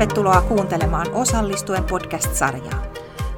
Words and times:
Tervetuloa 0.00 0.42
kuuntelemaan 0.42 1.06
Osallistuen 1.12 1.84
podcast-sarjaa. 1.84 2.82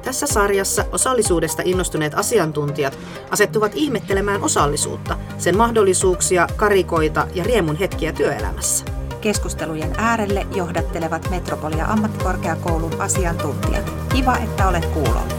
Tässä 0.03 0.27
sarjassa 0.27 0.85
osallisuudesta 0.91 1.61
innostuneet 1.65 2.13
asiantuntijat 2.13 2.97
asettuvat 3.31 3.71
ihmettelemään 3.75 4.43
osallisuutta, 4.43 5.17
sen 5.37 5.57
mahdollisuuksia, 5.57 6.47
karikoita 6.55 7.27
ja 7.33 7.43
riemun 7.43 7.75
hetkiä 7.75 8.11
työelämässä. 8.11 8.85
Keskustelujen 9.21 9.93
äärelle 9.97 10.47
johdattelevat 10.55 11.29
Metropolia 11.29 11.85
ammattikorkeakoulun 11.85 13.01
asiantuntijat. 13.01 13.93
Kiva, 14.15 14.37
että 14.37 14.67
olet 14.67 14.85
kuulolla. 14.85 15.33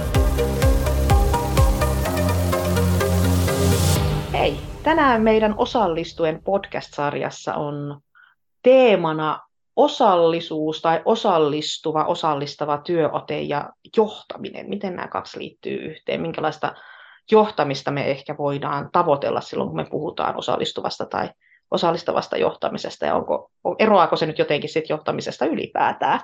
Hei, 4.33 4.61
tänään 4.83 5.23
meidän 5.23 5.55
osallistuen 5.57 6.43
podcast-sarjassa 6.45 7.55
on 7.55 8.01
teemana 8.63 9.41
osallisuus 9.77 10.83
tai 10.83 11.03
osallistuva, 11.05 12.05
osallistava 12.05 12.79
työote 12.79 13.41
ja 13.41 13.71
johtaminen. 13.97 14.69
Miten 14.69 14.97
nämä 14.97 15.09
kaksi 15.09 15.39
liittyy 15.39 15.77
yhteen? 15.77 16.21
Minkälaista 16.21 16.75
johtamista 17.31 17.91
me 17.91 18.11
ehkä 18.11 18.37
voidaan 18.39 18.89
tavoitella 18.93 19.41
silloin, 19.41 19.69
kun 19.69 19.77
me 19.77 19.87
puhutaan 19.91 20.37
osallistuvasta 20.37 21.07
tai 21.07 21.31
osallistavasta 21.71 22.37
johtamisesta 22.37 23.07
ja 23.07 23.15
onko, 23.15 23.51
eroaako 23.79 24.17
se 24.17 24.27
nyt 24.27 24.39
jotenkin 24.39 24.71
sit 24.71 24.89
johtamisesta 24.89 25.47
ylipäätään, 25.47 26.21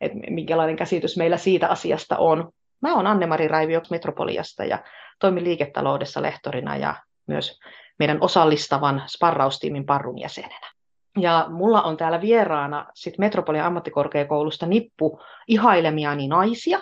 että 0.00 0.18
minkälainen 0.30 0.76
käsitys 0.76 1.16
meillä 1.16 1.36
siitä 1.36 1.68
asiasta 1.68 2.16
on. 2.18 2.52
Mä 2.80 2.94
oon 2.94 3.06
Anne-Mari 3.06 3.48
Raivio 3.48 3.80
Metropoliasta 3.90 4.64
ja 4.64 4.78
toimin 5.18 5.44
liiketaloudessa 5.44 6.22
lehtorina 6.22 6.76
ja 6.76 6.94
myös 7.26 7.58
meidän 7.98 8.18
osallistavan 8.20 9.02
sparraustiimin 9.06 9.86
parrun 9.86 10.18
jäsenenä. 10.18 10.79
Ja 11.18 11.46
mulla 11.48 11.82
on 11.82 11.96
täällä 11.96 12.20
vieraana 12.20 12.86
sit 12.94 13.18
Metropolian 13.18 13.66
ammattikorkeakoulusta 13.66 14.66
nippu 14.66 15.20
ihailemiani 15.48 16.28
naisia, 16.28 16.80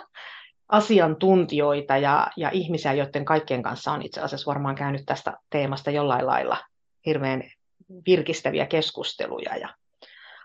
asiantuntijoita 0.69 1.97
ja, 1.97 2.27
ja 2.37 2.49
ihmisiä, 2.49 2.93
joiden 2.93 3.25
kaikkien 3.25 3.63
kanssa 3.63 3.91
on 3.91 4.01
itse 4.01 4.21
asiassa 4.21 4.49
varmaan 4.49 4.75
käynyt 4.75 5.05
tästä 5.05 5.37
teemasta 5.49 5.91
jollain 5.91 6.27
lailla 6.27 6.57
hirveän 7.05 7.43
virkistäviä 8.07 8.65
keskusteluja. 8.65 9.57
Ja 9.57 9.69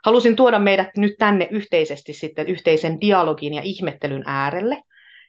halusin 0.05 0.36
tuoda 0.36 0.58
meidät 0.58 0.88
nyt 0.96 1.14
tänne 1.18 1.48
yhteisesti 1.50 2.12
sitten 2.12 2.46
yhteisen 2.46 3.00
dialogin 3.00 3.55
ja 3.55 3.62
ihmettelyn 3.64 4.22
äärelle. 4.27 4.82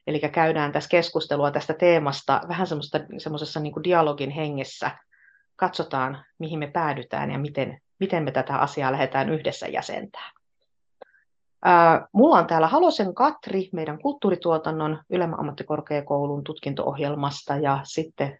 Eli 0.07 0.19
käydään 0.19 0.71
tässä 0.71 0.89
keskustelua 0.89 1.51
tästä 1.51 1.73
teemasta 1.73 2.41
vähän 2.47 2.67
semmoisessa 3.17 3.59
niin 3.59 3.83
dialogin 3.83 4.29
hengessä. 4.29 4.91
Katsotaan, 5.55 6.25
mihin 6.39 6.59
me 6.59 6.67
päädytään 6.67 7.31
ja 7.31 7.39
miten, 7.39 7.81
miten 7.99 8.23
me 8.23 8.31
tätä 8.31 8.57
asiaa 8.57 8.91
lähdetään 8.91 9.29
yhdessä 9.29 9.67
jäsentämään. 9.67 10.31
Mulla 12.11 12.38
on 12.38 12.47
täällä 12.47 12.67
Halosen 12.67 13.15
Katri 13.15 13.69
meidän 13.71 14.01
kulttuurituotannon 14.01 14.99
Ylemmän 15.09 15.39
ammattikorkeakoulun 15.39 16.43
tutkinto-ohjelmasta 16.43 17.55
ja 17.55 17.79
sitten 17.83 18.39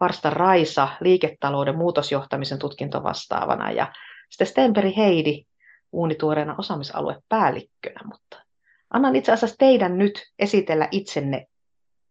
Varsta 0.00 0.30
Raisa 0.30 0.88
liiketalouden 1.00 1.78
muutosjohtamisen 1.78 2.58
tutkintovastaavana 2.58 3.70
ja 3.70 3.92
sitten 4.30 4.46
Stemperi 4.46 4.96
Heidi 4.96 5.44
uunituoreena 5.92 6.54
osaamisaluepäällikkönä. 6.58 8.00
Mutta 8.04 8.42
annan 8.90 9.16
itse 9.16 9.32
asiassa 9.32 9.56
teidän 9.58 9.98
nyt 9.98 10.32
esitellä 10.38 10.88
itsenne 10.90 11.46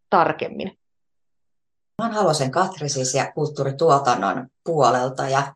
tarkemmin. 0.10 0.78
Mä 2.02 2.10
Halosen 2.10 2.52
Katri 2.52 2.90
siis 2.90 3.14
ja 3.14 3.32
kulttuurituotannon 3.32 4.48
puolelta 4.64 5.30
ja 5.30 5.54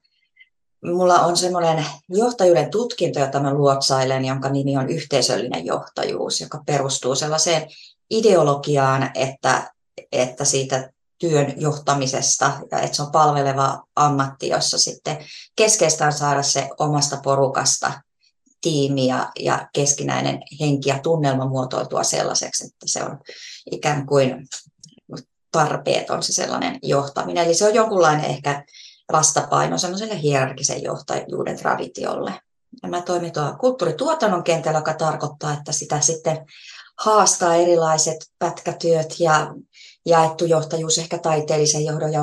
Mulla 0.86 1.20
on 1.20 1.38
semmoinen 1.38 1.86
johtajuuden 2.10 2.72
tutkinto, 2.72 3.20
jota 3.20 3.40
mä 3.40 3.54
luotsailen, 3.54 4.26
jonka 4.26 4.50
nimi 4.50 4.78
on 4.78 4.90
yhteisöllinen 4.90 5.66
johtajuus, 5.66 6.42
joka 6.42 6.64
perustuu 6.66 7.16
sellaiseen 7.16 7.68
ideologiaan, 8.10 9.12
että, 9.16 9.74
että 10.12 10.46
siitä 10.46 10.92
työn 11.20 11.54
johtamisesta 11.58 12.52
ja 12.72 12.80
että 12.80 12.96
se 12.96 13.02
on 13.02 13.12
palveleva 13.12 13.84
ammatti, 13.96 14.48
jossa 14.48 14.78
sitten 14.78 15.18
keskeistä 15.56 16.06
on 16.06 16.14
saada 16.14 16.44
se 16.44 16.70
omasta 16.80 17.18
porukasta 17.24 18.02
tiimi 18.62 19.08
ja, 19.08 19.32
ja 19.40 19.70
keskinäinen 19.74 20.40
henki 20.60 20.90
ja 20.90 21.00
tunnelma 21.00 21.46
muotoiltua 21.46 22.04
sellaiseksi, 22.04 22.66
että 22.66 22.86
se 22.86 23.04
on 23.04 23.20
ikään 23.72 24.06
kuin 24.06 24.48
tarpeeton 25.52 26.24
se 26.24 26.34
sellainen 26.34 26.80
johtaminen. 26.84 27.46
Eli 27.46 27.54
se 27.54 27.68
on 27.68 27.76
jonkunlainen 27.76 28.26
ehkä 28.26 28.64
vastapaino 29.12 29.78
semmoiselle 29.78 30.22
hierarkisen 30.22 30.84
johtajuuden 30.84 31.58
traditiolle. 31.58 32.42
Mä 32.88 33.02
toimin 33.02 33.34
tuolla 33.34 33.58
kulttuurituotannon 33.58 34.44
kentällä, 34.44 34.80
joka 34.80 34.94
tarkoittaa, 34.94 35.54
että 35.54 35.72
sitä 35.72 36.02
sitten 36.02 36.46
haastaa 37.00 37.56
erilaiset 37.56 38.18
pätkätyöt 38.40 39.20
ja 39.20 39.54
jaettu 40.06 40.46
johtajuus 40.46 40.98
ehkä 40.98 41.18
taiteellisen 41.18 41.86
johdon 41.86 42.14
ja 42.14 42.22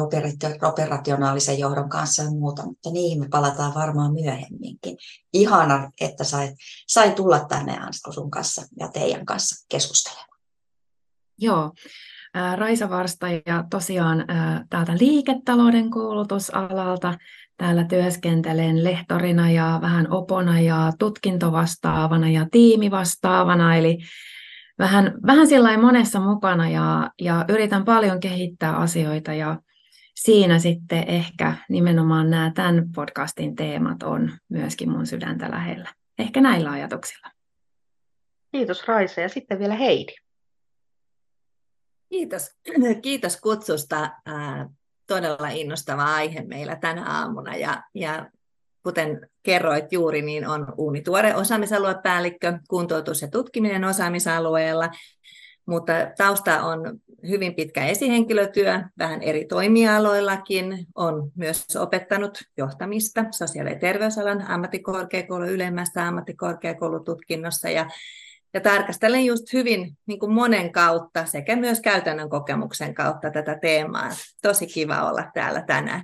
operationaalisen 0.68 1.58
johdon 1.58 1.88
kanssa 1.88 2.22
ja 2.22 2.30
muuta, 2.30 2.66
mutta 2.66 2.90
niihin 2.90 3.20
me 3.20 3.28
palataan 3.28 3.74
varmaan 3.74 4.14
myöhemminkin. 4.14 4.96
Ihana, 5.32 5.90
että 6.00 6.24
sai, 6.24 6.54
sai 6.88 7.12
tulla 7.12 7.44
tänne 7.48 7.78
Ansko 7.78 8.12
sun 8.12 8.30
kanssa 8.30 8.62
ja 8.78 8.88
teidän 8.88 9.26
kanssa 9.26 9.66
keskustelemaan. 9.68 10.38
Joo, 11.38 11.72
Raisa 12.56 12.90
Varsta 12.90 13.26
ja 13.28 13.64
tosiaan 13.70 14.24
täältä 14.70 14.92
liiketalouden 15.00 15.90
koulutusalalta. 15.90 17.14
Täällä 17.56 17.84
työskentelen 17.84 18.84
lehtorina 18.84 19.50
ja 19.50 19.78
vähän 19.82 20.12
opona 20.12 20.60
ja 20.60 20.92
tutkintovastaavana 20.98 22.30
ja 22.30 22.46
tiimivastaavana, 22.50 23.76
eli 23.76 23.98
vähän, 24.78 25.14
vähän 25.26 25.46
sillä 25.46 25.78
monessa 25.78 26.20
mukana 26.20 26.68
ja, 26.68 27.10
ja 27.20 27.44
yritän 27.48 27.84
paljon 27.84 28.20
kehittää 28.20 28.76
asioita 28.76 29.32
ja 29.32 29.56
siinä 30.14 30.58
sitten 30.58 31.04
ehkä 31.08 31.54
nimenomaan 31.68 32.30
nämä 32.30 32.52
tämän 32.54 32.84
podcastin 32.94 33.56
teemat 33.56 34.02
on 34.02 34.32
myöskin 34.48 34.90
mun 34.90 35.06
sydäntä 35.06 35.50
lähellä. 35.50 35.88
Ehkä 36.18 36.40
näillä 36.40 36.70
ajatuksilla. 36.70 37.30
Kiitos 38.52 38.88
Raisa 38.88 39.20
ja 39.20 39.28
sitten 39.28 39.58
vielä 39.58 39.74
Heidi. 39.74 40.12
Kiitos, 42.08 42.50
kiitos 43.02 43.40
kutsusta. 43.40 44.10
todella 45.06 45.48
innostava 45.48 46.14
aihe 46.14 46.42
meillä 46.42 46.76
tänä 46.76 47.04
aamuna. 47.04 47.56
Ja, 47.56 47.82
ja 47.94 48.30
kuten 48.82 49.28
kerroit 49.42 49.92
juuri, 49.92 50.22
niin 50.22 50.46
on 50.46 50.74
uunituore 50.76 51.34
osaamisaluepäällikkö, 51.34 52.58
kuntoutus 52.68 53.22
ja 53.22 53.28
tutkiminen 53.28 53.84
osaamisalueella, 53.84 54.90
mutta 55.66 55.92
tausta 56.16 56.62
on 56.62 57.00
hyvin 57.28 57.54
pitkä 57.54 57.86
esihenkilötyö, 57.86 58.82
vähän 58.98 59.22
eri 59.22 59.44
toimialoillakin. 59.44 60.86
On 60.94 61.32
myös 61.34 61.64
opettanut 61.76 62.38
johtamista 62.56 63.24
sosiaali- 63.30 63.70
ja 63.70 63.78
terveysalan 63.78 64.50
ammattikorkeakoulu 64.50 65.44
ylemmästä 65.44 66.08
ammattikorkeakoulututkinnossa 66.08 67.70
ja 67.70 67.86
ja 68.54 68.60
tarkastelen 68.60 69.24
just 69.24 69.52
hyvin 69.52 69.96
niin 70.06 70.18
kuin 70.18 70.32
monen 70.32 70.72
kautta 70.72 71.24
sekä 71.24 71.56
myös 71.56 71.80
käytännön 71.80 72.30
kokemuksen 72.30 72.94
kautta 72.94 73.30
tätä 73.30 73.58
teemaa. 73.58 74.08
Tosi 74.42 74.66
kiva 74.66 75.10
olla 75.10 75.24
täällä 75.34 75.62
tänään. 75.62 76.02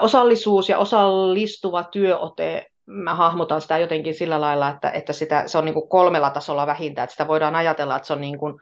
Osallisuus 0.00 0.68
ja 0.68 0.78
osallistuva 0.78 1.84
työote, 1.84 2.66
mä 2.86 3.14
hahmotan 3.14 3.60
sitä 3.60 3.78
jotenkin 3.78 4.14
sillä 4.14 4.40
lailla, 4.40 4.68
että, 4.68 4.90
että 4.90 5.12
sitä, 5.12 5.42
se 5.46 5.58
on 5.58 5.64
niin 5.64 5.74
kuin 5.74 5.88
kolmella 5.88 6.30
tasolla 6.30 6.66
vähintään, 6.66 7.04
että 7.04 7.12
sitä 7.12 7.28
voidaan 7.28 7.54
ajatella, 7.54 7.96
että 7.96 8.06
se 8.06 8.12
on 8.12 8.20
niin 8.20 8.38
kuin 8.38 8.60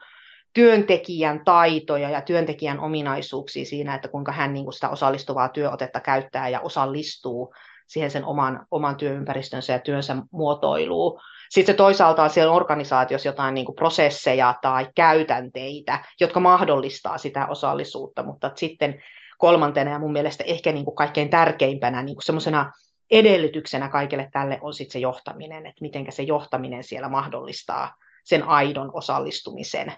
työntekijän 0.53 1.45
taitoja 1.45 2.09
ja 2.09 2.21
työntekijän 2.21 2.79
ominaisuuksia 2.79 3.65
siinä, 3.65 3.95
että 3.95 4.07
kuinka 4.07 4.31
hän 4.31 4.53
niin 4.53 4.63
kuin 4.63 4.73
sitä 4.73 4.89
osallistuvaa 4.89 5.49
työotetta 5.49 5.99
käyttää 5.99 6.49
ja 6.49 6.59
osallistuu 6.59 7.53
siihen 7.87 8.11
sen 8.11 8.25
oman, 8.25 8.65
oman 8.71 8.95
työympäristönsä 8.95 9.73
ja 9.73 9.79
työnsä 9.79 10.15
muotoiluun. 10.31 11.19
Sitten 11.49 11.73
se 11.73 11.77
toisaalta 11.77 12.23
on 12.23 12.29
siellä 12.29 12.53
organisaatiossa 12.53 13.29
jotain 13.29 13.53
niin 13.53 13.65
kuin 13.65 13.75
prosesseja 13.75 14.55
tai 14.61 14.87
käytänteitä, 14.95 16.05
jotka 16.19 16.39
mahdollistaa 16.39 17.17
sitä 17.17 17.47
osallisuutta, 17.47 18.23
mutta 18.23 18.51
sitten 18.55 19.01
kolmantena 19.37 19.91
ja 19.91 19.99
mun 19.99 20.11
mielestä 20.11 20.43
ehkä 20.47 20.71
niin 20.71 20.85
kuin 20.85 20.95
kaikkein 20.95 21.29
tärkeimpänä 21.29 22.03
niin 22.03 22.15
kuin 22.15 22.23
semmoisena 22.23 22.71
edellytyksenä 23.11 23.89
kaikille 23.89 24.29
tälle 24.31 24.59
on 24.61 24.73
sitten 24.73 24.93
se 24.93 24.99
johtaminen, 24.99 25.65
että 25.65 25.81
miten 25.81 26.11
se 26.11 26.23
johtaminen 26.23 26.83
siellä 26.83 27.09
mahdollistaa 27.09 27.95
sen 28.23 28.43
aidon 28.43 28.91
osallistumisen 28.93 29.93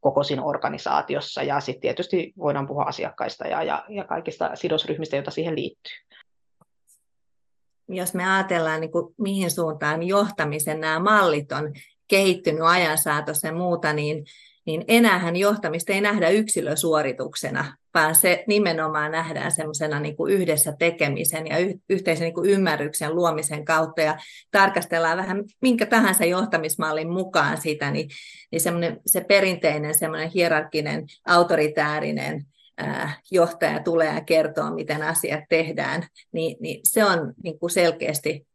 koko 0.00 0.22
siinä 0.22 0.42
organisaatiossa. 0.42 1.42
Ja 1.42 1.60
sitten 1.60 1.80
tietysti 1.80 2.32
voidaan 2.38 2.66
puhua 2.66 2.84
asiakkaista 2.84 3.48
ja, 3.48 3.62
ja, 3.62 3.84
ja 3.88 4.04
kaikista 4.04 4.50
sidosryhmistä, 4.56 5.16
joita 5.16 5.30
siihen 5.30 5.56
liittyy 5.56 5.92
jos 7.92 8.14
me 8.14 8.34
ajatellaan, 8.34 8.80
niin 8.80 8.92
kuin, 8.92 9.14
mihin 9.18 9.50
suuntaan 9.50 10.02
johtamisen 10.02 10.80
nämä 10.80 10.98
mallit 10.98 11.52
on 11.52 11.72
kehittynyt 12.08 12.62
ajan 12.62 12.98
saatossa 12.98 13.46
ja 13.46 13.54
muuta, 13.54 13.92
niin, 13.92 14.24
niin 14.66 14.84
enäähän 14.88 15.36
johtamista 15.36 15.92
ei 15.92 16.00
nähdä 16.00 16.28
yksilösuorituksena, 16.28 17.76
vaan 17.94 18.14
se 18.14 18.44
nimenomaan 18.46 19.12
nähdään 19.12 19.52
semmoisena 19.52 20.00
niin 20.00 20.16
kuin 20.16 20.34
yhdessä 20.34 20.72
tekemisen 20.78 21.46
ja 21.46 21.56
yhteisen 21.88 22.24
niin 22.24 22.34
kuin 22.34 22.50
ymmärryksen 22.50 23.14
luomisen 23.14 23.64
kautta. 23.64 24.00
Ja 24.00 24.18
tarkastellaan 24.50 25.18
vähän 25.18 25.44
minkä 25.62 25.86
tahansa 25.86 26.24
johtamismallin 26.24 27.10
mukaan 27.10 27.60
sitä, 27.60 27.90
niin, 27.90 28.08
niin 28.50 29.00
se 29.06 29.20
perinteinen 29.20 29.98
semmoinen 29.98 30.30
hierarkinen, 30.30 31.06
autoritäärinen 31.26 32.46
johtaja 33.30 33.82
tulee 33.82 34.14
ja 34.14 34.20
kertoo, 34.20 34.70
miten 34.70 35.02
asiat 35.02 35.44
tehdään, 35.48 36.06
niin, 36.32 36.56
niin 36.60 36.80
se 36.88 37.04
on 37.04 37.34
niin 37.42 37.58
kuin 37.58 37.70
selkeästi 37.70 38.46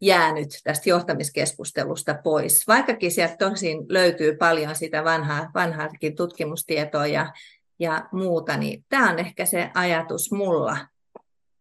jäänyt 0.00 0.48
tästä 0.64 0.90
johtamiskeskustelusta 0.90 2.14
pois. 2.24 2.66
Vaikkakin 2.68 3.12
sieltä 3.12 3.36
tosin 3.36 3.86
löytyy 3.88 4.36
paljon 4.36 4.74
sitä 4.74 5.04
vanhaa, 5.04 5.50
vanhaakin 5.54 6.16
tutkimustietoa 6.16 7.06
ja, 7.06 7.32
ja 7.78 8.08
muuta, 8.12 8.56
niin 8.56 8.84
tämä 8.88 9.10
on 9.10 9.18
ehkä 9.18 9.46
se 9.46 9.70
ajatus 9.74 10.32
mulla, 10.32 10.76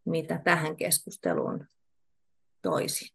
mitä 0.05 0.41
tähän 0.43 0.75
keskusteluun 0.75 1.67
toisin. 2.61 3.09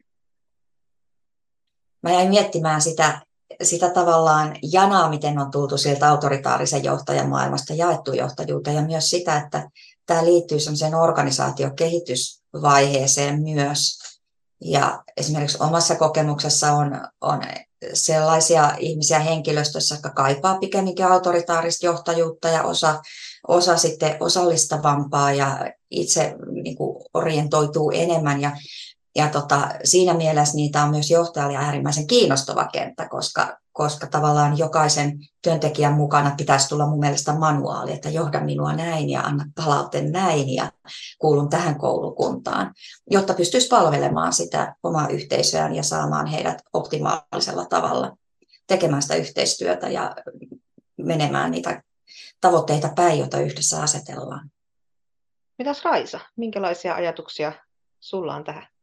Mä 2.03 2.12
jäin 2.12 2.29
miettimään 2.29 2.81
sitä, 2.81 3.21
sitä 3.62 3.90
tavallaan 3.90 4.56
janaa, 4.62 5.08
miten 5.08 5.38
on 5.38 5.50
tultu 5.50 5.78
sieltä 5.78 6.08
autoritaarisen 6.08 6.84
johtajan 6.84 7.28
maailmasta 7.28 7.75
jaettu 7.75 8.12
johtajuuteen 8.12 8.76
ja 8.76 8.82
myös 8.82 9.10
sitä, 9.10 9.37
että 9.37 9.70
tämä 10.06 10.25
liittyy 10.25 10.60
semmoiseen 10.60 10.94
organisaatiokehitysvaiheeseen 10.94 13.43
myös, 13.43 13.98
ja 14.60 15.02
esimerkiksi 15.16 15.58
omassa 15.60 15.94
kokemuksessa 15.94 16.72
on, 16.72 17.00
on 17.20 17.43
sellaisia 17.93 18.75
ihmisiä 18.78 19.19
henkilöstössä, 19.19 19.94
jotka 19.94 20.10
kaipaa 20.10 20.58
pikemminkin 20.58 21.06
autoritaarista 21.06 21.87
johtajuutta 21.87 22.49
ja 22.49 22.62
osa, 22.62 23.02
osa 23.49 23.76
sitten 23.76 24.16
osallistavampaa 24.20 25.32
ja 25.32 25.72
itse 25.90 26.34
niin 26.62 26.76
kuin 26.76 27.04
orientoituu 27.14 27.90
enemmän. 27.90 28.40
Ja 28.40 28.56
ja 29.16 29.28
tota, 29.28 29.68
siinä 29.84 30.14
mielessä 30.14 30.56
niitä 30.56 30.82
on 30.82 30.90
myös 30.90 31.10
johtajalle 31.10 31.56
äärimmäisen 31.56 32.06
kiinnostava 32.06 32.68
kenttä, 32.72 33.08
koska, 33.08 33.58
koska 33.72 34.06
tavallaan 34.06 34.58
jokaisen 34.58 35.18
työntekijän 35.42 35.92
mukana 35.92 36.34
pitäisi 36.36 36.68
tulla 36.68 36.86
mun 36.86 36.98
mielestä 36.98 37.32
manuaali, 37.32 37.92
että 37.92 38.08
johda 38.08 38.40
minua 38.40 38.72
näin 38.72 39.10
ja 39.10 39.20
anna 39.20 39.44
palaute 39.54 40.00
näin 40.00 40.54
ja 40.54 40.72
kuulun 41.18 41.48
tähän 41.48 41.78
koulukuntaan, 41.78 42.74
jotta 43.10 43.34
pystyisi 43.34 43.68
palvelemaan 43.68 44.32
sitä 44.32 44.74
omaa 44.82 45.08
yhteisöään 45.08 45.74
ja 45.74 45.82
saamaan 45.82 46.26
heidät 46.26 46.62
optimaalisella 46.72 47.64
tavalla 47.64 48.16
tekemään 48.66 49.02
sitä 49.02 49.14
yhteistyötä 49.14 49.88
ja 49.88 50.16
menemään 50.96 51.50
niitä 51.50 51.82
tavoitteita 52.40 52.92
päin, 52.96 53.18
joita 53.18 53.40
yhdessä 53.40 53.82
asetellaan. 53.82 54.50
Mitäs 55.58 55.84
Raisa, 55.84 56.20
minkälaisia 56.36 56.94
ajatuksia 56.94 57.52
sulla 58.00 58.34
on 58.34 58.44
tähän? 58.44 58.75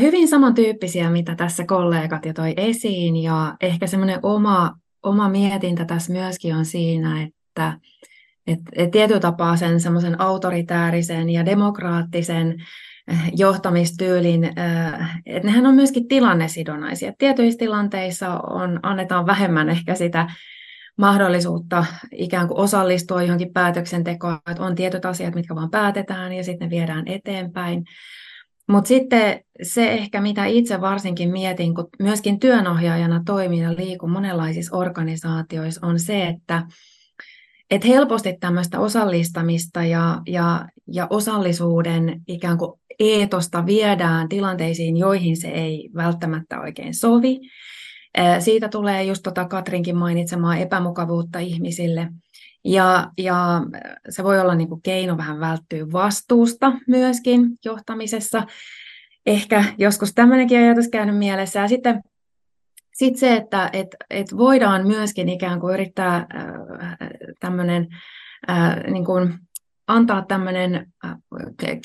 Hyvin 0.00 0.28
samantyyppisiä, 0.28 1.10
mitä 1.10 1.34
tässä 1.34 1.64
kollegat 1.66 2.26
jo 2.26 2.32
toi 2.32 2.54
esiin, 2.56 3.16
ja 3.16 3.56
ehkä 3.60 3.86
semmoinen 3.86 4.20
oma, 4.22 4.74
oma 5.02 5.28
mietintä 5.28 5.84
tässä 5.84 6.12
myöskin 6.12 6.56
on 6.56 6.64
siinä, 6.64 7.22
että 7.22 7.78
et, 8.46 8.58
et 8.72 8.90
tietyllä 8.90 9.20
tapaa 9.20 9.56
sen 9.56 9.80
semmoisen 9.80 10.20
autoritäärisen 10.20 11.30
ja 11.30 11.46
demokraattisen 11.46 12.54
johtamistyylin, 13.36 14.44
että 15.26 15.48
nehän 15.48 15.66
on 15.66 15.74
myöskin 15.74 16.08
tilannesidonnaisia. 16.08 17.12
Tietyissä 17.18 17.58
tilanteissa 17.58 18.40
on, 18.40 18.80
annetaan 18.82 19.26
vähemmän 19.26 19.68
ehkä 19.68 19.94
sitä 19.94 20.30
mahdollisuutta 20.98 21.84
ikään 22.12 22.48
kuin 22.48 22.58
osallistua 22.58 23.22
johonkin 23.22 23.52
päätöksentekoon, 23.52 24.38
että 24.50 24.62
on 24.62 24.74
tietyt 24.74 25.04
asiat, 25.04 25.34
mitkä 25.34 25.54
vaan 25.54 25.70
päätetään 25.70 26.32
ja 26.32 26.44
sitten 26.44 26.66
ne 26.66 26.70
viedään 26.70 27.08
eteenpäin. 27.08 27.84
Mutta 28.68 28.88
sitten 28.88 29.40
se 29.62 29.92
ehkä, 29.92 30.20
mitä 30.20 30.44
itse 30.44 30.80
varsinkin 30.80 31.32
mietin, 31.32 31.74
kun 31.74 31.88
myöskin 31.98 32.40
työnohjaajana 32.40 33.22
toimin 33.26 33.62
ja 33.62 33.76
liikun 33.76 34.10
monenlaisissa 34.10 34.76
organisaatioissa, 34.76 35.86
on 35.86 36.00
se, 36.00 36.26
että 36.26 36.66
et 37.70 37.84
helposti 37.84 38.36
tämmöistä 38.40 38.80
osallistamista 38.80 39.84
ja, 39.84 40.20
ja, 40.26 40.68
ja 40.86 41.06
osallisuuden 41.10 42.22
ikään 42.28 42.58
kuin 42.58 42.80
eetosta 42.98 43.66
viedään 43.66 44.28
tilanteisiin, 44.28 44.96
joihin 44.96 45.36
se 45.36 45.48
ei 45.48 45.90
välttämättä 45.94 46.60
oikein 46.60 46.94
sovi. 46.94 47.40
Siitä 48.38 48.68
tulee 48.68 49.04
just 49.04 49.22
tota 49.22 49.44
Katrinkin 49.48 49.96
mainitsemaa 49.96 50.56
epämukavuutta 50.56 51.38
ihmisille– 51.38 52.08
ja, 52.64 53.10
ja 53.18 53.62
se 54.08 54.24
voi 54.24 54.40
olla 54.40 54.54
niin 54.54 54.68
kuin 54.68 54.82
keino 54.82 55.16
vähän 55.16 55.40
välttyä 55.40 55.92
vastuusta 55.92 56.72
myöskin 56.86 57.50
johtamisessa. 57.64 58.46
Ehkä 59.26 59.64
joskus 59.78 60.14
tämmöinenkin 60.14 60.58
ajatus 60.58 60.88
käynyt 60.88 61.18
mielessä. 61.18 61.60
Ja 61.60 61.68
sitten 61.68 62.02
sit 62.94 63.16
se, 63.16 63.36
että 63.36 63.70
et, 63.72 63.88
et 64.10 64.36
voidaan 64.36 64.86
myöskin 64.86 65.28
ikään 65.28 65.60
kuin 65.60 65.74
yrittää 65.74 66.16
äh, 66.16 66.96
tämmöinen 67.40 67.88
äh, 68.50 68.76
niin 68.90 69.04
kuin 69.04 69.38
antaa 69.86 70.24
tämmöinen 70.28 70.91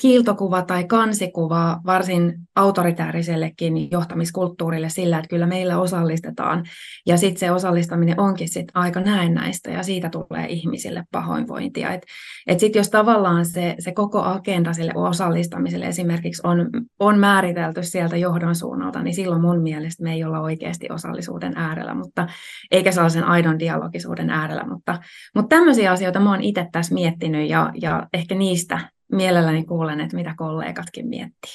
kiiltokuva 0.00 0.62
tai 0.62 0.84
kansikuva 0.84 1.80
varsin 1.86 2.34
autoritäärisellekin 2.56 3.90
johtamiskulttuurille 3.90 4.88
sillä, 4.88 5.18
että 5.18 5.28
kyllä 5.28 5.46
meillä 5.46 5.78
osallistetaan. 5.78 6.64
Ja 7.06 7.16
sitten 7.16 7.40
se 7.40 7.50
osallistaminen 7.50 8.20
onkin 8.20 8.48
sit 8.48 8.66
aika 8.74 9.00
näennäistä 9.00 9.70
ja 9.70 9.82
siitä 9.82 10.08
tulee 10.08 10.46
ihmisille 10.48 11.04
pahoinvointia. 11.12 11.92
Et, 11.92 12.02
et 12.46 12.60
sitten 12.60 12.80
jos 12.80 12.90
tavallaan 12.90 13.46
se, 13.46 13.74
se 13.78 13.92
koko 13.92 14.22
agenda 14.22 14.72
sille 14.72 14.92
osallistamiselle 14.94 15.86
esimerkiksi 15.86 16.42
on, 16.44 16.70
on 16.98 17.18
määritelty 17.18 17.82
sieltä 17.82 18.16
johdon 18.16 18.54
suunnalta, 18.54 19.02
niin 19.02 19.14
silloin 19.14 19.40
mun 19.40 19.62
mielestä 19.62 20.02
me 20.02 20.12
ei 20.12 20.24
olla 20.24 20.40
oikeasti 20.40 20.86
osallisuuden 20.90 21.52
äärellä, 21.56 21.94
mutta 21.94 22.26
eikä 22.70 22.92
sellaisen 22.92 23.24
aidon 23.24 23.58
dialogisuuden 23.58 24.30
äärellä. 24.30 24.64
Mutta, 24.66 24.98
mutta 25.34 25.56
tämmöisiä 25.56 25.92
asioita 25.92 26.20
mä 26.20 26.30
oon 26.30 26.42
itse 26.42 26.66
tässä 26.72 26.94
miettinyt 26.94 27.50
ja, 27.50 27.72
ja 27.80 28.06
ehkä 28.12 28.34
niistä 28.34 28.80
mielelläni 29.12 29.64
kuulen, 29.64 30.00
että 30.00 30.16
mitä 30.16 30.34
kollegatkin 30.36 31.08
miettii. 31.08 31.52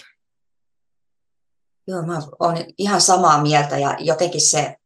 Joo, 1.88 2.02
mä 2.02 2.20
olen 2.40 2.66
ihan 2.78 3.02
samaa 3.02 3.42
mieltä 3.42 3.78
ja 3.78 3.96
jotenkin 4.00 4.42
se, 4.42 4.78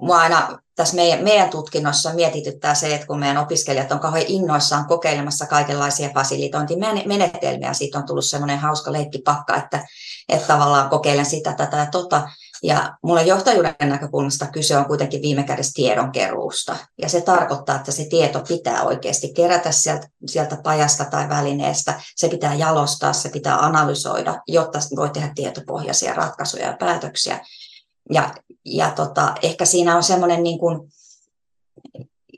mua 0.00 0.18
aina 0.18 0.58
tässä 0.74 0.96
meidän, 0.96 1.24
meidän 1.24 1.50
tutkinnossa 1.50 2.14
mietityttää 2.14 2.74
se, 2.74 2.94
että 2.94 3.06
kun 3.06 3.18
meidän 3.18 3.36
opiskelijat 3.36 3.92
on 3.92 4.00
kauhean 4.00 4.26
innoissaan 4.28 4.86
kokeilemassa 4.86 5.46
kaikenlaisia 5.46 6.10
fasilitointimenetelmiä, 6.14 7.72
siitä 7.72 7.98
on 7.98 8.06
tullut 8.06 8.24
semmoinen 8.24 8.58
hauska 8.58 8.92
leikkipakka, 8.92 9.56
että, 9.56 9.84
että 10.28 10.46
tavallaan 10.46 10.90
kokeilen 10.90 11.26
sitä, 11.26 11.52
tätä 11.52 11.76
ja 11.76 11.86
tota, 11.86 12.28
ja 12.62 12.96
mulle 13.02 13.22
johtajuuden 13.22 13.74
näkökulmasta 13.80 14.46
kyse 14.46 14.76
on 14.76 14.84
kuitenkin 14.84 15.22
viime 15.22 15.42
kädessä 15.42 15.72
tiedonkeruusta. 15.74 16.76
Ja 17.02 17.08
se 17.08 17.20
tarkoittaa, 17.20 17.76
että 17.76 17.92
se 17.92 18.04
tieto 18.04 18.40
pitää 18.48 18.82
oikeasti 18.82 19.32
kerätä 19.34 19.72
sieltä, 19.72 20.08
sieltä 20.26 20.58
pajasta 20.62 21.04
tai 21.04 21.28
välineestä. 21.28 22.00
Se 22.16 22.28
pitää 22.28 22.54
jalostaa, 22.54 23.12
se 23.12 23.28
pitää 23.28 23.58
analysoida, 23.58 24.42
jotta 24.48 24.78
voi 24.96 25.10
tehdä 25.10 25.32
tietopohjaisia 25.34 26.14
ratkaisuja 26.14 26.66
ja 26.66 26.76
päätöksiä. 26.80 27.40
Ja, 28.12 28.34
ja 28.64 28.90
tota, 28.90 29.34
ehkä 29.42 29.64
siinä 29.64 29.96
on 29.96 30.02
semmoinen 30.02 30.42
niin 30.42 30.58
kuin, 30.58 30.92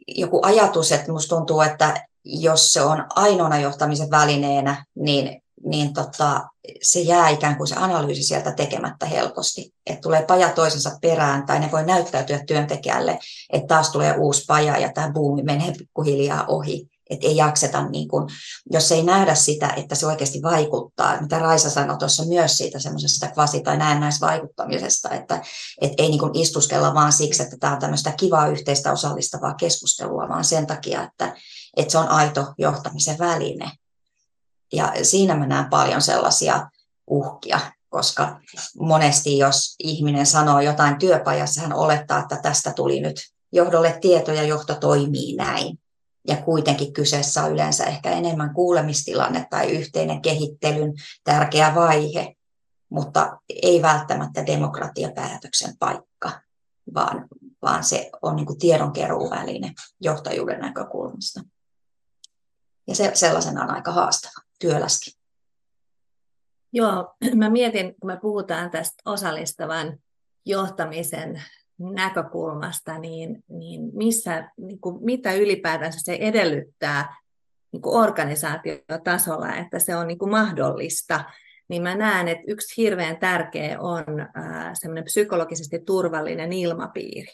joku 0.09 0.41
ajatus, 0.43 0.93
että 0.93 1.13
musta 1.13 1.37
tuntuu, 1.37 1.61
että 1.61 2.07
jos 2.25 2.73
se 2.73 2.83
on 2.83 3.05
ainoana 3.15 3.61
johtamisen 3.61 4.11
välineenä, 4.11 4.85
niin 4.95 5.44
niin 5.65 5.93
tota, 5.93 6.49
se 6.83 7.01
jää 7.01 7.29
ikään 7.29 7.57
kuin 7.57 7.69
se 7.69 7.75
analyysi 7.75 8.23
sieltä 8.23 8.53
tekemättä 8.53 9.07
helposti. 9.07 9.75
Että 9.87 10.01
tulee 10.01 10.25
paja 10.25 10.51
toisensa 10.51 10.99
perään 11.01 11.47
tai 11.47 11.61
ne 11.61 11.73
voi 11.73 11.85
näyttäytyä 11.85 12.45
työntekijälle, 12.47 13.19
että 13.53 13.67
taas 13.67 13.91
tulee 13.91 14.15
uusi 14.19 14.45
paja 14.47 14.79
ja 14.79 14.93
tämä 14.93 15.13
buumi 15.13 15.43
menee 15.43 15.73
pikkuhiljaa 15.79 16.45
ohi. 16.47 16.89
Että 17.11 17.27
ei 17.27 17.37
jakseta, 17.37 17.89
niin 17.89 18.09
kuin, 18.09 18.29
jos 18.73 18.93
ei 18.93 19.03
nähdä 19.03 19.35
sitä, 19.35 19.73
että 19.77 19.95
se 19.95 20.07
oikeasti 20.07 20.43
vaikuttaa, 20.43 21.21
mitä 21.21 21.39
Raisa 21.39 21.71
sanoi 21.71 21.99
tuossa 21.99 22.25
myös 22.25 22.57
siitä 22.57 22.79
semmoisesta 22.79 23.27
kvasi- 23.27 23.63
tai 23.63 23.77
näennäisvaikuttamisesta, 23.77 25.11
että 25.11 25.43
et 25.81 25.93
ei 25.99 26.09
niin 26.09 26.21
kuin 26.21 26.39
istuskella 26.39 26.95
vaan 26.95 27.13
siksi, 27.13 27.43
että 27.43 27.57
tämä 27.61 27.73
on 27.73 27.79
tämmöistä 27.79 28.13
kivaa 28.13 28.47
yhteistä 28.47 28.93
osallistavaa 28.93 29.55
keskustelua, 29.55 30.29
vaan 30.29 30.45
sen 30.45 30.67
takia, 30.67 31.03
että, 31.03 31.37
että 31.77 31.93
se 31.93 31.99
on 31.99 32.09
aito 32.09 32.55
johtamisen 32.59 33.19
väline. 33.19 33.71
Ja 34.75 34.93
siinä 35.03 35.35
mä 35.35 35.47
näen 35.47 35.71
paljon 35.71 36.03
sellaisia 36.03 36.71
uhkia, 37.07 37.61
koska 37.89 38.41
monesti 38.81 39.39
jos 39.39 39.75
ihminen 39.79 40.27
sanoo 40.27 40.61
jotain 40.61 40.99
työpajassa, 40.99 41.61
hän 41.61 41.73
olettaa, 41.73 42.19
että 42.19 42.37
tästä 42.37 42.73
tuli 42.73 43.01
nyt 43.01 43.17
johdolle 43.53 43.99
tieto 44.01 44.33
ja 44.33 44.43
johto 44.43 44.75
toimii 44.75 45.37
näin. 45.37 45.79
Ja 46.29 46.37
kuitenkin 46.37 46.93
kyseessä 46.93 47.43
on 47.43 47.53
yleensä 47.53 47.85
ehkä 47.85 48.11
enemmän 48.11 48.55
kuulemistilanne 48.55 49.47
tai 49.51 49.71
yhteinen 49.71 50.23
kehittelyn 50.23 50.93
tärkeä 51.25 51.75
vaihe, 51.75 52.35
mutta 52.89 53.39
ei 53.63 53.83
välttämättä 53.83 54.47
demokratiapäätöksen 54.47 55.75
paikka, 55.79 56.41
vaan, 56.95 57.29
vaan 57.63 57.85
se 57.85 58.11
on 58.23 58.37
niin 58.37 58.59
tiedonkeruuväline 58.59 59.73
johtajuuden 60.01 60.61
näkökulmasta. 60.61 61.41
Ja 62.87 62.95
se, 62.95 63.11
sellaisena 63.15 63.63
on 63.63 63.71
aika 63.71 63.93
haastava, 63.93 64.45
työläskin. 64.65 65.13
Joo, 66.73 67.15
mä 67.41 67.51
mietin, 67.51 67.95
kun 68.01 68.11
me 68.11 68.19
puhutaan 68.23 68.71
tästä 68.71 69.03
osallistavan 69.05 69.99
johtamisen 70.47 71.43
näkökulmasta, 71.79 72.99
niin, 72.99 73.45
niin, 73.49 73.91
missä, 73.93 74.51
niin 74.57 74.81
kuin, 74.81 75.05
mitä 75.05 75.33
ylipäätänsä 75.33 75.99
se 76.03 76.19
edellyttää 76.21 77.17
niin 77.73 77.83
kuin 77.83 77.97
organisaatiotasolla, 77.97 79.55
että 79.55 79.79
se 79.79 79.97
on 79.97 80.07
niin 80.07 80.19
kuin 80.19 80.31
mahdollista, 80.31 81.25
niin 81.69 81.83
mä 81.83 81.95
näen, 81.95 82.29
että 82.29 82.45
yksi 82.49 82.83
hirveän 82.83 83.17
tärkeä 83.17 83.81
on 83.81 84.05
semmoinen 84.75 85.05
psykologisesti 85.05 85.79
turvallinen 85.79 86.53
ilmapiiri. 86.53 87.33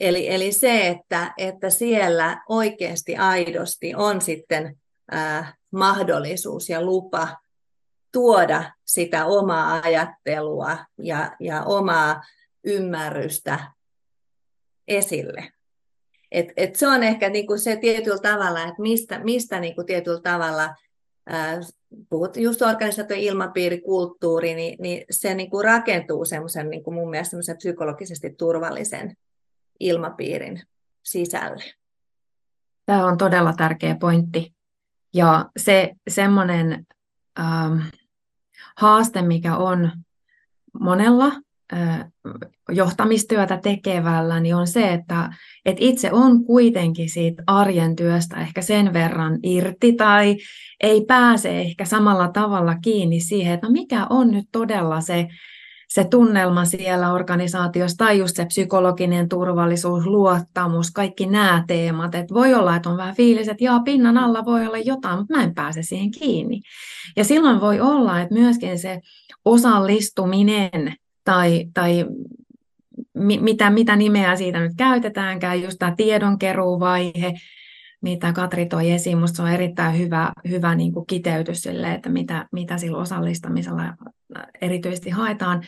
Eli, 0.00 0.34
eli 0.34 0.52
se, 0.52 0.88
että, 0.88 1.34
että 1.38 1.70
siellä 1.70 2.42
oikeasti 2.48 3.16
aidosti 3.16 3.94
on 3.94 4.20
sitten 4.20 4.76
ää, 5.10 5.57
mahdollisuus 5.70 6.68
ja 6.68 6.82
lupa 6.82 7.36
tuoda 8.12 8.72
sitä 8.84 9.26
omaa 9.26 9.80
ajattelua 9.84 10.78
ja, 10.98 11.36
ja 11.40 11.62
omaa 11.62 12.22
ymmärrystä 12.64 13.72
esille. 14.88 15.52
Et, 16.32 16.46
et 16.56 16.76
se 16.76 16.88
on 16.88 17.02
ehkä 17.02 17.28
niinku 17.28 17.58
se 17.58 17.76
tietyllä 17.76 18.18
tavalla, 18.18 18.62
että 18.62 18.82
mistä, 18.82 19.18
mistä 19.18 19.60
niinku 19.60 19.84
tietyllä 19.84 20.20
tavalla, 20.20 20.74
ää, 21.26 21.60
puhut 22.10 22.36
just 22.36 22.62
organisaation 22.62 23.18
ilmapiiri, 23.18 23.80
kulttuuri, 23.80 24.54
niin, 24.54 24.76
niin 24.80 25.04
se 25.10 25.34
niinku 25.34 25.62
rakentuu 25.62 26.24
semmoisen 26.24 26.70
niinku 26.70 26.90
mun 26.90 27.10
mielestä 27.10 27.54
psykologisesti 27.56 28.34
turvallisen 28.38 29.16
ilmapiirin 29.80 30.62
sisälle. 31.02 31.64
Tämä 32.86 33.06
on 33.06 33.18
todella 33.18 33.52
tärkeä 33.52 33.96
pointti. 34.00 34.57
Ja 35.14 35.46
se 35.56 35.92
semmoinen 36.08 36.86
ähm, 37.40 37.78
haaste, 38.76 39.22
mikä 39.22 39.56
on 39.56 39.90
monella 40.80 41.32
johtamistyötä 42.72 43.58
tekevällä, 43.62 44.40
niin 44.40 44.54
on 44.54 44.66
se, 44.66 44.92
että, 44.92 45.32
että 45.64 45.84
itse 45.84 46.12
on 46.12 46.44
kuitenkin 46.44 47.10
siitä 47.10 47.42
arjen 47.46 47.96
työstä 47.96 48.40
ehkä 48.40 48.62
sen 48.62 48.92
verran 48.92 49.38
irti 49.42 49.92
tai 49.92 50.36
ei 50.82 51.04
pääse 51.04 51.60
ehkä 51.60 51.84
samalla 51.84 52.28
tavalla 52.28 52.74
kiinni 52.82 53.20
siihen, 53.20 53.54
että 53.54 53.66
no 53.66 53.72
mikä 53.72 54.06
on 54.10 54.30
nyt 54.30 54.46
todella 54.52 55.00
se, 55.00 55.28
se 55.88 56.04
tunnelma 56.04 56.64
siellä 56.64 57.12
organisaatiossa 57.12 57.96
tai 57.96 58.18
just 58.18 58.36
se 58.36 58.44
psykologinen 58.44 59.28
turvallisuus, 59.28 60.06
luottamus, 60.06 60.90
kaikki 60.90 61.26
nämä 61.26 61.64
teemat. 61.66 62.14
Että 62.14 62.34
voi 62.34 62.54
olla, 62.54 62.76
että 62.76 62.90
on 62.90 62.96
vähän 62.96 63.14
fiilis, 63.14 63.48
että 63.48 63.64
jaa, 63.64 63.80
pinnan 63.80 64.18
alla 64.18 64.44
voi 64.44 64.66
olla 64.66 64.78
jotain, 64.78 65.18
mutta 65.18 65.36
mä 65.36 65.42
en 65.42 65.54
pääse 65.54 65.82
siihen 65.82 66.10
kiinni. 66.10 66.60
Ja 67.16 67.24
silloin 67.24 67.60
voi 67.60 67.80
olla, 67.80 68.20
että 68.20 68.34
myöskin 68.34 68.78
se 68.78 69.00
osallistuminen 69.44 70.94
tai, 71.24 71.64
tai 71.74 72.06
mitä, 73.14 73.70
mitä 73.70 73.96
nimeä 73.96 74.36
siitä 74.36 74.60
nyt 74.60 74.72
käytetäänkään, 74.78 75.62
just 75.62 75.76
tämä 75.78 75.94
tiedonkeruuvaihe, 75.96 77.34
mitä 78.00 78.32
Katri 78.32 78.66
toi 78.66 78.90
esiin, 78.90 79.18
minusta 79.18 79.36
se 79.36 79.42
on 79.42 79.50
erittäin 79.50 79.98
hyvä, 79.98 80.32
hyvä 80.48 80.74
niin 80.74 80.92
kuin 80.92 81.06
kiteytys 81.06 81.60
sille, 81.60 81.94
että 81.94 82.08
mitä, 82.08 82.48
mitä 82.52 82.78
sillä 82.78 82.98
osallistamisella 82.98 83.82
erityisesti 84.60 85.10
haetaan, 85.10 85.62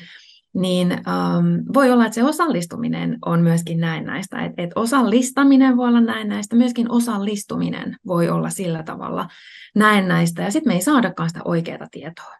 niin 0.55 0.93
um, 0.93 1.65
voi 1.75 1.91
olla, 1.91 2.07
että 2.07 2.15
se 2.15 2.25
osallistuminen 2.25 3.19
on 3.27 3.41
myöskin 3.41 3.81
näistä, 3.81 4.45
että 4.45 4.63
et 4.63 4.71
osallistaminen 4.75 5.77
voi 5.77 5.89
olla 5.89 6.01
näistä, 6.01 6.57
myöskin 6.57 6.91
osallistuminen 6.91 7.97
voi 8.07 8.29
olla 8.29 8.51
sillä 8.51 8.83
tavalla 8.83 9.29
näistä, 9.75 10.43
ja 10.43 10.51
sitten 10.51 10.71
me 10.71 10.75
ei 10.75 10.83
saadakaan 10.83 11.29
sitä 11.29 11.41
oikeaa 11.45 11.87
tietoa. 11.91 12.40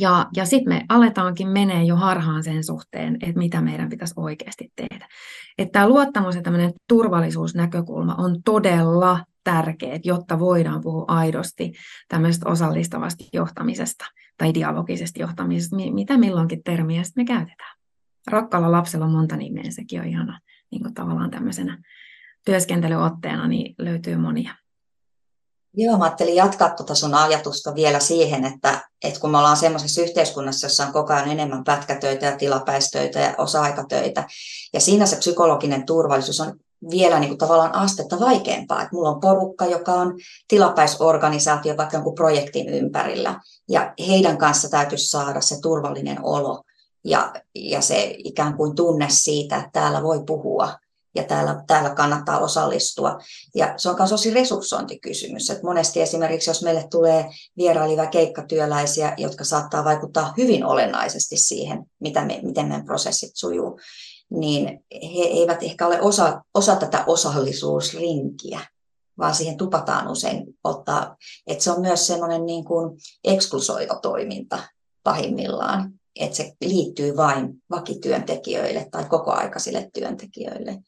Ja, 0.00 0.26
ja 0.36 0.44
sitten 0.44 0.74
me 0.74 0.84
aletaankin 0.88 1.48
menee 1.48 1.84
jo 1.84 1.96
harhaan 1.96 2.44
sen 2.44 2.64
suhteen, 2.64 3.14
että 3.14 3.38
mitä 3.38 3.60
meidän 3.60 3.88
pitäisi 3.88 4.14
oikeasti 4.16 4.72
tehdä. 4.76 5.08
Että 5.58 5.72
tämä 5.72 5.88
luottamus 5.88 6.34
ja 6.34 6.42
tämmöinen 6.42 6.72
turvallisuusnäkökulma 6.88 8.14
on 8.14 8.42
todella 8.44 9.24
tärkeä, 9.44 10.00
jotta 10.04 10.38
voidaan 10.38 10.80
puhua 10.80 11.04
aidosti 11.08 11.72
tämmöisestä 12.08 12.48
osallistavasta 12.48 13.24
johtamisesta 13.32 14.04
tai 14.38 14.54
dialogisesta 14.54 15.20
johtamisesta, 15.20 15.76
mitä 15.76 16.18
milloinkin 16.18 16.62
termiä 16.64 17.02
me 17.16 17.24
käytetään. 17.24 17.76
Rakkalla 18.26 18.72
lapsella 18.72 19.06
on 19.06 19.12
monta 19.12 19.36
nimeä, 19.36 19.70
sekin 19.70 20.00
on 20.00 20.06
ihana 20.06 20.40
niin 20.70 20.82
kuin 20.82 20.94
tavallaan 20.94 21.30
tämmöisenä 21.30 21.78
työskentelyotteena, 22.44 23.48
niin 23.48 23.74
löytyy 23.78 24.16
monia. 24.16 24.54
Joo, 25.76 25.98
mä 25.98 26.04
ajattelin 26.04 26.34
jatkaa 26.34 26.70
tuota 26.70 26.94
sun 26.94 27.14
ajatusta 27.14 27.74
vielä 27.74 28.00
siihen, 28.00 28.44
että, 28.44 28.88
että 29.04 29.20
kun 29.20 29.30
me 29.30 29.38
ollaan 29.38 29.56
semmoisessa 29.56 30.02
yhteiskunnassa, 30.02 30.66
jossa 30.66 30.86
on 30.86 30.92
koko 30.92 31.12
ajan 31.12 31.30
enemmän 31.30 31.64
pätkätöitä 31.64 32.26
ja 32.26 32.36
tilapäistöitä 32.36 33.18
ja 33.18 33.34
osa-aikatöitä, 33.38 34.24
ja 34.72 34.80
siinä 34.80 35.06
se 35.06 35.16
psykologinen 35.16 35.86
turvallisuus 35.86 36.40
on 36.40 36.54
vielä 36.90 37.18
niin 37.18 37.28
kuin 37.28 37.38
tavallaan 37.38 37.74
astetta 37.74 38.20
vaikeampaa. 38.20 38.82
Että 38.82 38.94
mulla 38.96 39.10
on 39.10 39.20
porukka, 39.20 39.66
joka 39.66 39.92
on 39.92 40.14
tilapäisorganisaatio 40.48 41.76
vaikka 41.76 41.96
jonkun 41.96 42.14
projektin 42.14 42.68
ympärillä, 42.68 43.40
ja 43.68 43.94
heidän 44.08 44.38
kanssa 44.38 44.68
täytyisi 44.68 45.10
saada 45.10 45.40
se 45.40 45.60
turvallinen 45.60 46.18
olo 46.24 46.62
ja, 47.04 47.32
ja 47.54 47.80
se 47.80 48.14
ikään 48.18 48.56
kuin 48.56 48.74
tunne 48.74 49.06
siitä, 49.10 49.56
että 49.56 49.70
täällä 49.72 50.02
voi 50.02 50.24
puhua 50.26 50.72
ja 51.14 51.24
täällä, 51.24 51.64
täällä 51.66 51.90
kannattaa 51.90 52.38
osallistua. 52.38 53.18
Ja 53.54 53.74
se 53.76 53.88
on 53.88 53.96
myös 53.98 54.34
resurssointikysymys. 54.34 55.50
Että 55.50 55.64
monesti 55.64 56.00
esimerkiksi, 56.00 56.50
jos 56.50 56.62
meille 56.62 56.88
tulee 56.90 57.30
vierailivia 57.56 58.06
keikkatyöläisiä, 58.06 59.14
jotka 59.16 59.44
saattaa 59.44 59.84
vaikuttaa 59.84 60.34
hyvin 60.36 60.64
olennaisesti 60.64 61.36
siihen, 61.36 61.84
mitä 62.00 62.24
me, 62.24 62.40
miten 62.42 62.68
meidän 62.68 62.86
prosessit 62.86 63.30
sujuu, 63.34 63.80
niin 64.30 64.84
he 64.92 65.22
eivät 65.22 65.62
ehkä 65.62 65.86
ole 65.86 66.00
osa, 66.00 66.42
osa 66.54 66.76
tätä 66.76 67.04
osallisuusrinkiä, 67.06 68.60
vaan 69.18 69.34
siihen 69.34 69.56
tupataan 69.56 70.08
usein 70.08 70.58
ottaa, 70.64 71.16
että 71.46 71.64
se 71.64 71.70
on 71.70 71.80
myös 71.80 72.06
semmoinen 72.06 72.46
niin 72.46 72.64
kuin 72.64 72.98
eksklusoiva 73.24 73.94
toiminta 73.94 74.58
pahimmillaan, 75.02 75.92
että 76.20 76.36
se 76.36 76.52
liittyy 76.60 77.16
vain 77.16 77.62
vakityöntekijöille 77.70 78.88
tai 78.90 79.04
kokoaikaisille 79.04 79.90
työntekijöille 79.94 80.78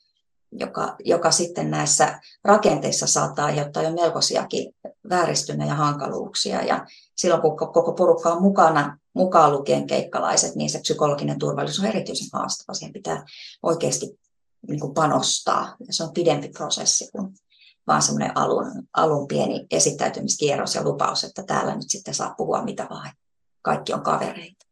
joka, 0.54 0.96
joka 1.04 1.30
sitten 1.30 1.70
näissä 1.70 2.20
rakenteissa 2.44 3.06
saattaa 3.06 3.46
aiheuttaa 3.46 3.82
jo 3.82 3.92
melkoisiakin 3.92 4.74
vääristymiä 5.08 5.66
ja 5.66 5.74
hankaluuksia. 5.74 6.62
Ja 6.62 6.86
silloin 7.16 7.42
kun 7.42 7.56
koko 7.56 7.92
porukka 7.92 8.32
on 8.32 8.42
mukana, 8.42 8.98
mukaan 9.14 9.52
lukien 9.52 9.86
keikkalaiset, 9.86 10.54
niin 10.54 10.70
se 10.70 10.80
psykologinen 10.80 11.38
turvallisuus 11.38 11.80
on 11.80 11.90
erityisen 11.90 12.28
haastava. 12.32 12.74
Siihen 12.74 12.92
pitää 12.92 13.24
oikeasti 13.62 14.18
niin 14.68 14.80
kuin 14.80 14.94
panostaa. 14.94 15.76
Ja 15.86 15.92
se 15.92 16.04
on 16.04 16.12
pidempi 16.12 16.48
prosessi 16.48 17.08
kuin 17.12 17.34
vaan 17.86 18.02
semmoinen 18.02 18.36
alun, 18.36 18.88
alun 18.92 19.28
pieni 19.28 19.66
esittäytymiskierros 19.70 20.74
ja 20.74 20.82
lupaus, 20.82 21.24
että 21.24 21.42
täällä 21.42 21.74
nyt 21.74 21.90
sitten 21.90 22.14
saa 22.14 22.34
puhua 22.36 22.64
mitä 22.64 22.86
vaan. 22.90 23.12
Kaikki 23.62 23.92
on 23.92 24.02
kavereita. 24.02 24.66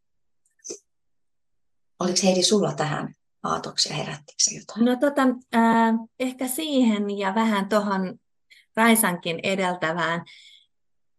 Oliko 2.00 2.18
Heidi 2.24 2.42
sulla 2.42 2.72
tähän 2.72 3.14
aatoksia, 3.42 3.96
herättikö 3.96 4.42
jotain? 4.58 4.84
No 4.84 4.96
tota, 4.96 5.22
äh, 5.54 5.94
ehkä 6.20 6.46
siihen 6.46 7.18
ja 7.18 7.34
vähän 7.34 7.68
tuohon 7.68 8.18
Raisankin 8.76 9.40
edeltävään 9.42 10.24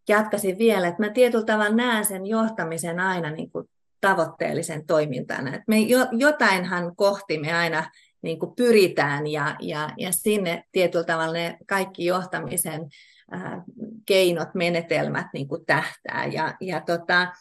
jatkaisin 0.08 0.58
vielä, 0.58 0.88
että 0.88 1.04
mä 1.04 1.10
tietyllä 1.10 1.46
tavalla 1.46 1.76
näen 1.76 2.06
sen 2.06 2.26
johtamisen 2.26 3.00
aina 3.00 3.32
niin 3.32 3.52
kuin 3.52 3.70
tavoitteellisen 4.02 4.86
toimintana. 4.86 5.50
Että 5.50 5.64
me 5.68 5.80
jo, 5.80 6.00
jotainhan 6.12 6.96
kohti 6.96 7.38
me 7.38 7.54
aina 7.54 7.92
niin 8.22 8.40
kuin 8.40 8.56
pyritään 8.56 9.28
ja, 9.28 9.56
ja, 9.62 9.90
ja 9.98 10.12
sinne 10.12 10.64
tietyllä 10.72 11.06
tavalla 11.06 11.34
ne 11.34 11.58
kaikki 11.68 12.06
johtamisen 12.06 12.90
äh, 13.34 13.62
keinot, 14.06 14.56
menetelmät 14.56 15.28
niin 15.34 15.48
kuin 15.48 15.66
tähtää. 15.66 16.26
Ja, 16.26 16.54
ja 16.62 16.82
tota, 16.82 17.34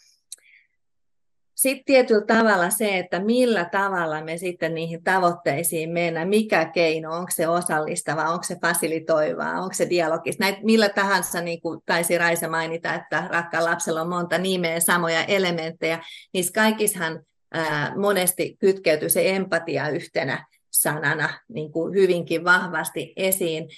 sitten 1.63 1.85
tietyllä 1.85 2.27
tavalla 2.27 2.71
se, 2.71 2.99
että 2.99 3.21
millä 3.21 3.65
tavalla 3.65 4.25
me 4.25 4.37
sitten 4.39 4.75
niihin 4.75 5.05
tavoitteisiin 5.05 5.91
mennään, 5.91 6.29
mikä 6.29 6.65
keino, 6.65 7.13
onko 7.13 7.31
se 7.35 7.49
osallistava, 7.49 8.31
onko 8.31 8.43
se 8.43 8.57
fasilitoivaa, 8.63 9.61
onko 9.61 9.75
se 9.75 9.91
dialogista. 9.91 10.45
Näitä 10.45 10.59
millä 10.63 10.89
tahansa, 10.89 11.41
niin 11.41 11.61
kuin 11.61 11.81
taisi 11.87 12.19
Raisa 12.19 12.49
mainita, 12.49 12.95
että 12.95 13.29
rakkaan 13.31 13.65
lapsella 13.65 14.01
on 14.01 14.09
monta 14.09 14.39
nimeä, 14.39 14.81
samoja 14.81 15.25
elementtejä, 15.25 15.99
niissä 16.33 16.53
kaikissahan 16.53 17.23
ää, 17.53 17.93
monesti 17.97 18.57
kytkeytyy 18.59 19.09
se 19.09 19.31
empatia 19.31 19.89
yhtenä 19.89 20.47
sanana 20.71 21.29
niin 21.49 21.73
kuin 21.73 21.95
hyvinkin 21.95 22.45
vahvasti 22.45 23.13
esiin. 23.17 23.69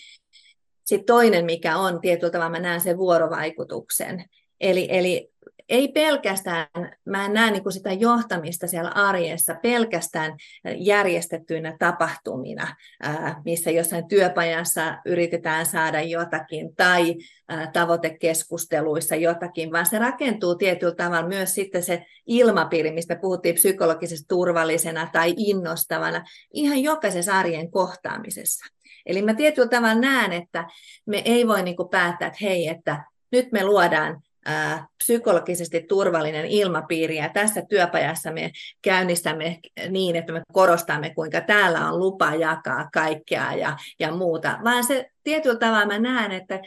Sitten 0.85 1.07
toinen, 1.07 1.45
mikä 1.45 1.77
on 1.77 2.01
tietyllä 2.01 2.31
tavalla, 2.31 2.51
mä 2.51 2.59
näen 2.59 2.81
sen 2.81 2.99
vuorovaikutuksen. 2.99 4.25
Eli, 4.61 4.89
eli 4.91 5.31
ei 5.69 5.89
pelkästään, 5.89 6.67
mä 7.05 7.25
en 7.25 7.33
näe 7.33 7.51
niin 7.51 7.63
kuin 7.63 7.73
sitä 7.73 7.93
johtamista 7.93 8.67
siellä 8.67 8.91
arjessa 8.91 9.55
pelkästään 9.63 10.37
järjestettyinä 10.77 11.77
tapahtumina, 11.79 12.77
missä 13.45 13.71
jossain 13.71 14.09
työpajassa 14.09 14.99
yritetään 15.07 15.67
saada 15.67 16.01
jotakin 16.01 16.77
tai 16.77 17.15
tavoitekeskusteluissa 17.73 19.17
jotakin, 19.17 19.73
vaan 19.73 19.87
se 19.87 19.99
rakentuu 19.99 20.55
tietyllä 20.55 20.95
tavalla 20.95 21.29
myös 21.29 21.55
sitten 21.55 21.83
se 21.83 22.05
ilmapiiri, 22.27 22.91
mistä 22.91 23.17
puhuttiin 23.17 23.55
psykologisesti 23.55 24.27
turvallisena 24.29 25.09
tai 25.13 25.35
innostavana, 25.37 26.25
ihan 26.53 26.83
jokaisessa 26.83 27.39
arjen 27.39 27.71
kohtaamisessa. 27.71 28.75
Eli 29.07 29.23
mä 29.23 29.35
tietyllä 29.35 29.69
tavalla 29.69 29.95
näen, 29.95 30.33
että 30.33 30.69
me 31.07 31.23
ei 31.25 31.49
voi 31.49 31.63
niin 31.63 31.77
päättää, 31.91 32.29
että 32.29 32.39
hei, 32.43 32.69
että 32.69 33.05
nyt 33.33 33.53
me 33.53 33.65
luodaan 33.65 34.23
psykologisesti 34.99 35.83
turvallinen 35.89 36.47
ilmapiiri. 36.47 37.17
Ja 37.17 37.29
tässä 37.29 37.63
työpajassa 37.69 38.33
me 38.33 38.51
käynnistämme 38.83 39.59
niin, 39.89 40.17
että 40.17 40.33
me 40.33 40.43
korostamme, 40.53 41.15
kuinka 41.15 41.41
täällä 41.41 41.89
on 41.89 41.99
lupa 41.99 42.35
jakaa 42.35 42.89
kaikkea 42.93 43.53
ja, 43.53 43.77
ja 44.01 44.13
muuta, 44.13 44.59
vaan 44.65 44.85
se 44.85 45.11
tietyllä 45.25 45.59
tavalla 45.59 45.87
mä 45.87 45.99
näen, 45.99 46.33
että 46.33 46.61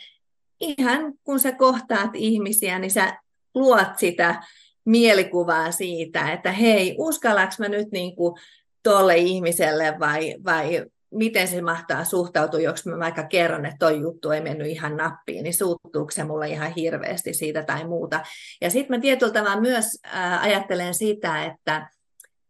ihan 0.59 1.13
kun 1.23 1.39
sä 1.39 1.51
kohtaat 1.51 2.11
ihmisiä, 2.13 2.79
niin 2.79 2.91
sä 2.91 3.17
luot 3.55 3.97
sitä 3.97 4.43
mielikuvaa 4.85 5.71
siitä, 5.71 6.31
että 6.31 6.51
hei, 6.51 6.95
uskallaks 6.97 7.59
mä 7.59 7.67
nyt 7.67 7.91
niin 7.91 8.15
kuin 8.15 8.35
tolle 8.83 9.17
ihmiselle 9.17 9.95
vai, 9.99 10.35
vai 10.45 10.85
miten 11.17 11.47
se 11.47 11.61
mahtaa 11.61 12.05
suhtautua, 12.05 12.59
jos 12.59 12.85
mä 12.85 12.99
vaikka 12.99 13.23
kerron, 13.23 13.65
että 13.65 13.77
toi 13.79 14.01
juttu 14.01 14.31
ei 14.31 14.41
mennyt 14.41 14.67
ihan 14.67 14.97
nappiin, 14.97 15.43
niin 15.43 15.53
suuttuuko 15.53 16.11
se 16.11 16.23
mulle 16.23 16.49
ihan 16.49 16.71
hirveästi 16.71 17.33
siitä 17.33 17.63
tai 17.63 17.87
muuta. 17.87 18.19
Ja 18.61 18.69
sitten 18.69 18.97
mä 18.97 19.01
tietyllä 19.01 19.33
tavalla 19.33 19.61
myös 19.61 19.85
äh, 20.15 20.43
ajattelen 20.43 20.93
sitä, 20.93 21.45
että 21.45 21.89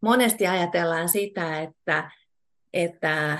monesti 0.00 0.46
ajatellaan 0.46 1.08
sitä, 1.08 1.60
että, 1.60 2.10
että 2.72 3.38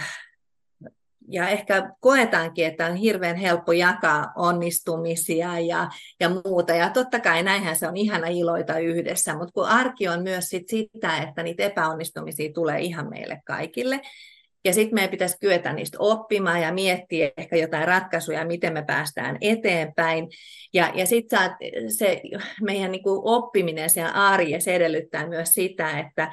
ja 1.30 1.48
ehkä 1.48 1.90
koetaankin, 2.00 2.66
että 2.66 2.86
on 2.86 2.96
hirveän 2.96 3.36
helppo 3.36 3.72
jakaa 3.72 4.32
onnistumisia 4.36 5.60
ja, 5.60 5.88
ja 6.20 6.30
muuta. 6.44 6.72
Ja 6.72 6.90
totta 6.90 7.20
kai 7.20 7.42
näinhän 7.42 7.76
se 7.76 7.88
on 7.88 7.96
ihana 7.96 8.26
iloita 8.26 8.78
yhdessä, 8.78 9.34
mutta 9.36 9.52
kun 9.52 9.68
arki 9.68 10.08
on 10.08 10.22
myös 10.22 10.48
sit 10.48 10.68
sitä, 10.68 11.18
että 11.18 11.42
niitä 11.42 11.62
epäonnistumisia 11.62 12.52
tulee 12.52 12.80
ihan 12.80 13.08
meille 13.10 13.40
kaikille, 13.46 14.00
ja 14.68 14.74
sitten 14.74 14.94
meidän 14.94 15.10
pitäisi 15.10 15.36
kyetä 15.40 15.72
niistä 15.72 15.98
oppimaan 16.00 16.62
ja 16.62 16.72
miettiä 16.72 17.30
ehkä 17.36 17.56
jotain 17.56 17.88
ratkaisuja, 17.88 18.46
miten 18.46 18.72
me 18.72 18.84
päästään 18.86 19.38
eteenpäin. 19.40 20.28
Ja, 20.74 20.92
ja 20.94 21.06
sitten 21.06 21.50
se 21.88 22.20
meidän 22.62 22.92
niin 22.92 23.02
kuin 23.02 23.20
oppiminen 23.24 23.90
siellä 23.90 24.10
arjessa 24.10 24.70
edellyttää 24.70 25.26
myös 25.26 25.48
sitä, 25.48 25.98
että 25.98 26.32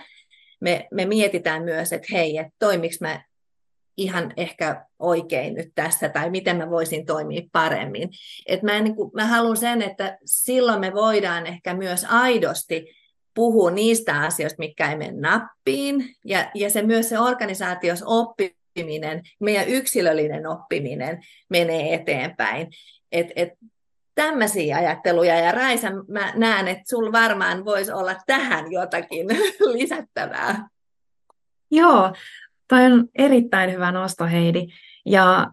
me, 0.62 0.88
me 0.92 1.06
mietitään 1.06 1.64
myös, 1.64 1.94
että 1.94 2.08
hei, 2.12 2.38
että 2.38 2.54
toimiks 2.60 3.02
mä 3.02 3.24
ihan 3.98 4.34
ehkä 4.38 4.86
oikein 5.00 5.54
nyt 5.54 5.70
tässä, 5.76 6.10
tai 6.10 6.30
miten 6.30 6.58
mä 6.58 6.70
voisin 6.70 7.06
toimia 7.06 7.42
paremmin. 7.52 8.10
Et 8.46 8.64
mä, 8.64 8.80
niin 8.82 8.96
kuin, 8.96 9.12
mä 9.14 9.26
haluan 9.26 9.58
sen, 9.58 9.82
että 9.82 10.18
silloin 10.26 10.80
me 10.80 10.94
voidaan 10.94 11.48
ehkä 11.48 11.74
myös 11.74 12.06
aidosti 12.10 12.96
puhuu 13.36 13.70
niistä 13.70 14.22
asioista, 14.22 14.60
mikä 14.60 14.92
ei 14.92 14.98
mene 14.98 15.12
nappiin, 15.20 16.16
ja, 16.26 16.52
ja 16.56 16.70
se 16.70 16.82
myös 16.82 17.10
se 17.10 17.20
organisaatios 17.20 18.04
oppiminen, 18.06 19.22
meidän 19.40 19.68
yksilöllinen 19.68 20.48
oppiminen 20.48 21.24
menee 21.50 21.94
eteenpäin. 21.94 22.68
Et, 23.12 23.28
et, 23.36 23.50
tämmöisiä 24.16 24.78
ajatteluja, 24.78 25.36
ja 25.36 25.52
Raisa, 25.52 25.88
mä 26.08 26.34
näen, 26.36 26.68
että 26.68 26.84
sul 26.90 27.12
varmaan 27.12 27.66
voisi 27.66 27.92
olla 27.92 28.16
tähän 28.28 28.72
jotakin 28.72 29.28
lisättävää. 29.78 30.68
Joo, 31.72 32.14
toi 32.68 32.86
on 32.86 33.08
erittäin 33.16 33.72
hyvä 33.72 33.92
nosto, 33.92 34.26
Heidi. 34.26 34.68
Ja 35.06 35.52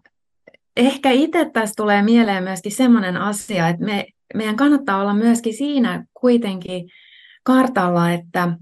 ehkä 0.76 1.10
itse 1.10 1.50
tässä 1.52 1.74
tulee 1.76 2.02
mieleen 2.02 2.42
myöskin 2.42 2.72
semmoinen 2.72 3.16
asia, 3.16 3.68
että 3.68 3.84
me, 3.84 4.06
meidän 4.34 4.56
kannattaa 4.56 5.00
olla 5.00 5.14
myöskin 5.14 5.54
siinä 5.54 6.04
kuitenkin 6.14 6.90
kartalla, 7.42 8.10
että, 8.10 8.56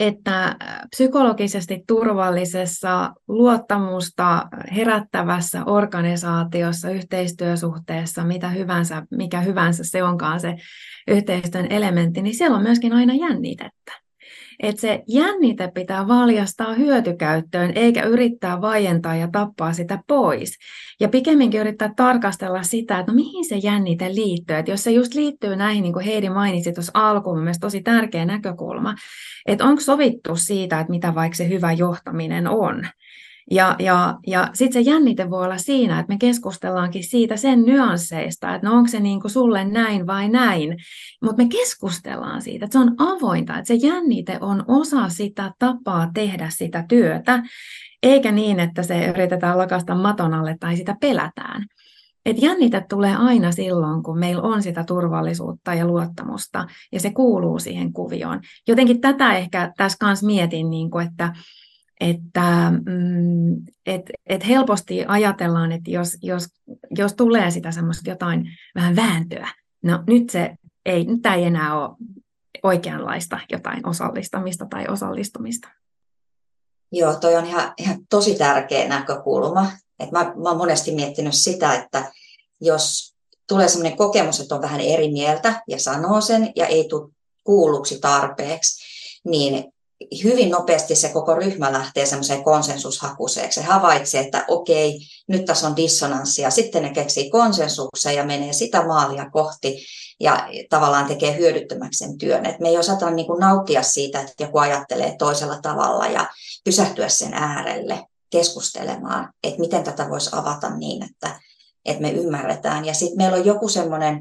että 0.00 0.56
psykologisesti 0.90 1.84
turvallisessa, 1.86 3.12
luottamusta 3.28 4.48
herättävässä 4.76 5.64
organisaatiossa, 5.64 6.90
yhteistyösuhteessa, 6.90 8.24
mitä 8.24 8.48
hyvänsä, 8.48 9.02
mikä 9.10 9.40
hyvänsä 9.40 9.82
se 9.84 10.02
onkaan 10.02 10.40
se 10.40 10.54
yhteistyön 11.08 11.66
elementti, 11.70 12.22
niin 12.22 12.34
siellä 12.34 12.56
on 12.56 12.62
myöskin 12.62 12.92
aina 12.92 13.14
jännitettä 13.14 14.03
että 14.62 14.80
se 14.80 15.02
jännite 15.08 15.70
pitää 15.74 16.08
valjastaa 16.08 16.74
hyötykäyttöön, 16.74 17.72
eikä 17.74 18.02
yrittää 18.02 18.60
vaientaa 18.60 19.16
ja 19.16 19.28
tappaa 19.32 19.72
sitä 19.72 19.98
pois. 20.06 20.58
Ja 21.00 21.08
pikemminkin 21.08 21.60
yrittää 21.60 21.92
tarkastella 21.96 22.62
sitä, 22.62 22.98
että 22.98 23.12
no 23.12 23.16
mihin 23.16 23.44
se 23.44 23.56
jännite 23.56 24.14
liittyy. 24.14 24.56
Että 24.56 24.70
jos 24.70 24.84
se 24.84 24.90
just 24.90 25.14
liittyy 25.14 25.56
näihin, 25.56 25.82
niin 25.82 25.92
kuin 25.92 26.04
Heidi 26.04 26.28
mainitsi 26.28 26.72
tuossa 26.72 26.92
alkuun, 26.94 27.38
mielestäni 27.38 27.60
tosi 27.66 27.82
tärkeä 27.82 28.24
näkökulma, 28.24 28.94
että 29.46 29.64
onko 29.64 29.80
sovittu 29.80 30.36
siitä, 30.36 30.80
että 30.80 30.90
mitä 30.90 31.14
vaikka 31.14 31.36
se 31.36 31.48
hyvä 31.48 31.72
johtaminen 31.72 32.48
on. 32.48 32.86
Ja, 33.50 33.76
ja, 33.78 34.18
ja 34.26 34.48
sitten 34.54 34.84
se 34.84 34.90
jännite 34.90 35.30
voi 35.30 35.44
olla 35.44 35.58
siinä, 35.58 36.00
että 36.00 36.12
me 36.12 36.18
keskustellaankin 36.18 37.04
siitä 37.04 37.36
sen 37.36 37.62
nyansseista, 37.62 38.54
että 38.54 38.68
no 38.68 38.76
onko 38.76 38.88
se 38.88 39.00
niin 39.00 39.20
kuin 39.20 39.30
sulle 39.30 39.64
näin 39.64 40.06
vai 40.06 40.28
näin, 40.28 40.76
mutta 41.22 41.42
me 41.42 41.48
keskustellaan 41.48 42.42
siitä, 42.42 42.64
että 42.64 42.72
se 42.72 42.78
on 42.78 42.94
avointa, 42.98 43.58
että 43.58 43.68
se 43.68 43.74
jännite 43.74 44.38
on 44.40 44.64
osa 44.68 45.08
sitä 45.08 45.52
tapaa 45.58 46.10
tehdä 46.14 46.48
sitä 46.50 46.84
työtä, 46.88 47.42
eikä 48.02 48.32
niin, 48.32 48.60
että 48.60 48.82
se 48.82 49.06
yritetään 49.06 49.58
lakasta 49.58 49.94
maton 49.94 50.34
alle 50.34 50.56
tai 50.60 50.76
sitä 50.76 50.96
pelätään. 51.00 51.66
Et 52.26 52.42
jännite 52.42 52.84
tulee 52.88 53.16
aina 53.16 53.52
silloin, 53.52 54.02
kun 54.02 54.18
meillä 54.18 54.42
on 54.42 54.62
sitä 54.62 54.84
turvallisuutta 54.84 55.74
ja 55.74 55.86
luottamusta, 55.86 56.66
ja 56.92 57.00
se 57.00 57.10
kuuluu 57.10 57.58
siihen 57.58 57.92
kuvioon. 57.92 58.40
Jotenkin 58.68 59.00
tätä 59.00 59.32
ehkä 59.32 59.72
tässä 59.76 59.98
kanssa 60.00 60.26
mietin, 60.26 60.70
niin 60.70 60.90
kuin, 60.90 61.06
että 61.06 61.32
että 62.00 62.72
mm, 62.86 63.56
et, 63.86 64.02
et 64.26 64.46
helposti 64.46 65.04
ajatellaan, 65.08 65.72
että 65.72 65.90
jos, 65.90 66.16
jos, 66.22 66.46
jos 66.90 67.14
tulee 67.14 67.50
sitä 67.50 67.72
semmoista 67.72 68.10
jotain 68.10 68.50
vähän 68.74 68.96
vääntöä, 68.96 69.48
no 69.82 70.02
nyt 70.06 70.30
se 70.30 70.54
ei, 70.86 71.04
nyt 71.04 71.26
ei 71.26 71.44
enää 71.44 71.80
ole 71.80 71.96
oikeanlaista 72.62 73.40
jotain 73.52 73.88
osallistamista 73.88 74.66
tai 74.70 74.88
osallistumista. 74.88 75.68
Joo, 76.92 77.14
toi 77.14 77.36
on 77.36 77.46
ihan, 77.46 77.72
ihan 77.78 77.98
tosi 78.10 78.34
tärkeä 78.34 78.88
näkökulma. 78.88 79.72
Et 79.98 80.10
mä, 80.10 80.20
mä 80.24 80.48
oon 80.48 80.56
monesti 80.56 80.94
miettinyt 80.94 81.34
sitä, 81.34 81.74
että 81.74 82.12
jos 82.60 83.14
tulee 83.48 83.68
sellainen 83.68 83.98
kokemus, 83.98 84.40
että 84.40 84.54
on 84.54 84.62
vähän 84.62 84.80
eri 84.80 85.12
mieltä 85.12 85.62
ja 85.68 85.80
sanoo 85.80 86.20
sen 86.20 86.52
ja 86.56 86.66
ei 86.66 86.88
tule 86.88 87.12
kuulluksi 87.44 87.98
tarpeeksi, 88.00 88.84
niin 89.24 89.73
hyvin 90.24 90.50
nopeasti 90.50 90.94
se 90.94 91.08
koko 91.08 91.34
ryhmä 91.34 91.72
lähtee 91.72 92.06
semmoiseen 92.06 92.44
konsensushakuiseksi. 92.44 93.60
Se 93.60 93.66
havaitsee, 93.66 94.20
että 94.20 94.44
okei, 94.48 94.98
nyt 95.28 95.44
tässä 95.44 95.66
on 95.66 95.76
dissonanssia. 95.76 96.50
Sitten 96.50 96.82
ne 96.82 96.90
keksii 96.90 97.30
konsensuksen 97.30 98.14
ja 98.14 98.24
menee 98.24 98.52
sitä 98.52 98.86
maalia 98.86 99.30
kohti 99.30 99.84
ja 100.20 100.48
tavallaan 100.70 101.06
tekee 101.06 101.36
hyödyttömäksi 101.36 101.98
sen 101.98 102.18
työn. 102.18 102.46
Et 102.46 102.60
me 102.60 102.68
ei 102.68 102.78
osata 102.78 103.10
niin 103.10 103.26
kuin 103.26 103.40
nauttia 103.40 103.82
siitä, 103.82 104.20
että 104.20 104.44
joku 104.44 104.58
ajattelee 104.58 105.16
toisella 105.18 105.58
tavalla 105.62 106.06
ja 106.06 106.26
pysähtyä 106.64 107.08
sen 107.08 107.34
äärelle 107.34 108.02
keskustelemaan, 108.30 109.32
että 109.44 109.60
miten 109.60 109.84
tätä 109.84 110.10
voisi 110.10 110.30
avata 110.32 110.70
niin, 110.70 111.02
että, 111.02 111.40
että 111.84 112.02
me 112.02 112.10
ymmärretään. 112.10 112.84
Ja 112.84 112.94
sitten 112.94 113.16
meillä 113.16 113.36
on 113.36 113.46
joku 113.46 113.68
semmoinen 113.68 114.20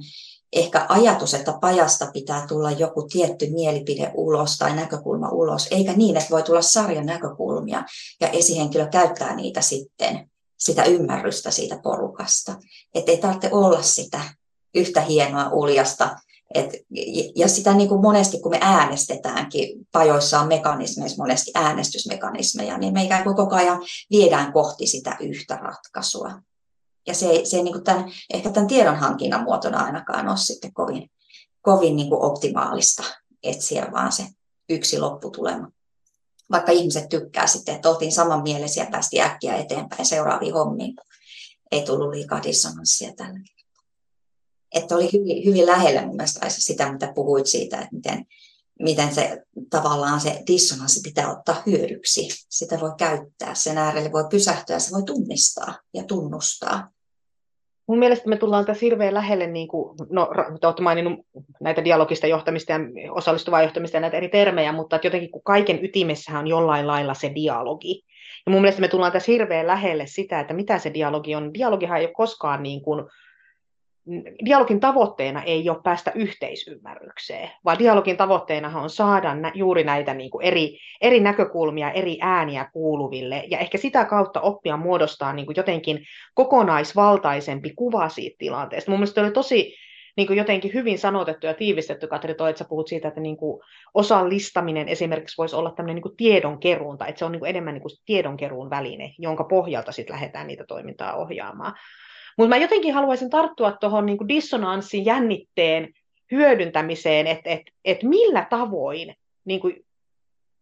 ehkä 0.55 0.85
ajatus, 0.89 1.33
että 1.33 1.57
pajasta 1.61 2.11
pitää 2.13 2.47
tulla 2.47 2.71
joku 2.71 3.07
tietty 3.11 3.49
mielipide 3.49 4.11
ulos 4.13 4.57
tai 4.57 4.75
näkökulma 4.75 5.29
ulos, 5.29 5.67
eikä 5.71 5.93
niin, 5.93 6.17
että 6.17 6.29
voi 6.29 6.43
tulla 6.43 6.61
sarjan 6.61 7.05
näkökulmia 7.05 7.83
ja 8.21 8.27
esihenkilö 8.27 8.87
käyttää 8.87 9.35
niitä 9.35 9.61
sitten, 9.61 10.29
sitä 10.59 10.83
ymmärrystä 10.83 11.51
siitä 11.51 11.79
porukasta. 11.83 12.55
Että 12.93 13.11
ei 13.11 13.17
tarvitse 13.17 13.49
olla 13.51 13.81
sitä 13.81 14.21
yhtä 14.75 15.01
hienoa 15.01 15.49
uljasta. 15.49 16.15
Et, 16.53 16.69
ja 17.35 17.47
sitä 17.47 17.73
niin 17.73 17.89
kuin 17.89 18.01
monesti, 18.01 18.39
kun 18.39 18.51
me 18.51 18.59
äänestetäänkin, 18.61 19.87
pajoissa 19.91 20.39
on 20.39 20.47
mekanismeissa 20.47 21.23
monesti 21.23 21.51
äänestysmekanismeja, 21.55 22.77
niin 22.77 22.93
me 22.93 23.03
ikään 23.03 23.23
kuin 23.23 23.35
koko 23.35 23.55
ajan 23.55 23.81
viedään 24.11 24.53
kohti 24.53 24.87
sitä 24.87 25.17
yhtä 25.19 25.55
ratkaisua 25.55 26.31
ja 27.07 27.13
se, 27.13 27.41
se 27.43 27.57
ei 27.57 27.63
niin 27.63 27.73
kuin 27.73 27.83
tämän, 27.83 28.11
ehkä 28.33 28.49
tämän 28.49 28.67
tiedonhankinnan 28.67 29.43
muotona 29.43 29.85
ainakaan 29.85 30.29
ole 30.29 30.37
sitten 30.37 30.73
kovin, 30.73 31.11
kovin 31.61 31.95
niin 31.95 32.09
kuin 32.09 32.21
optimaalista 32.21 33.03
etsiä 33.43 33.87
vaan 33.91 34.11
se 34.11 34.27
yksi 34.69 34.99
lopputulema. 34.99 35.71
Vaikka 36.51 36.71
ihmiset 36.71 37.09
tykkää 37.09 37.47
sitten, 37.47 37.75
että 37.75 37.89
oltiin 37.89 38.11
samanmielisiä 38.11 38.83
ja 38.83 38.89
päästiin 38.91 39.23
äkkiä 39.23 39.55
eteenpäin 39.55 40.05
seuraaviin 40.05 40.53
hommiin, 40.53 40.95
ei 41.71 41.81
tullut 41.81 42.09
liikaa 42.09 42.43
dissonanssia 42.43 43.13
tällä 43.15 43.39
kertaa. 43.39 43.83
että 44.73 44.95
oli 44.95 45.09
hyvin, 45.13 45.45
hyvin 45.45 45.65
lähellä 45.65 46.05
mun 46.05 46.15
mielestä 46.15 46.49
sitä, 46.49 46.91
mitä 46.91 47.11
puhuit 47.15 47.47
siitä, 47.47 47.77
että 47.77 47.95
miten, 47.95 48.25
miten 48.79 49.15
se 49.15 49.43
tavallaan 49.69 50.21
se 50.21 50.43
dissonanssi 50.47 51.01
pitää 51.03 51.37
ottaa 51.37 51.61
hyödyksi. 51.65 52.29
Sitä 52.49 52.79
voi 52.79 52.91
käyttää, 52.97 53.55
sen 53.55 53.77
äärelle 53.77 54.11
voi 54.11 54.25
pysähtyä, 54.29 54.79
se 54.79 54.91
voi 54.91 55.03
tunnistaa 55.03 55.79
ja 55.93 56.03
tunnustaa. 56.03 56.92
Mun 57.87 57.99
mielestä 57.99 58.29
me 58.29 58.37
tullaan 58.37 58.65
tässä 58.65 58.85
hirveän 58.85 59.13
lähelle, 59.13 59.47
niin 59.47 59.67
kuin, 59.67 59.97
no 60.09 60.29
te 60.61 60.67
olette 60.67 60.83
maininnut 60.83 61.19
näitä 61.61 61.83
dialogista 61.83 62.27
johtamista 62.27 62.71
ja 62.71 62.79
osallistuvaa 63.11 63.61
johtamista 63.61 63.97
ja 63.97 64.01
näitä 64.01 64.17
eri 64.17 64.29
termejä, 64.29 64.71
mutta 64.71 64.95
että 64.95 65.07
jotenkin 65.07 65.31
kun 65.31 65.43
kaiken 65.43 65.85
ytimessähän 65.85 66.41
on 66.41 66.47
jollain 66.47 66.87
lailla 66.87 67.13
se 67.13 67.31
dialogi. 67.35 68.03
Ja 68.45 68.51
mun 68.51 68.61
mielestä 68.61 68.81
me 68.81 68.87
tullaan 68.87 69.11
tässä 69.11 69.31
hirveän 69.31 69.67
lähelle 69.67 70.07
sitä, 70.07 70.39
että 70.39 70.53
mitä 70.53 70.77
se 70.77 70.93
dialogi 70.93 71.35
on. 71.35 71.53
Dialogihan 71.53 71.97
ei 71.97 72.05
ole 72.05 72.13
koskaan 72.13 72.63
niin 72.63 72.81
kuin, 72.81 73.05
dialogin 74.45 74.79
tavoitteena 74.79 75.43
ei 75.43 75.69
ole 75.69 75.81
päästä 75.83 76.11
yhteisymmärrykseen, 76.15 77.49
vaan 77.65 77.79
dialogin 77.79 78.17
tavoitteena 78.17 78.79
on 78.79 78.89
saada 78.89 79.35
nä- 79.35 79.51
juuri 79.55 79.83
näitä 79.83 80.13
niin 80.13 80.29
kuin 80.31 80.45
eri, 80.45 80.77
eri 81.01 81.19
näkökulmia, 81.19 81.91
eri 81.91 82.17
ääniä 82.21 82.69
kuuluville, 82.73 83.43
ja 83.49 83.57
ehkä 83.59 83.77
sitä 83.77 84.05
kautta 84.05 84.41
oppia 84.41 84.77
muodostaa 84.77 85.33
niin 85.33 85.45
kuin 85.45 85.55
jotenkin 85.57 85.99
kokonaisvaltaisempi 86.33 87.73
kuva 87.75 88.09
siitä 88.09 88.35
tilanteesta. 88.39 88.91
Mun 88.91 88.99
mielestä 88.99 89.21
oli 89.21 89.31
tosi 89.31 89.75
niin 90.17 90.27
kuin 90.27 90.37
jotenkin 90.37 90.73
hyvin 90.73 90.99
sanotettu 90.99 91.45
ja 91.45 91.53
tiivistetty, 91.53 92.07
Katri, 92.07 92.35
toi, 92.35 92.49
että 92.49 92.57
sä 92.57 92.69
puhut 92.69 92.87
siitä, 92.87 93.07
että 93.07 93.21
niin 93.21 93.37
kuin 93.37 93.61
osallistaminen 93.93 94.87
esimerkiksi 94.87 95.37
voisi 95.37 95.55
olla 95.55 95.71
tämmöinen 95.71 95.95
niin 95.95 96.03
kuin 96.03 96.17
tiedonkeruun, 96.17 96.97
tai 96.97 97.09
että 97.09 97.19
se 97.19 97.25
on 97.25 97.31
niin 97.31 97.39
kuin 97.39 97.49
enemmän 97.49 97.73
niin 97.73 97.81
kuin 97.81 97.91
tiedonkeruun 98.05 98.69
väline, 98.69 99.13
jonka 99.17 99.43
pohjalta 99.43 99.91
sitten 99.91 100.13
lähdetään 100.13 100.47
niitä 100.47 100.65
toimintaa 100.67 101.15
ohjaamaan. 101.15 101.73
Mutta 102.37 102.49
mä 102.49 102.57
jotenkin 102.57 102.93
haluaisin 102.93 103.29
tarttua 103.29 103.71
tuohon 103.71 104.05
niin 104.05 104.27
dissonanssin 104.27 105.05
jännitteen 105.05 105.93
hyödyntämiseen, 106.31 107.27
että 107.27 107.49
et, 107.49 107.61
et 107.85 108.03
millä 108.03 108.47
tavoin 108.49 109.15
niin 109.45 109.59
kuin 109.59 109.85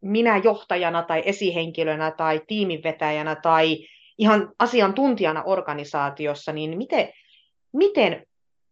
minä 0.02 0.38
johtajana 0.38 1.04
tai 1.04 1.24
esihenkilönä 1.26 2.12
tai 2.12 2.42
tiiminvetäjänä 2.48 3.36
tai 3.36 3.78
ihan 4.18 4.52
asiantuntijana 4.60 5.44
organisaatiossa, 5.44 6.52
niin 6.54 6.78
miten, 6.78 7.10
miten 7.74 8.26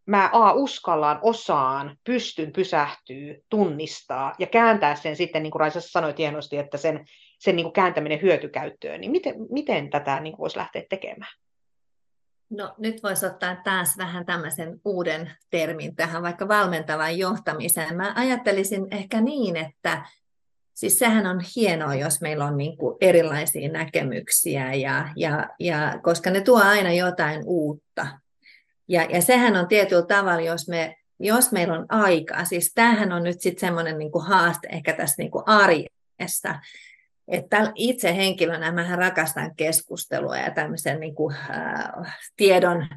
mä 0.06 0.30
A, 0.34 0.54
uskallaan, 0.54 1.20
osaan, 1.22 1.98
pystyn 2.04 2.52
pysähtyä, 2.52 3.36
tunnistaa 3.50 4.36
ja 4.40 4.48
kääntää 4.48 4.96
sen 4.96 5.16
sitten, 5.16 5.44
niin 5.44 5.52
kuin 5.52 5.60
Raisa 5.60 5.82
sanoi 5.82 6.14
hienosti, 6.18 6.58
että 6.58 6.78
sen, 6.78 7.06
sen 7.40 7.56
niin 7.56 7.64
kuin 7.64 7.74
kääntäminen 7.74 8.22
hyötykäyttöön, 8.22 9.02
niin 9.02 9.12
miten, 9.12 9.36
miten 9.50 9.90
tätä 9.90 10.20
niin 10.20 10.34
kuin 10.34 10.40
voisi 10.40 10.58
lähteä 10.58 10.84
tekemään? 10.90 11.32
No 12.50 12.76
nyt 12.78 13.04
voisi 13.04 13.26
ottaa 13.26 13.56
taas 13.56 13.98
vähän 13.98 14.26
tämmöisen 14.26 14.82
uuden 14.86 15.32
termin 15.50 15.96
tähän, 15.96 16.24
vaikka 16.24 16.48
valmentavan 16.48 17.18
johtamiseen. 17.18 17.98
Mä 17.98 18.14
ajattelisin 18.16 18.88
ehkä 18.92 19.22
niin, 19.22 19.58
että 19.58 20.06
siis 20.74 21.00
sehän 21.00 21.28
on 21.28 21.42
hienoa, 21.56 21.96
jos 21.96 22.22
meillä 22.22 22.46
on 22.46 22.58
niin 22.58 22.78
kuin 22.78 22.98
erilaisia 23.02 23.72
näkemyksiä, 23.72 24.74
ja, 24.74 25.10
ja, 25.16 25.50
ja, 25.60 26.00
koska 26.04 26.30
ne 26.30 26.42
tuo 26.42 26.62
aina 26.64 26.94
jotain 26.94 27.42
uutta. 27.46 28.08
Ja, 28.88 29.04
ja 29.04 29.22
sehän 29.22 29.56
on 29.56 29.68
tietyllä 29.68 30.06
tavalla, 30.06 30.42
jos, 30.42 30.68
me, 30.68 30.96
jos 31.20 31.52
meillä 31.52 31.74
on 31.74 31.86
aikaa, 31.90 32.46
siis 32.46 32.72
tämähän 32.76 33.12
on 33.12 33.24
nyt 33.24 33.42
sitten 33.42 33.68
semmoinen 33.68 33.98
niin 33.98 34.12
haaste 34.28 34.68
ehkä 34.72 34.94
tässä 34.94 35.16
niin 35.18 35.32
kuin 35.32 35.44
arjessa, 35.46 36.60
että 37.30 37.72
itse 37.76 38.16
henkilönä 38.16 38.72
mä 38.72 38.96
rakastan 38.96 39.56
keskustelua 39.56 40.38
ja 40.38 40.52
tämmöisen 40.52 41.00
niin 41.00 41.16
kuin, 41.16 41.36
äh, 41.36 42.20
tiedon 42.38 42.88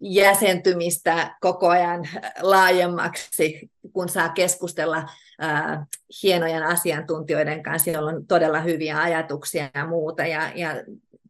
jäsentymistä 0.00 1.36
koko 1.40 1.68
ajan 1.68 2.08
laajemmaksi, 2.40 3.70
kun 3.92 4.08
saa 4.08 4.28
keskustella 4.28 4.96
äh, 5.42 5.78
hienojen 6.22 6.62
asiantuntijoiden 6.62 7.62
kanssa, 7.62 7.90
joilla 7.90 8.10
on 8.10 8.26
todella 8.26 8.60
hyviä 8.60 8.98
ajatuksia 9.00 9.70
ja 9.74 9.86
muuta. 9.86 10.26
Ja, 10.26 10.52
ja 10.54 10.70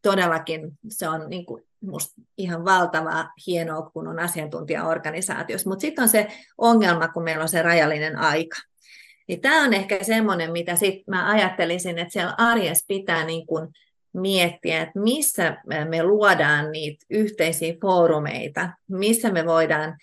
todellakin 0.03 0.79
se 0.89 1.09
on 1.09 1.31
niin 1.31 1.47
kuin, 1.47 1.65
musta 1.81 2.23
ihan 2.39 2.65
valtava 2.65 3.31
hienoa, 3.47 3.91
kun 3.91 4.09
on 4.09 4.19
asiantuntijaorganisaatiossa. 4.19 5.69
Mutta 5.71 5.81
sitten 5.81 6.03
on 6.03 6.09
se 6.09 6.27
ongelma, 6.59 7.09
kun 7.09 7.23
meillä 7.23 7.43
on 7.43 7.49
se 7.49 7.63
rajallinen 7.63 8.19
aika. 8.19 8.57
Niin 9.31 9.41
tämä 9.41 9.65
on 9.65 9.75
ehkä 9.75 10.05
semmoinen, 10.05 10.53
mitä 10.53 10.77
sit 10.77 11.07
mä 11.07 11.31
ajattelisin, 11.31 11.99
että 11.99 12.13
siellä 12.13 12.35
arjessa 12.39 12.85
pitää 12.89 13.25
niin 13.25 13.47
kuin 13.47 13.69
miettiä, 14.13 14.83
että 14.83 15.01
missä 15.01 15.57
me 15.89 16.03
luodaan 16.03 16.73
niitä 16.73 17.07
yhteisiä 17.11 17.75
foorumeita, 17.81 18.71
missä 18.89 19.31
me 19.31 19.47
voidaan 19.47 19.97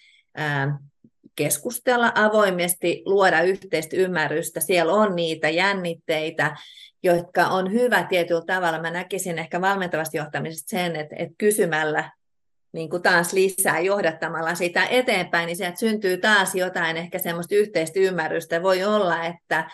keskustella 1.36 2.12
avoimesti, 2.16 3.02
luoda 3.06 3.42
yhteistä 3.42 3.96
ymmärrystä. 3.96 4.60
Siellä 4.60 4.94
on 4.94 5.16
niitä 5.16 5.50
jännitteitä, 5.50 6.56
jotka 7.04 7.48
on 7.48 7.72
hyvä 7.72 8.04
tietyllä 8.04 8.44
tavalla. 8.46 8.82
Mä 8.82 8.92
näkisin 8.92 9.40
ehkä 9.40 9.62
valmentavasti 9.62 10.18
johtamisesta 10.18 10.70
sen, 10.70 10.96
että, 10.96 11.16
että 11.20 11.36
kysymällä 11.38 12.12
niin 12.72 12.90
kuin 12.90 13.04
taas 13.04 13.34
lisää 13.34 13.80
johdattamalla 13.80 14.56
sitä 14.56 14.86
eteenpäin, 14.86 15.48
niin 15.48 15.58
sieltä 15.58 15.80
syntyy 15.80 16.18
taas 16.18 16.56
jotain 16.56 16.98
ehkä 16.98 17.20
semmoista 17.20 17.56
yhteistä 17.56 18.00
ymmärrystä. 18.00 18.64
Voi 18.64 18.84
olla, 18.84 19.26
että 19.26 19.70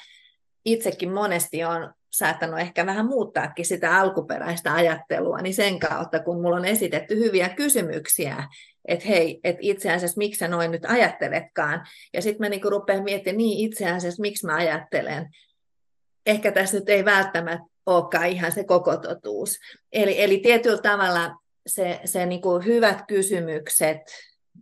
itsekin 0.66 1.12
monesti 1.12 1.64
on 1.64 1.94
saattanut 2.12 2.60
ehkä 2.60 2.86
vähän 2.86 3.06
muuttaakin 3.06 3.66
sitä 3.66 4.00
alkuperäistä 4.00 4.74
ajattelua, 4.74 5.42
niin 5.42 5.56
sen 5.56 5.80
kautta, 5.80 6.20
kun 6.20 6.42
mulla 6.42 6.56
on 6.56 6.66
esitetty 6.66 7.16
hyviä 7.16 7.50
kysymyksiä, 7.50 8.48
että 8.88 9.08
hei, 9.08 9.40
että 9.44 9.60
itse 9.62 9.92
asiassa 9.92 10.18
miksi 10.18 10.40
sä 10.40 10.48
noin 10.48 10.72
nyt 10.72 10.86
ajatteletkaan, 10.86 11.86
ja 12.14 12.22
sitten 12.22 12.46
mä 12.46 12.50
niinku 12.50 12.70
rupean 12.70 13.04
miettimään, 13.04 13.38
niin 13.38 13.72
itse 13.72 13.92
asiassa 13.92 14.22
miksi 14.22 14.46
mä 14.46 14.56
ajattelen, 14.56 15.30
ehkä 16.26 16.52
tässä 16.52 16.78
nyt 16.78 16.90
ei 16.90 17.06
välttämättä 17.06 17.66
olekaan 17.86 18.28
ihan 18.28 18.52
se 18.52 18.64
koko 18.64 18.98
totuus. 18.98 19.58
Eli, 19.92 20.22
eli 20.22 20.38
tietyllä 20.38 20.82
tavalla 20.82 21.36
se, 21.68 22.00
se 22.06 22.26
niin 22.26 22.42
kuin 22.42 22.66
hyvät 22.66 23.02
kysymykset, 23.08 24.02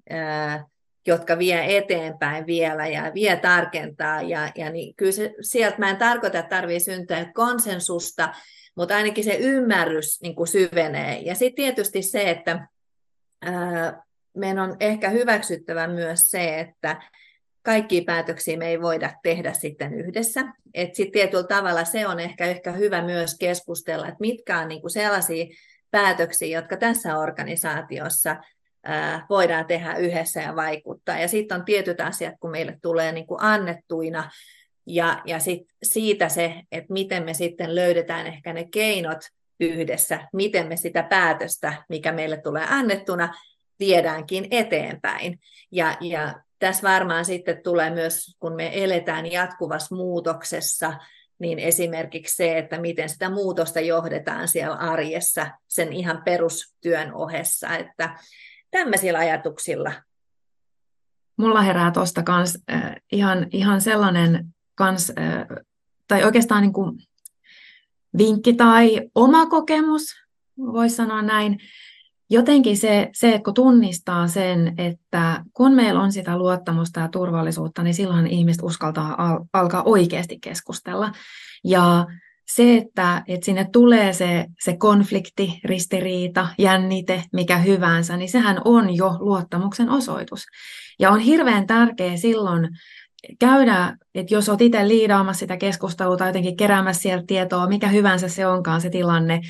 ää, 0.10 0.66
jotka 1.08 1.38
vie 1.38 1.78
eteenpäin 1.78 2.46
vielä 2.46 2.88
ja 2.88 3.12
vie 3.14 3.36
tarkentaa. 3.36 4.22
Ja, 4.22 4.52
ja 4.56 4.70
niin 4.70 4.96
kyllä 4.96 5.12
se, 5.12 5.34
sieltä 5.42 5.80
mä 5.80 5.90
en 5.90 5.98
tarkoita, 5.98 6.40
että 6.40 6.56
tarvii 6.56 6.80
syntyä 6.80 7.32
konsensusta, 7.34 8.34
mutta 8.76 8.96
ainakin 8.96 9.24
se 9.24 9.38
ymmärrys 9.40 10.22
niin 10.22 10.36
kuin 10.36 10.48
syvenee. 10.48 11.20
Ja 11.20 11.36
sitten 11.36 11.56
tietysti 11.56 12.02
se, 12.02 12.30
että 12.30 12.68
ää, 13.42 14.04
meidän 14.38 14.60
on 14.60 14.78
ehkä 14.80 15.10
hyväksyttävä 15.10 15.88
myös 15.88 16.22
se, 16.22 16.60
että 16.60 17.02
kaikkia 17.64 18.02
päätöksiä 18.06 18.58
me 18.58 18.68
ei 18.68 18.82
voida 18.82 19.14
tehdä 19.24 19.54
sitten 19.54 19.94
yhdessä. 19.94 20.42
Sitten 20.94 21.12
tietyllä 21.12 21.44
tavalla 21.44 21.86
se 21.86 22.08
on 22.08 22.20
ehkä, 22.20 22.46
ehkä 22.46 22.72
hyvä 22.72 23.02
myös 23.02 23.38
keskustella, 23.40 24.08
että 24.08 24.18
mitkä 24.20 24.60
on 24.60 24.68
niin 24.68 24.82
kuin 24.82 24.92
sellaisia 24.92 25.46
päätöksiä, 25.92 26.60
jotka 26.60 26.78
tässä 26.78 27.18
organisaatiossa 27.18 28.36
voidaan 29.30 29.66
tehdä 29.66 29.96
yhdessä 29.96 30.42
ja 30.42 30.56
vaikuttaa. 30.56 31.20
Ja 31.20 31.28
sitten 31.28 31.60
on 31.60 31.66
tietyt 31.66 32.02
asiat, 32.02 32.36
kun 32.40 32.52
meille 32.52 32.78
tulee 32.82 33.12
niin 33.12 33.28
kuin 33.28 33.42
annettuina, 33.42 34.32
ja, 34.86 35.22
ja 35.26 35.40
sit 35.40 35.62
siitä 35.84 36.30
se, 36.30 36.56
että 36.72 36.94
miten 36.94 37.24
me 37.24 37.34
sitten 37.34 37.76
löydetään 37.76 38.28
ehkä 38.28 38.54
ne 38.54 38.68
keinot 38.72 39.20
yhdessä, 39.60 40.28
miten 40.34 40.68
me 40.68 40.76
sitä 40.76 41.04
päätöstä, 41.04 41.84
mikä 41.90 42.12
meille 42.12 42.38
tulee 42.38 42.66
annettuna, 42.70 43.34
viedäänkin 43.80 44.48
eteenpäin. 44.52 45.40
Ja, 45.72 45.98
ja 46.02 46.42
tässä 46.60 46.90
varmaan 46.90 47.26
sitten 47.26 47.64
tulee 47.64 47.90
myös, 47.90 48.36
kun 48.40 48.56
me 48.56 48.84
eletään 48.84 49.32
jatkuvassa 49.32 49.96
muutoksessa, 49.96 50.94
niin 51.42 51.60
esimerkiksi 51.60 52.36
se, 52.36 52.58
että 52.58 52.82
miten 52.82 53.10
sitä 53.10 53.30
muutosta 53.30 53.80
johdetaan 53.80 54.48
siellä 54.48 54.76
arjessa 54.76 55.48
sen 55.68 55.94
ihan 55.94 56.22
perustyön 56.26 57.14
ohessa, 57.14 57.76
että 57.78 58.16
tämmöisillä 58.72 59.20
ajatuksilla. 59.20 59.92
Mulla 61.38 61.62
herää 61.62 61.92
tuosta 61.92 62.24
kans 62.24 62.58
äh, 62.72 62.96
ihan, 63.12 63.48
ihan 63.52 63.82
sellainen 63.82 64.48
kans, 64.76 65.10
äh, 65.20 65.64
tai 66.08 66.24
oikeastaan 66.24 66.62
niin 66.62 66.74
kuin 66.74 67.00
vinkki 68.18 68.54
tai 68.54 69.10
oma 69.16 69.46
kokemus, 69.46 70.16
voisi 70.58 70.96
sanoa 70.96 71.22
näin, 71.22 71.60
jotenkin 72.32 72.78
se, 72.78 73.10
se, 73.14 73.42
kun 73.46 73.54
tunnistaa 73.54 74.28
sen, 74.28 74.74
että 74.78 75.44
kun 75.54 75.74
meillä 75.74 76.02
on 76.02 76.12
sitä 76.12 76.38
luottamusta 76.38 77.00
ja 77.00 77.08
turvallisuutta, 77.10 77.84
niin 77.84 77.94
silloin 77.94 78.28
ihmiset 78.28 78.64
uskaltaa 78.64 79.16
al- 79.28 79.46
alkaa 79.54 79.84
oikeasti 79.84 80.40
keskustella. 80.42 81.12
Ja 81.64 82.06
se, 82.56 82.78
että, 82.78 83.24
että 83.28 83.46
sinne 83.46 83.68
tulee 83.74 84.14
se, 84.14 84.46
se 84.64 84.78
konflikti, 84.78 85.60
ristiriita, 85.64 86.48
jännite, 86.58 87.24
mikä 87.34 87.58
hyvänsä, 87.58 88.18
niin 88.18 88.30
sehän 88.30 88.62
on 88.66 88.96
jo 88.96 89.18
luottamuksen 89.20 89.90
osoitus. 89.90 90.46
Ja 91.00 91.12
on 91.12 91.20
hirveän 91.20 91.68
tärkeää 91.68 92.18
silloin 92.18 92.70
käydä, 93.40 93.98
että 94.16 94.34
jos 94.34 94.50
olet 94.50 94.62
itse 94.62 94.88
liidaamassa 94.88 95.40
sitä 95.40 95.58
keskustelua 95.58 96.18
tai 96.18 96.30
jotenkin 96.30 96.58
keräämässä 96.58 97.02
sieltä 97.02 97.24
tietoa, 97.28 97.68
mikä 97.68 97.88
hyvänsä 97.88 98.28
se 98.28 98.48
onkaan 98.48 98.82
se 98.82 98.90
tilanne, 98.90 99.42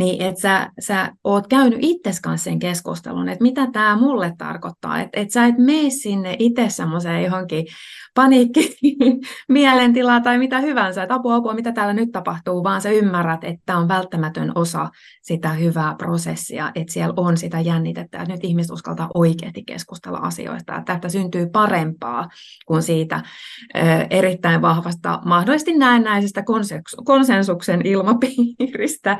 niin 0.00 0.22
että 0.22 0.40
sä, 0.40 0.70
sä 0.80 1.12
oot 1.24 1.46
käynyt 1.46 1.78
itses 1.82 2.20
kanssa 2.20 2.44
sen 2.44 2.58
keskustelun, 2.58 3.28
että 3.28 3.42
mitä 3.42 3.66
tämä 3.72 3.96
mulle 3.96 4.32
tarkoittaa, 4.38 5.00
että 5.00 5.20
et 5.20 5.30
sä 5.30 5.46
et 5.46 5.58
mene 5.58 5.90
sinne 5.90 6.36
itse 6.38 6.68
semmoiseen 6.68 7.24
johonkin 7.24 7.66
paniikki 8.14 8.76
mielentilaa 9.48 10.20
tai 10.20 10.38
mitä 10.38 10.60
hyvänsä, 10.60 11.02
että 11.02 11.14
apua, 11.14 11.34
apua, 11.34 11.54
mitä 11.54 11.72
täällä 11.72 11.92
nyt 11.92 12.12
tapahtuu, 12.12 12.64
vaan 12.64 12.80
sä 12.80 12.90
ymmärrät, 12.90 13.44
että 13.44 13.76
on 13.76 13.88
välttämätön 13.88 14.52
osa 14.54 14.88
sitä 15.22 15.48
hyvää 15.48 15.94
prosessia, 15.98 16.72
että 16.74 16.92
siellä 16.92 17.14
on 17.16 17.36
sitä 17.36 17.60
jännitettä, 17.60 18.22
että 18.22 18.34
nyt 18.34 18.44
ihmiset 18.44 18.70
uskaltaa 18.70 19.10
oikeasti 19.14 19.64
keskustella 19.64 20.18
asioista, 20.18 20.76
että 20.76 20.92
tästä 20.92 21.08
syntyy 21.08 21.46
parempaa 21.46 22.28
kuin 22.66 22.82
siitä 22.82 23.20
erittäin 24.10 24.62
vahvasta, 24.62 25.20
mahdollisesti 25.24 25.78
näennäisestä 25.78 26.44
konsensuksen 27.04 27.86
ilmapiiristä, 27.86 29.18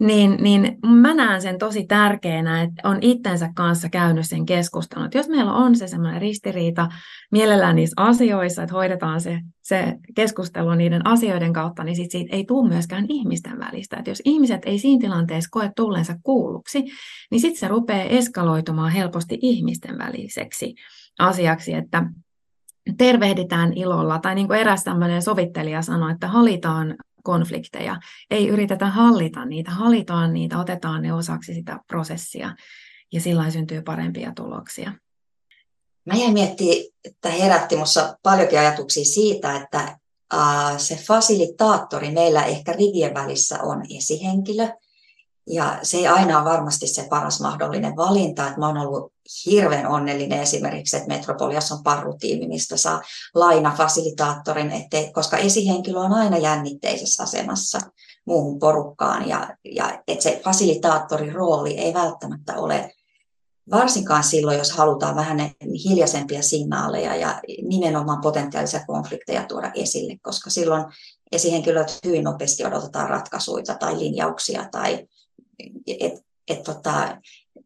niin, 0.00 0.36
niin 0.40 0.78
mä 0.86 1.14
näen 1.14 1.42
sen 1.42 1.58
tosi 1.58 1.86
tärkeänä, 1.86 2.62
että 2.62 2.88
on 2.88 2.98
itsensä 3.00 3.50
kanssa 3.54 3.88
käynyt 3.88 4.26
sen 4.26 4.46
keskustelun. 4.46 5.04
Että 5.04 5.18
jos 5.18 5.28
meillä 5.28 5.52
on 5.52 5.76
se 5.76 5.86
semmoinen 5.86 6.20
ristiriita 6.20 6.88
mielellään 7.32 7.76
niissä 7.76 8.02
asioissa, 8.02 8.62
että 8.62 8.74
hoidetaan 8.74 9.20
se, 9.20 9.40
se 9.62 9.96
keskustelu 10.14 10.74
niiden 10.74 11.06
asioiden 11.06 11.52
kautta, 11.52 11.84
niin 11.84 11.96
sit 11.96 12.10
siitä 12.10 12.36
ei 12.36 12.44
tule 12.44 12.68
myöskään 12.68 13.06
ihmisten 13.08 13.58
välistä. 13.58 13.96
Että 13.96 14.10
jos 14.10 14.22
ihmiset 14.24 14.62
ei 14.66 14.78
siinä 14.78 15.00
tilanteessa 15.00 15.50
koe 15.50 15.72
tulleensa 15.76 16.14
kuulluksi, 16.22 16.84
niin 17.30 17.40
sitten 17.40 17.60
se 17.60 17.68
rupeaa 17.68 18.04
eskaloitumaan 18.04 18.92
helposti 18.92 19.38
ihmisten 19.42 19.98
väliseksi 19.98 20.74
asiaksi, 21.18 21.74
että 21.74 22.02
tervehditään 22.98 23.72
ilolla, 23.72 24.18
tai 24.18 24.34
niin 24.34 24.46
kuin 24.46 24.60
eräs 24.60 24.84
tämmöinen 24.84 25.22
sovittelija 25.22 25.82
sanoi, 25.82 26.12
että 26.12 26.28
halitaan 26.28 26.96
konflikteja. 27.22 27.96
Ei 28.30 28.48
yritetä 28.48 28.86
hallita 28.86 29.44
niitä, 29.44 29.70
hallitaan 29.70 30.34
niitä, 30.34 30.58
otetaan 30.58 31.02
ne 31.02 31.12
osaksi 31.12 31.54
sitä 31.54 31.80
prosessia 31.86 32.54
ja 33.12 33.20
sillä 33.20 33.50
syntyy 33.50 33.82
parempia 33.82 34.32
tuloksia. 34.36 34.92
Mä 36.04 36.14
jäin 36.14 36.32
miettimään, 36.32 36.76
että 37.04 37.30
herätti 37.30 37.74
minussa 37.74 38.18
paljonkin 38.22 38.58
ajatuksia 38.58 39.04
siitä, 39.04 39.56
että 39.56 39.98
se 40.76 40.96
fasilitaattori 40.96 42.10
meillä 42.10 42.44
ehkä 42.44 42.72
rivien 42.72 43.14
välissä 43.14 43.62
on 43.62 43.82
esihenkilö, 43.96 44.68
ja 45.48 45.78
se 45.82 45.96
ei 45.96 46.06
aina 46.06 46.42
ole 46.42 46.50
varmasti 46.50 46.86
se 46.86 47.06
paras 47.10 47.40
mahdollinen 47.40 47.96
valinta. 47.96 48.46
Että 48.46 48.58
mä 48.58 48.66
oon 48.66 48.76
ollut 48.76 49.12
hirveän 49.46 49.86
onnellinen 49.86 50.40
esimerkiksi, 50.42 50.96
että 50.96 51.08
Metropoliassa 51.08 51.74
on 51.74 51.82
parrutiimi, 51.82 52.48
mistä 52.48 52.76
saa 52.76 53.02
lainafasilitaattorin, 53.34 54.70
ettei, 54.70 55.12
koska 55.12 55.36
esihenkilö 55.36 55.98
on 55.98 56.12
aina 56.12 56.38
jännitteisessä 56.38 57.22
asemassa 57.22 57.78
muuhun 58.24 58.58
porukkaan. 58.58 59.28
Ja, 59.28 59.56
ja 59.64 60.02
että 60.08 60.22
se 60.22 60.40
fasilitaattorin 60.44 61.32
rooli 61.32 61.78
ei 61.78 61.94
välttämättä 61.94 62.54
ole 62.54 62.90
varsinkaan 63.70 64.24
silloin, 64.24 64.58
jos 64.58 64.72
halutaan 64.72 65.16
vähän 65.16 65.50
hiljaisempia 65.84 66.42
signaaleja 66.42 67.16
ja 67.16 67.40
nimenomaan 67.62 68.20
potentiaalisia 68.20 68.84
konflikteja 68.86 69.44
tuoda 69.44 69.70
esille, 69.74 70.16
koska 70.22 70.50
silloin 70.50 70.84
esihenkilöt 71.32 71.98
hyvin 72.04 72.24
nopeasti 72.24 72.64
odotetaan 72.64 73.10
ratkaisuja 73.10 73.74
tai 73.80 73.98
linjauksia 73.98 74.68
tai 74.72 75.06
et, 75.86 76.24
et 76.48 76.62
tota, 76.62 77.18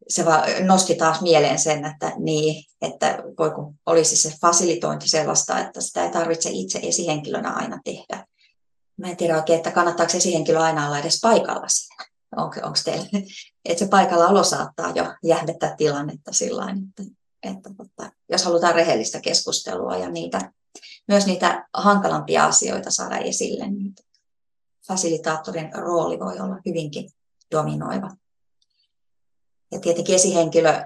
se 0.07 0.25
vaan 0.25 0.43
nosti 0.65 0.95
taas 0.95 1.21
mieleen 1.21 1.59
sen, 1.59 1.85
että, 1.85 2.11
niin, 2.17 2.63
että 2.81 3.23
voi 3.39 3.51
kun 3.51 3.75
olisi 3.85 4.15
se 4.15 4.33
fasilitointi 4.41 5.09
sellaista, 5.09 5.59
että 5.59 5.81
sitä 5.81 6.03
ei 6.03 6.11
tarvitse 6.11 6.49
itse 6.53 6.79
esihenkilönä 6.83 7.53
aina 7.53 7.79
tehdä. 7.83 8.27
Mä 8.97 9.07
en 9.07 9.17
tiedä 9.17 9.35
oikein, 9.35 9.57
että 9.57 9.71
kannattaako 9.71 10.17
esihenkilö 10.17 10.59
aina 10.59 10.87
olla 10.87 10.99
edes 10.99 11.19
paikalla 11.21 11.67
siinä. 11.67 12.05
Onko, 12.35 12.55
onko 12.63 12.79
teillä, 12.85 13.07
että 13.65 13.79
se 13.79 13.87
paikalla 13.89 14.27
olo 14.27 14.43
saattaa 14.43 14.91
jo 14.95 15.13
jähmettää 15.23 15.75
tilannetta 15.77 16.33
sillä 16.33 16.65
että, 16.65 17.13
että, 17.43 17.69
että 17.85 18.11
jos 18.29 18.45
halutaan 18.45 18.75
rehellistä 18.75 19.21
keskustelua 19.21 19.97
ja 19.97 20.09
niitä, 20.09 20.51
myös 21.07 21.25
niitä 21.25 21.67
hankalampia 21.73 22.45
asioita 22.45 22.91
saada 22.91 23.17
esille, 23.17 23.67
niin 23.67 23.95
fasilitaattorin 24.87 25.73
rooli 25.73 26.19
voi 26.19 26.39
olla 26.39 26.57
hyvinkin 26.65 27.09
dominoiva. 27.53 28.09
Ja 29.71 29.79
tietenkin 29.79 30.15
esihenkilö, 30.15 30.83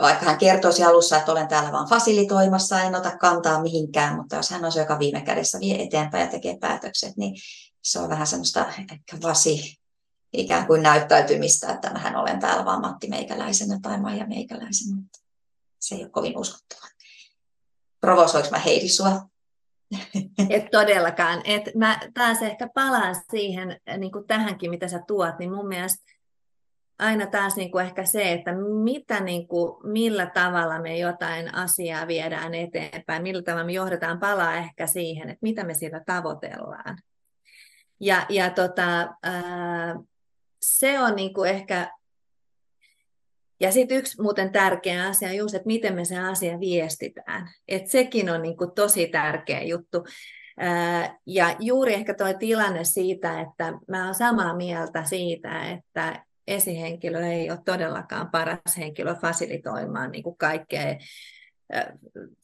vaikka 0.00 0.26
hän 0.26 0.38
kertoisi 0.38 0.84
alussa, 0.84 1.16
että 1.16 1.32
olen 1.32 1.48
täällä 1.48 1.72
vain 1.72 1.88
fasilitoimassa, 1.88 2.82
en 2.82 2.94
ota 2.94 3.16
kantaa 3.16 3.62
mihinkään, 3.62 4.16
mutta 4.16 4.36
jos 4.36 4.50
hän 4.50 4.64
on 4.64 4.72
se, 4.72 4.80
joka 4.80 4.98
viime 4.98 5.20
kädessä 5.20 5.60
vie 5.60 5.82
eteenpäin 5.82 6.24
ja 6.24 6.30
tekee 6.30 6.58
päätökset, 6.60 7.16
niin 7.16 7.34
se 7.82 7.98
on 7.98 8.08
vähän 8.08 8.26
semmoista 8.26 8.66
ehkä 8.66 9.18
vasi 9.22 9.80
ikään 10.32 10.66
kuin 10.66 10.82
näyttäytymistä, 10.82 11.72
että 11.72 11.92
mähän 11.92 12.16
olen 12.16 12.40
täällä 12.40 12.64
vaan 12.64 12.80
Matti 12.80 13.08
Meikäläisenä 13.08 13.78
tai 13.82 14.00
Maija 14.00 14.26
Meikäläisenä. 14.26 15.02
Se 15.80 15.94
ei 15.94 16.02
ole 16.02 16.10
kovin 16.10 16.38
uskottava. 16.38 16.86
Provosoinko 18.00 18.50
mä 18.50 18.58
Heidi 18.58 18.88
sua? 18.88 19.28
Et 20.50 20.70
todellakaan. 20.70 21.40
Et 21.44 21.74
mä 21.74 22.00
taas 22.14 22.42
ehkä 22.42 22.68
palaan 22.74 23.14
siihen 23.30 23.80
niin 23.98 24.12
kuin 24.12 24.26
tähänkin, 24.26 24.70
mitä 24.70 24.88
sä 24.88 25.02
tuot, 25.06 25.38
niin 25.38 25.52
mun 25.52 25.68
mielestä 25.68 26.12
aina 26.98 27.26
taas 27.26 27.56
niin 27.56 27.70
kuin 27.70 27.84
ehkä 27.84 28.04
se, 28.04 28.32
että 28.32 28.52
mitä, 28.82 29.20
niin 29.20 29.48
kuin, 29.48 29.92
millä 29.92 30.26
tavalla 30.26 30.80
me 30.80 30.98
jotain 30.98 31.54
asiaa 31.54 32.06
viedään 32.06 32.54
eteenpäin, 32.54 33.22
millä 33.22 33.42
tavalla 33.42 33.66
me 33.66 33.72
johdetaan, 33.72 34.20
palaa 34.20 34.54
ehkä 34.54 34.86
siihen, 34.86 35.30
että 35.30 35.38
mitä 35.42 35.64
me 35.64 35.74
siitä 35.74 36.02
tavoitellaan. 36.06 36.98
Ja, 38.00 38.26
ja 38.28 38.50
tota, 38.50 39.14
ää, 39.22 39.96
se 40.62 41.00
on 41.00 41.16
niin 41.16 41.34
kuin 41.34 41.50
ehkä 41.50 41.90
ja 43.60 43.72
sitten 43.72 43.98
yksi 43.98 44.22
muuten 44.22 44.52
tärkeä 44.52 45.06
asia 45.06 45.28
on 45.28 45.36
just, 45.36 45.54
että 45.54 45.66
miten 45.66 45.94
me 45.94 46.04
se 46.04 46.18
asia 46.18 46.60
viestitään. 46.60 47.50
Et 47.68 47.86
sekin 47.86 48.30
on 48.30 48.42
niin 48.42 48.56
kuin 48.56 48.70
tosi 48.70 49.06
tärkeä 49.06 49.62
juttu. 49.62 50.04
Ja 51.26 51.56
juuri 51.58 51.94
ehkä 51.94 52.14
tuo 52.14 52.34
tilanne 52.38 52.84
siitä, 52.84 53.40
että 53.40 53.72
mä 53.88 54.02
olen 54.02 54.14
samaa 54.14 54.56
mieltä 54.56 55.04
siitä, 55.04 55.70
että 55.70 56.24
esihenkilö 56.46 57.26
ei 57.26 57.50
ole 57.50 57.58
todellakaan 57.64 58.30
paras 58.30 58.76
henkilö 58.78 59.14
fasilitoimaan 59.14 60.10
niin 60.10 60.22
kuin 60.22 60.36
kaikkea 60.36 60.96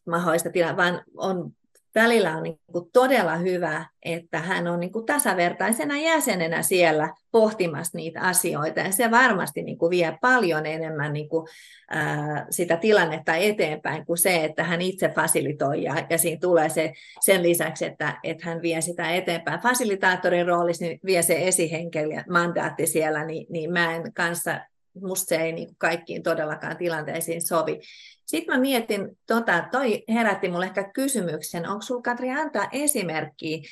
mahdollista 0.07 0.51
tilaa, 0.51 0.77
vaan 0.77 1.03
on 1.17 1.53
välillä 1.97 2.37
on 2.37 2.43
niin 2.43 2.61
kuin 2.73 2.91
todella 2.93 3.37
hyvä, 3.37 3.87
että 4.03 4.39
hän 4.39 4.67
on 4.67 4.81
niin 4.81 4.93
kuin 4.93 5.07
tasavertaisena 5.07 5.99
jäsenenä 5.99 6.63
siellä 6.63 7.15
pohtimassa 7.33 7.99
niitä 7.99 8.21
asioita. 8.21 8.81
Ja 8.81 8.93
se 8.93 9.11
varmasti 9.11 9.63
niin 9.63 9.79
kuin 9.79 9.91
vie 9.91 10.19
paljon 10.21 10.67
enemmän 10.67 11.13
niin 11.13 11.29
kuin, 11.29 11.47
ää, 11.91 12.47
sitä 12.51 12.77
tilannetta 12.77 13.35
eteenpäin 13.35 14.07
kuin 14.07 14.19
se, 14.19 14.45
että 14.45 14.65
hän 14.65 14.83
itse 14.83 15.09
fasilitoi. 15.09 15.83
Ja, 15.83 16.07
ja 16.11 16.19
siinä 16.19 16.41
tulee 16.41 16.69
se, 16.69 16.93
sen 17.21 17.43
lisäksi, 17.43 17.85
että, 17.85 18.19
että 18.25 18.47
hän 18.47 18.63
vie 18.63 18.81
sitä 18.81 19.15
eteenpäin. 19.15 19.61
Fasilitaattorin 19.61 20.47
roolissa 20.47 20.85
niin 20.85 21.01
vie 21.05 21.23
se 21.23 21.49
esihenkilö 21.49 22.23
mandaatti 22.31 22.87
siellä, 22.87 23.25
niin, 23.25 23.47
niin 23.51 23.73
mä 23.73 23.95
en 23.95 24.13
kanssa 24.13 24.61
musta 25.03 25.29
se 25.29 25.37
ei 25.37 25.53
niin 25.53 25.67
kuin 25.67 25.77
kaikkiin 25.79 26.23
todellakaan 26.23 26.77
tilanteisiin 26.77 27.47
sovi. 27.47 27.81
Sitten 28.27 28.55
mä 28.55 28.61
mietin, 28.61 29.19
tota, 29.27 29.69
toi 29.73 30.05
herätti 30.09 30.49
mulle 30.49 30.67
ehkä 30.67 30.91
kysymyksen, 30.93 31.69
onko 31.69 31.83
sinulla 31.83 32.03
Katri 32.03 32.31
antaa 32.31 32.69
esimerkki 32.73 33.63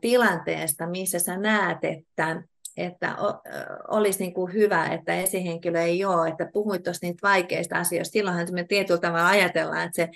tilanteesta, 0.00 0.86
missä 0.86 1.18
sä 1.18 1.36
näet, 1.36 1.78
että, 1.82 2.42
että 2.76 3.16
olisi 3.88 4.18
niin 4.18 4.34
kuin 4.34 4.52
hyvä, 4.52 4.86
että 4.86 5.14
esihenkilö 5.14 5.80
ei 5.80 6.04
ole, 6.04 6.28
että 6.28 6.48
puhuit 6.52 6.82
tuosta 6.82 7.06
niitä 7.06 7.28
vaikeista 7.28 7.78
asioista. 7.78 8.12
Silloinhan 8.12 8.46
me 8.52 8.64
tietyllä 8.64 9.00
tavalla 9.00 9.28
ajatellaan, 9.28 9.84
että 9.84 9.96
se 9.96 10.08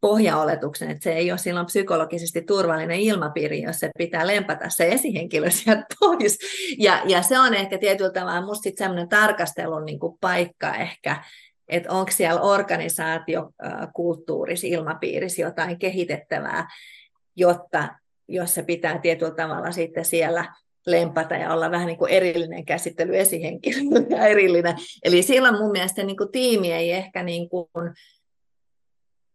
pohjaoletuksen, 0.00 0.90
että 0.90 1.04
se 1.04 1.12
ei 1.12 1.30
ole 1.30 1.38
silloin 1.38 1.66
psykologisesti 1.66 2.42
turvallinen 2.42 3.00
ilmapiiri, 3.00 3.62
jos 3.62 3.76
se 3.76 3.90
pitää 3.98 4.26
lempata 4.26 4.64
se 4.68 4.88
esihenkilö 4.88 5.50
sieltä 5.50 5.84
pois. 6.00 6.38
Ja, 6.78 7.02
ja 7.06 7.22
se 7.22 7.38
on 7.38 7.54
ehkä 7.54 7.78
tietyllä 7.78 8.10
tavalla 8.10 8.46
musta 8.46 8.62
sitten 8.62 8.84
semmoinen 8.84 9.08
tarkastelun 9.08 9.84
niin 9.84 9.98
kuin 9.98 10.16
paikka 10.20 10.74
ehkä, 10.74 11.24
että 11.68 11.92
onko 11.92 12.10
siellä 12.10 12.40
organisaatiokulttuurissa, 12.40 14.66
ilmapiirissä 14.66 15.42
jotain 15.42 15.78
kehitettävää, 15.78 16.68
jotta 17.36 17.88
jos 18.28 18.54
se 18.54 18.62
pitää 18.62 18.98
tietyllä 18.98 19.34
tavalla 19.34 19.72
sitten 19.72 20.04
siellä 20.04 20.54
lempata 20.86 21.34
ja 21.34 21.52
olla 21.52 21.70
vähän 21.70 21.86
niin 21.86 21.98
kuin 21.98 22.12
erillinen 22.12 22.64
käsittely 22.64 23.18
esihenkilö 23.18 23.80
ja 24.16 24.26
erillinen. 24.26 24.76
Eli 25.04 25.22
silloin 25.22 25.58
mun 25.58 25.72
mielestä 25.72 26.02
niin 26.02 26.16
kuin 26.16 26.32
tiimi 26.32 26.72
ei 26.72 26.92
ehkä 26.92 27.22
niin 27.22 27.48
kuin 27.48 27.68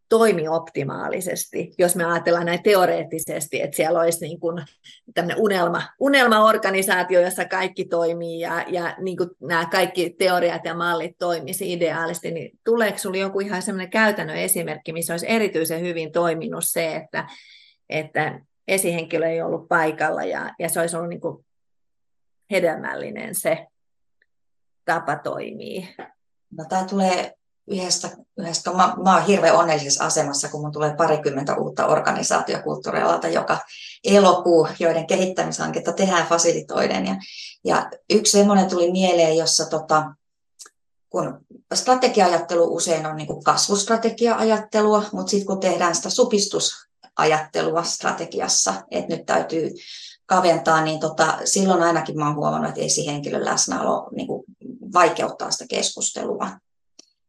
toimi 0.10 0.48
optimaalisesti, 0.48 1.74
jos 1.78 1.96
me 1.96 2.06
ajatellaan 2.06 2.46
näin 2.46 2.63
teoreettisesti, 2.63 3.62
että 3.62 3.76
siellä 3.76 4.00
olisi 4.00 4.26
niin 4.26 4.39
kuin 4.39 4.66
tämmöinen 5.13 5.44
unelma, 5.44 5.82
unelmaorganisaatio, 6.00 7.22
jossa 7.22 7.46
kaikki 7.46 7.86
toimii 7.86 8.39
ja, 8.39 8.66
ja 8.68 8.96
niin 9.02 9.18
kuin 9.18 9.30
nämä 9.42 9.66
kaikki 9.66 10.10
teoriat 10.10 10.66
ja 10.66 10.74
mallit 10.74 11.18
toimisi 11.20 11.74
ideaalisti, 11.74 12.32
niin 12.32 12.60
tuleeko 12.63 12.98
sinulle 12.98 13.20
joku 13.20 13.39
ihan 13.39 13.62
semmoinen 13.62 13.89
käytännön 13.89 14.38
esimerkki, 14.38 14.94
missä 14.94 15.13
olisi 15.13 15.30
erityisen 15.30 15.82
hyvin 15.82 16.12
toiminut 16.12 16.63
se, 16.68 16.96
että, 16.96 17.28
että 17.89 18.39
esihenkilö 18.68 19.28
ei 19.28 19.42
ollut 19.42 19.68
paikalla 19.68 20.24
ja, 20.24 20.54
ja 20.60 20.70
se 20.70 20.80
olisi 20.80 20.96
ollut 20.96 21.10
niin 21.10 21.22
kuin 21.22 21.46
hedelmällinen 22.52 23.36
se 23.36 23.68
tapa 24.86 25.16
toimii? 25.16 25.89
No, 26.58 26.66
tämä 26.70 26.86
tulee 26.89 27.34
yhdestä, 27.67 28.10
yhdestä 28.38 28.71
mä, 28.71 28.93
mä 29.04 29.13
olen 29.13 29.26
hirveän 29.26 29.56
onnellisessa 29.56 30.06
asemassa, 30.06 30.49
kun 30.49 30.62
mun 30.62 30.71
tulee 30.71 30.95
parikymmentä 30.95 31.56
uutta 31.56 31.88
organisaatiokulttuurialalta 31.88 33.28
joka 33.28 33.58
elokuu, 34.04 34.67
joiden 34.80 35.08
kehittämishanketta 35.08 35.93
tehdään 35.93 36.28
fasilitoiden. 36.28 37.06
Ja, 37.06 37.15
ja 37.63 37.91
yksi 38.10 38.32
semmoinen 38.32 38.69
tuli 38.69 38.91
mieleen, 38.91 39.38
jossa 39.38 39.65
tota, 39.65 40.13
kun 41.10 41.45
strategia-ajattelu 41.73 42.76
usein 42.76 43.06
on 43.06 43.15
niin 43.15 43.28
kuin 43.28 43.43
kasvustrategia-ajattelua, 43.43 45.04
mutta 45.12 45.30
sitten 45.30 45.47
kun 45.47 45.60
tehdään 45.60 45.95
sitä 45.95 46.10
supistusajattelua 46.10 47.84
strategiassa, 47.84 48.73
että 48.91 49.15
nyt 49.15 49.26
täytyy 49.26 49.69
kaventaa, 50.26 50.84
niin 50.84 50.99
tota, 50.99 51.38
silloin 51.45 51.84
ainakin 51.84 52.19
mä 52.19 52.28
oon 52.28 52.36
huomannut, 52.36 52.69
että 52.69 52.82
esihenkilön 52.82 53.45
läsnäolo 53.45 54.10
niin 54.15 54.28
kuin 54.28 54.43
vaikeuttaa 54.93 55.52
sitä 55.52 55.65
keskustelua. 55.69 56.49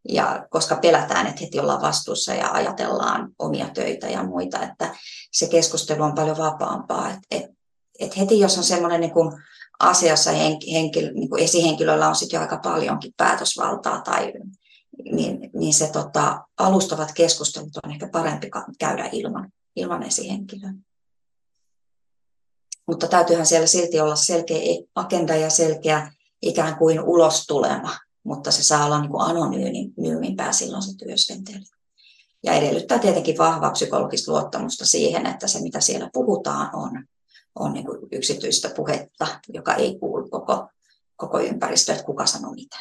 Ja 0.09 0.47
koska 0.51 0.77
pelätään, 0.77 1.27
että 1.27 1.41
heti 1.41 1.61
ollaan 1.61 1.83
vastuussa 1.83 2.35
ja 2.35 2.53
ajatellaan 2.53 3.29
omia 3.39 3.69
töitä 3.69 4.09
ja 4.09 4.23
muita, 4.23 4.63
että 4.63 4.95
se 5.33 5.49
keskustelu 5.49 6.03
on 6.03 6.15
paljon 6.15 6.39
vapaampaa. 6.39 7.11
Et, 7.11 7.19
et, 7.31 7.51
et 7.99 8.17
heti 8.17 8.41
jos 8.41 8.59
on 8.59 8.65
semmoinen 8.65 9.01
niin 9.01 9.13
kuin 9.13 9.33
asiassa 9.79 10.31
henkilö, 10.73 11.13
niin 11.13 11.31
kuin 11.31 11.43
esihenkilöllä 11.43 12.09
on 12.09 12.17
sitten 12.17 12.37
jo 12.37 12.41
aika 12.41 12.61
paljonkin 12.63 13.15
päätösvaltaa, 13.17 14.01
tai, 14.01 14.33
niin, 15.13 15.51
niin 15.55 15.75
se 15.75 15.91
tota, 15.93 16.45
alustavat 16.59 17.13
keskustelut 17.13 17.77
on 17.85 17.91
ehkä 17.91 18.09
parempi 18.09 18.51
käydä 18.79 19.09
ilman, 19.13 19.53
ilman 19.77 20.03
esihenkilöä. 20.03 20.75
Mutta 22.87 23.09
täytyyhän 23.09 23.47
siellä 23.47 23.67
silti 23.67 24.01
olla 24.01 24.17
selkeä 24.17 24.59
agenda 24.95 25.37
ja 25.37 25.51
selkeä 25.51 26.13
ikään 26.43 26.77
kuin 26.77 27.01
ulostulema, 27.01 27.99
mutta 28.25 28.51
se 28.51 28.63
saa 28.63 28.87
olla 28.87 29.01
niin 29.01 29.11
kuin 29.11 29.23
anonyymimpää 29.23 30.53
silloin 30.53 30.83
se 30.83 30.97
työskentely. 30.97 31.65
Ja 32.43 32.53
edellyttää 32.53 32.99
tietenkin 32.99 33.39
vahvaa 33.39 33.71
psykologista 33.71 34.33
luottamusta 34.33 34.87
siihen, 34.87 35.27
että 35.27 35.49
se 35.49 35.61
mitä 35.61 35.81
siellä 35.81 36.11
puhutaan 36.13 36.71
on, 36.77 37.05
on 37.55 37.73
niin 37.73 37.87
kuin 37.87 37.99
yksityistä 38.13 38.71
puhetta, 38.77 39.27
joka 39.49 39.75
ei 39.75 39.99
kuulu 39.99 40.29
koko, 40.29 40.69
koko 41.17 41.41
ympäristöön, 41.41 41.97
että 41.97 42.07
kuka 42.07 42.27
sanoo 42.27 42.53
mitä 42.53 42.77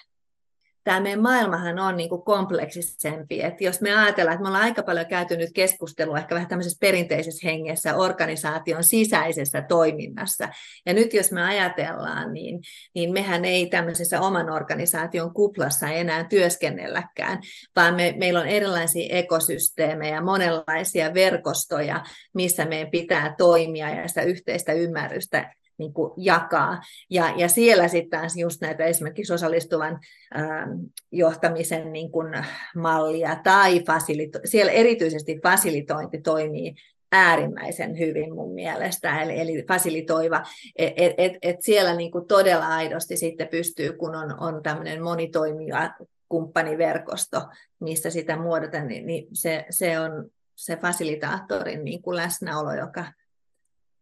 tämä 0.83 0.99
meidän 0.99 1.21
maailmahan 1.21 1.79
on 1.79 1.97
niin 1.97 2.09
kuin 2.09 2.21
kompleksisempi. 2.21 3.41
Et 3.41 3.61
jos 3.61 3.81
me 3.81 3.95
ajatellaan, 3.95 4.33
että 4.33 4.41
me 4.43 4.47
ollaan 4.47 4.63
aika 4.63 4.83
paljon 4.83 5.05
käyty 5.05 5.37
nyt 5.37 5.49
keskustelua 5.53 6.17
ehkä 6.17 6.35
vähän 6.35 6.49
tämmöisessä 6.49 6.77
perinteisessä 6.81 7.47
hengessä, 7.47 7.95
organisaation 7.95 8.83
sisäisessä 8.83 9.61
toiminnassa. 9.61 10.49
Ja 10.85 10.93
nyt 10.93 11.13
jos 11.13 11.31
me 11.31 11.43
ajatellaan, 11.43 12.33
niin, 12.33 12.59
niin 12.95 13.13
mehän 13.13 13.45
ei 13.45 13.65
tämmöisessä 13.67 14.21
oman 14.21 14.49
organisaation 14.49 15.33
kuplassa 15.33 15.87
enää 15.87 16.23
työskennelläkään, 16.23 17.39
vaan 17.75 17.95
me, 17.95 18.13
meillä 18.17 18.39
on 18.39 18.47
erilaisia 18.47 19.15
ekosysteemejä, 19.17 20.21
monenlaisia 20.21 21.13
verkostoja, 21.13 22.03
missä 22.33 22.65
meidän 22.65 22.91
pitää 22.91 23.35
toimia 23.37 23.89
ja 23.89 24.07
sitä 24.07 24.21
yhteistä 24.21 24.73
ymmärrystä 24.73 25.53
niin 25.77 25.93
kuin 25.93 26.11
jakaa. 26.17 26.81
Ja, 27.09 27.33
ja 27.37 27.47
siellä 27.47 27.87
sitten 27.87 28.29
just 28.39 28.61
näitä 28.61 28.83
esimerkiksi 28.83 29.33
osallistuvan 29.33 29.99
ähm, 30.35 30.71
johtamisen 31.11 31.93
niin 31.93 32.11
kuin 32.11 32.33
mallia 32.75 33.35
tai 33.43 33.79
fasilito- 33.79 34.41
siellä 34.45 34.71
erityisesti 34.71 35.39
fasilitointi 35.43 36.21
toimii 36.21 36.75
äärimmäisen 37.13 37.99
hyvin 37.99 38.35
mun 38.35 38.53
mielestä, 38.53 39.21
eli, 39.21 39.39
eli 39.39 39.65
fasilitoiva, 39.67 40.43
että 40.75 40.93
et, 40.97 41.13
et, 41.17 41.33
et 41.41 41.61
siellä 41.61 41.95
niin 41.95 42.11
kuin 42.11 42.27
todella 42.27 42.67
aidosti 42.67 43.17
sitten 43.17 43.47
pystyy, 43.47 43.93
kun 43.93 44.15
on, 44.15 44.39
on 44.39 44.63
tämmöinen 44.63 45.03
monitoimija 45.03 45.93
kumppaniverkosto, 46.29 47.47
mistä 47.79 48.09
sitä 48.09 48.37
muodotan, 48.37 48.87
niin, 48.87 49.05
niin 49.05 49.27
se, 49.33 49.65
se 49.69 49.99
on 49.99 50.29
se 50.55 50.75
fasilitaattorin 50.75 51.83
niin 51.83 52.01
kuin 52.01 52.15
läsnäolo, 52.15 52.73
joka, 52.73 53.05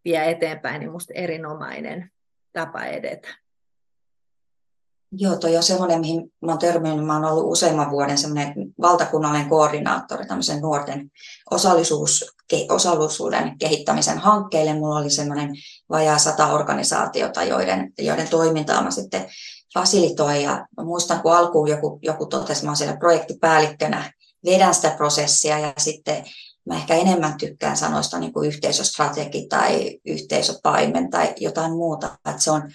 vie 0.05 0.29
eteenpäin, 0.31 0.79
niin 0.79 0.89
minusta 0.89 1.13
erinomainen 1.15 2.11
tapa 2.53 2.85
edetä. 2.85 3.41
Joo, 5.13 5.35
toi 5.35 5.57
on 5.57 5.63
semmoinen, 5.63 5.99
mihin 5.99 6.33
oon 6.41 6.59
törmännyt. 6.59 7.05
Mä 7.05 7.31
ollut 7.31 7.51
useamman 7.51 7.91
vuoden 7.91 8.17
semmoinen 8.17 8.53
valtakunnallinen 8.81 9.49
koordinaattori 9.49 10.25
tämmöisen 10.25 10.61
nuorten 10.61 11.11
osallisuus, 11.51 12.35
osallisuuden 12.69 13.57
kehittämisen 13.57 14.17
hankkeille. 14.17 14.73
Mulla 14.73 14.99
oli 14.99 15.09
semmoinen 15.09 15.49
vajaa 15.89 16.17
sata 16.17 16.47
organisaatiota, 16.47 17.43
joiden, 17.43 17.93
joiden 17.97 18.27
toimintaa 18.27 18.83
mä 18.83 18.91
sitten 18.91 19.29
fasilitoin. 19.73 20.43
Ja 20.43 20.67
mä 20.77 20.83
muistan, 20.83 21.21
kun 21.21 21.33
alkuun 21.33 21.69
joku, 21.69 21.99
joku 22.01 22.25
totesi, 22.25 22.63
mä 22.63 22.69
oon 22.69 22.77
siellä 22.77 22.97
projektipäällikkönä, 22.97 24.11
vedän 24.45 24.73
sitä 24.73 24.93
prosessia 24.97 25.59
ja 25.59 25.73
sitten 25.77 26.23
Mä 26.65 26.75
ehkä 26.75 26.95
enemmän 26.95 27.37
tykkään 27.37 27.77
sanoista 27.77 28.19
niin 28.19 28.33
kuin 28.33 28.47
yhteisöstrategi 28.47 29.47
tai 29.49 29.99
yhteisöpaimen 30.05 31.09
tai 31.09 31.33
jotain 31.39 31.71
muuta. 31.71 32.07
Että 32.29 32.41
se 32.41 32.51
on 32.51 32.71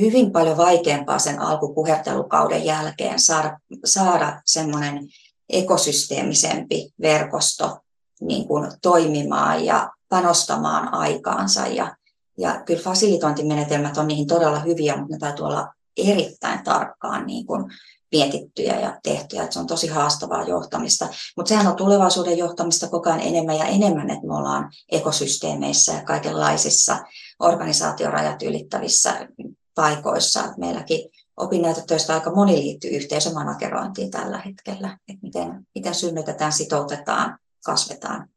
hyvin 0.00 0.32
paljon 0.32 0.56
vaikeampaa 0.56 1.18
sen 1.18 1.38
alkupuhertelukauden 1.38 2.64
jälkeen 2.64 3.20
saada, 3.20 3.58
saada 3.84 4.42
semmoinen 4.44 5.08
ekosysteemisempi 5.48 6.92
verkosto 7.00 7.78
niin 8.20 8.48
kuin 8.48 8.72
toimimaan 8.82 9.64
ja 9.64 9.90
panostamaan 10.08 10.94
aikaansa. 10.94 11.66
Ja, 11.66 11.96
ja 12.38 12.62
kyllä 12.66 12.82
fasilitointimenetelmät 12.82 13.98
on 13.98 14.08
niihin 14.08 14.26
todella 14.26 14.58
hyviä, 14.58 14.96
mutta 14.96 15.14
ne 15.14 15.18
täytyy 15.18 15.46
olla 15.46 15.74
erittäin 15.96 16.64
tarkkaan 16.64 17.26
niin 17.26 17.46
kuin 17.46 17.64
mietittyjä 18.14 18.80
ja 18.80 19.00
tehtyjä. 19.02 19.42
Että 19.42 19.54
se 19.54 19.60
on 19.60 19.66
tosi 19.66 19.86
haastavaa 19.86 20.42
johtamista. 20.42 21.08
Mutta 21.36 21.48
sehän 21.48 21.66
on 21.66 21.76
tulevaisuuden 21.76 22.38
johtamista 22.38 22.88
koko 22.88 23.10
ajan 23.10 23.20
enemmän 23.20 23.56
ja 23.56 23.64
enemmän, 23.64 24.10
että 24.10 24.26
me 24.26 24.36
ollaan 24.36 24.72
ekosysteemeissä 24.92 25.92
ja 25.92 26.04
kaikenlaisissa 26.04 27.04
organisaatiorajat 27.40 28.42
ylittävissä 28.42 29.28
paikoissa. 29.74 30.44
Et 30.44 30.56
meilläkin 30.56 31.10
opinnäytetöistä 31.36 32.14
aika 32.14 32.34
moni 32.34 32.52
liittyy 32.52 32.90
yhteisömanagerointiin 32.90 34.10
tällä 34.10 34.38
hetkellä, 34.38 34.98
että 35.08 35.22
miten, 35.22 35.66
miten 35.74 35.94
synnytetään, 35.94 36.52
sitoutetaan, 36.52 37.38
kasvetaan 37.64 38.28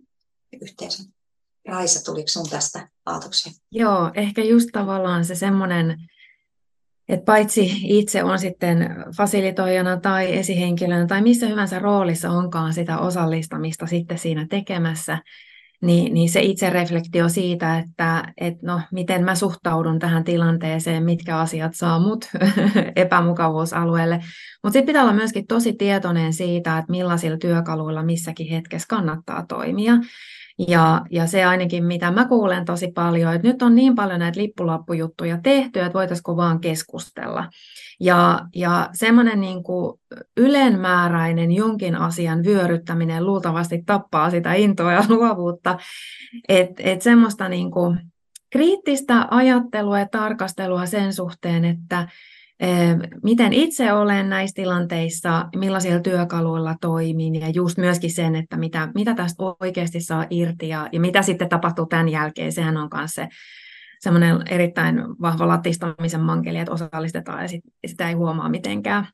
yhteisön. 0.61 1.05
Raisa, 1.67 2.03
tuliko 2.03 2.27
sun 2.27 2.49
tästä 2.49 2.87
ajatuksia? 3.05 3.51
Joo, 3.71 4.11
ehkä 4.15 4.43
just 4.43 4.69
tavallaan 4.73 5.25
se 5.25 5.35
semmoinen 5.35 5.97
et 7.09 7.25
paitsi 7.25 7.71
itse 7.83 8.23
on 8.23 8.39
sitten 8.39 8.95
fasilitoijana 9.17 9.97
tai 9.97 10.37
esihenkilönä 10.37 11.05
tai 11.05 11.21
missä 11.21 11.47
hyvänsä 11.47 11.79
roolissa 11.79 12.29
onkaan 12.29 12.73
sitä 12.73 12.97
osallistamista 12.97 13.87
sitten 13.87 14.17
siinä 14.17 14.47
tekemässä, 14.49 15.17
niin, 15.81 16.13
niin 16.13 16.29
se 16.29 16.41
itse 16.41 16.69
reflektio 16.69 17.29
siitä, 17.29 17.79
että 17.79 18.33
et 18.37 18.61
no, 18.61 18.81
miten 18.91 19.23
mä 19.23 19.35
suhtaudun 19.35 19.99
tähän 19.99 20.23
tilanteeseen, 20.23 21.03
mitkä 21.03 21.37
asiat 21.37 21.71
saa 21.75 21.99
mut 21.99 22.25
epämukavuusalueelle. 22.95 24.15
Mutta 24.63 24.73
sitten 24.73 24.85
pitää 24.85 25.03
olla 25.03 25.13
myöskin 25.13 25.47
tosi 25.47 25.73
tietoinen 25.73 26.33
siitä, 26.33 26.77
että 26.77 26.91
millaisilla 26.91 27.37
työkaluilla 27.37 28.03
missäkin 28.03 28.47
hetkessä 28.47 28.87
kannattaa 28.89 29.45
toimia. 29.45 29.93
Ja, 30.67 31.01
ja 31.11 31.27
se 31.27 31.45
ainakin, 31.45 31.85
mitä 31.85 32.11
mä 32.11 32.25
kuulen 32.25 32.65
tosi 32.65 32.87
paljon, 32.87 33.33
että 33.33 33.47
nyt 33.47 33.61
on 33.61 33.75
niin 33.75 33.95
paljon 33.95 34.19
näitä 34.19 34.39
lippulappujuttuja 34.39 35.37
tehty, 35.43 35.79
että 35.79 35.93
voitaisiko 35.93 36.37
vaan 36.37 36.59
keskustella. 36.59 37.49
Ja, 37.99 38.41
ja 38.55 38.89
semmoinen 38.93 39.41
niin 39.41 39.63
ylenmääräinen 40.37 41.51
jonkin 41.51 41.95
asian 41.95 42.43
vyöryttäminen 42.43 43.25
luultavasti 43.25 43.83
tappaa 43.85 44.29
sitä 44.29 44.53
intoa 44.53 44.93
ja 44.93 45.03
luovuutta. 45.09 45.77
Että 46.49 46.83
et 46.85 47.01
semmoista 47.01 47.49
niin 47.49 47.71
kuin 47.71 47.99
kriittistä 48.49 49.27
ajattelua 49.31 49.99
ja 49.99 50.07
tarkastelua 50.11 50.85
sen 50.85 51.13
suhteen, 51.13 51.65
että 51.65 52.07
miten 53.23 53.53
itse 53.53 53.93
olen 53.93 54.29
näissä 54.29 54.55
tilanteissa, 54.55 55.49
millaisilla 55.55 55.99
työkaluilla 55.99 56.75
toimin 56.81 57.35
ja 57.35 57.49
just 57.49 57.77
myöskin 57.77 58.13
sen, 58.13 58.35
että 58.35 58.57
mitä, 58.57 58.91
mitä 58.95 59.15
tästä 59.15 59.43
oikeasti 59.59 60.01
saa 60.01 60.25
irti 60.29 60.69
ja, 60.69 60.89
ja 60.91 60.99
mitä 60.99 61.21
sitten 61.21 61.49
tapahtuu 61.49 61.85
tämän 61.85 62.09
jälkeen. 62.09 62.51
Sehän 62.51 62.77
on 62.77 62.89
myös 62.93 63.11
se 63.11 63.27
semmoinen 63.99 64.41
erittäin 64.49 64.95
vahva 65.21 65.47
latistamisen 65.47 66.21
mankeli, 66.21 66.57
että 66.57 66.71
osallistetaan 66.71 67.41
ja 67.41 67.47
sit, 67.47 67.63
sitä 67.87 68.09
ei 68.09 68.13
huomaa 68.13 68.49
mitenkään. 68.49 69.07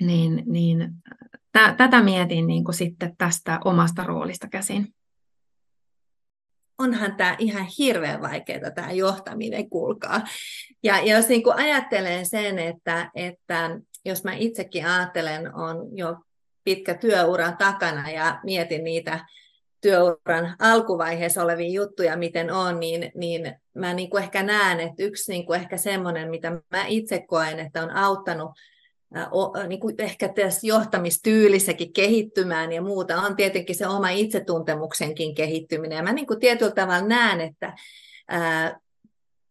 Niin, 0.00 0.42
niin 0.46 0.90
t- 1.52 1.76
tätä 1.76 2.02
mietin 2.02 2.46
niin 2.46 2.64
kuin 2.64 2.74
sitten 2.74 3.16
tästä 3.18 3.60
omasta 3.64 4.04
roolista 4.04 4.48
käsin 4.48 4.94
onhan 6.80 7.16
tämä 7.16 7.36
ihan 7.38 7.66
hirveän 7.78 8.22
vaikeaa 8.22 8.70
tämä 8.70 8.92
johtaminen, 8.92 9.70
kulkaa. 9.70 10.20
Ja, 10.82 11.00
jos 11.00 11.28
niin 11.28 11.42
kuin 11.42 11.56
ajattelen 11.56 12.26
sen, 12.26 12.58
että, 12.58 13.10
että 13.14 13.80
jos 14.04 14.24
mä 14.24 14.32
itsekin 14.34 14.86
ajattelen, 14.86 15.54
on 15.54 15.96
jo 15.96 16.16
pitkä 16.64 16.94
työura 16.94 17.52
takana 17.52 18.10
ja 18.10 18.40
mietin 18.44 18.84
niitä 18.84 19.26
työuran 19.80 20.56
alkuvaiheessa 20.58 21.42
olevia 21.42 21.70
juttuja, 21.70 22.16
miten 22.16 22.52
on, 22.52 22.80
niin, 22.80 23.12
niin 23.14 23.54
mä 23.74 23.94
niin 23.94 24.10
kuin 24.10 24.22
ehkä 24.22 24.42
näen, 24.42 24.80
että 24.80 25.02
yksi 25.02 25.32
niin 25.32 25.46
kuin 25.46 25.60
ehkä 25.60 25.76
semmoinen, 25.76 26.30
mitä 26.30 26.50
mä 26.50 26.86
itse 26.86 27.24
koen, 27.28 27.58
että 27.58 27.82
on 27.82 27.90
auttanut 27.90 28.50
niin 29.68 29.80
kuin 29.80 29.94
ehkä 29.98 30.28
tässä 30.28 30.66
johtamistyylissäkin 30.66 31.92
kehittymään 31.92 32.72
ja 32.72 32.82
muuta, 32.82 33.22
on 33.22 33.36
tietenkin 33.36 33.76
se 33.76 33.86
oma 33.86 34.08
itsetuntemuksenkin 34.08 35.34
kehittyminen. 35.34 35.96
Ja 35.96 36.02
mä 36.02 36.12
niin 36.12 36.26
kuin 36.26 36.40
tietyllä 36.40 36.72
tavalla 36.72 37.08
näen, 37.08 37.40
että 37.40 37.76
ää, 38.28 38.80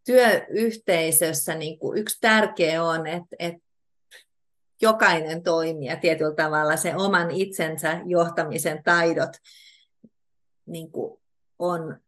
työyhteisössä 0.05 1.55
niin 1.55 1.80
kuin 1.80 1.97
yksi 1.97 2.18
tärkeä 2.22 2.84
on, 2.84 3.07
että, 3.07 3.36
että 3.39 3.70
jokainen 4.82 5.43
toimija 5.43 5.97
tietyllä 5.97 6.36
tavalla 6.36 6.76
se 6.76 6.95
oman 6.95 7.32
itsensä 7.32 8.01
johtamisen 8.05 8.84
taidot 8.84 9.30
niin 10.66 10.91
kuin 10.91 11.20
on 11.60 11.99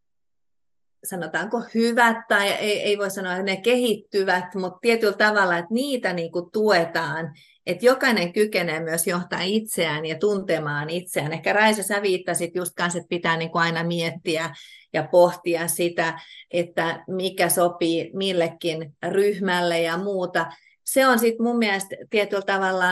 sanotaanko 1.04 1.62
hyvät, 1.76 2.18
tai 2.28 2.48
ei, 2.48 2.82
ei 2.82 2.98
voi 2.98 3.12
sanoa, 3.12 3.32
että 3.32 3.44
ne 3.44 3.58
kehittyvät, 3.58 4.56
mutta 4.56 4.80
tietyllä 4.82 5.14
tavalla, 5.14 5.58
että 5.58 5.74
niitä 5.74 6.14
niin 6.14 6.32
kuin 6.32 6.52
tuetaan, 6.52 7.34
että 7.66 7.86
jokainen 7.86 8.34
kykenee 8.34 8.80
myös 8.80 9.08
johtaa 9.08 9.42
itseään 9.42 10.06
ja 10.06 10.18
tuntemaan 10.18 10.90
itseään. 10.90 11.34
Ehkä 11.34 11.54
Raisa, 11.54 11.84
sä 11.84 12.02
viittasit 12.02 12.56
just 12.56 12.72
kanssa, 12.78 13.00
että 13.00 13.10
pitää 13.10 13.38
niin 13.38 13.52
kuin 13.52 13.62
aina 13.62 13.84
miettiä 13.84 14.56
ja 14.94 15.08
pohtia 15.12 15.68
sitä, 15.68 16.20
että 16.52 17.04
mikä 17.08 17.50
sopii 17.50 18.12
millekin 18.14 18.94
ryhmälle 19.10 19.82
ja 19.82 19.98
muuta. 19.98 20.46
Se 20.84 21.08
on 21.08 21.20
sitten 21.20 21.46
mun 21.46 21.58
mielestä 21.58 21.96
tietyllä 22.10 22.42
tavalla 22.42 22.86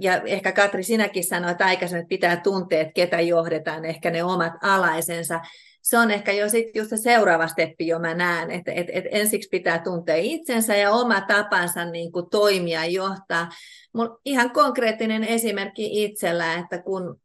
ja 0.00 0.22
ehkä 0.22 0.52
Katri 0.52 0.82
sinäkin 0.82 1.24
sanoit 1.24 1.60
aikaisemmin, 1.60 2.02
että 2.02 2.08
pitää 2.08 2.36
tuntea, 2.36 2.80
että 2.80 2.92
ketä 2.92 3.20
johdetaan, 3.20 3.84
ehkä 3.84 4.10
ne 4.10 4.24
omat 4.24 4.52
alaisensa 4.62 5.40
se 5.86 5.98
on 5.98 6.10
ehkä 6.10 6.32
jo 6.32 6.48
sit 6.48 6.76
just 6.76 6.90
se 6.90 6.96
seuraava 6.96 7.46
steppi, 7.46 7.86
jo 7.86 7.98
mä 7.98 8.14
näen, 8.14 8.50
että 8.50 8.72
et, 8.72 8.86
et 8.92 9.04
ensiksi 9.10 9.48
pitää 9.48 9.78
tuntea 9.78 10.16
itsensä 10.16 10.76
ja 10.76 10.90
oma 10.90 11.20
tapansa 11.20 11.84
niin 11.84 12.12
kuin 12.12 12.30
toimia 12.30 12.84
johtaa. 12.84 13.48
Mun 13.92 14.18
ihan 14.24 14.50
konkreettinen 14.50 15.24
esimerkki 15.24 16.04
itsellä, 16.04 16.54
että 16.54 16.82
kun 16.82 17.20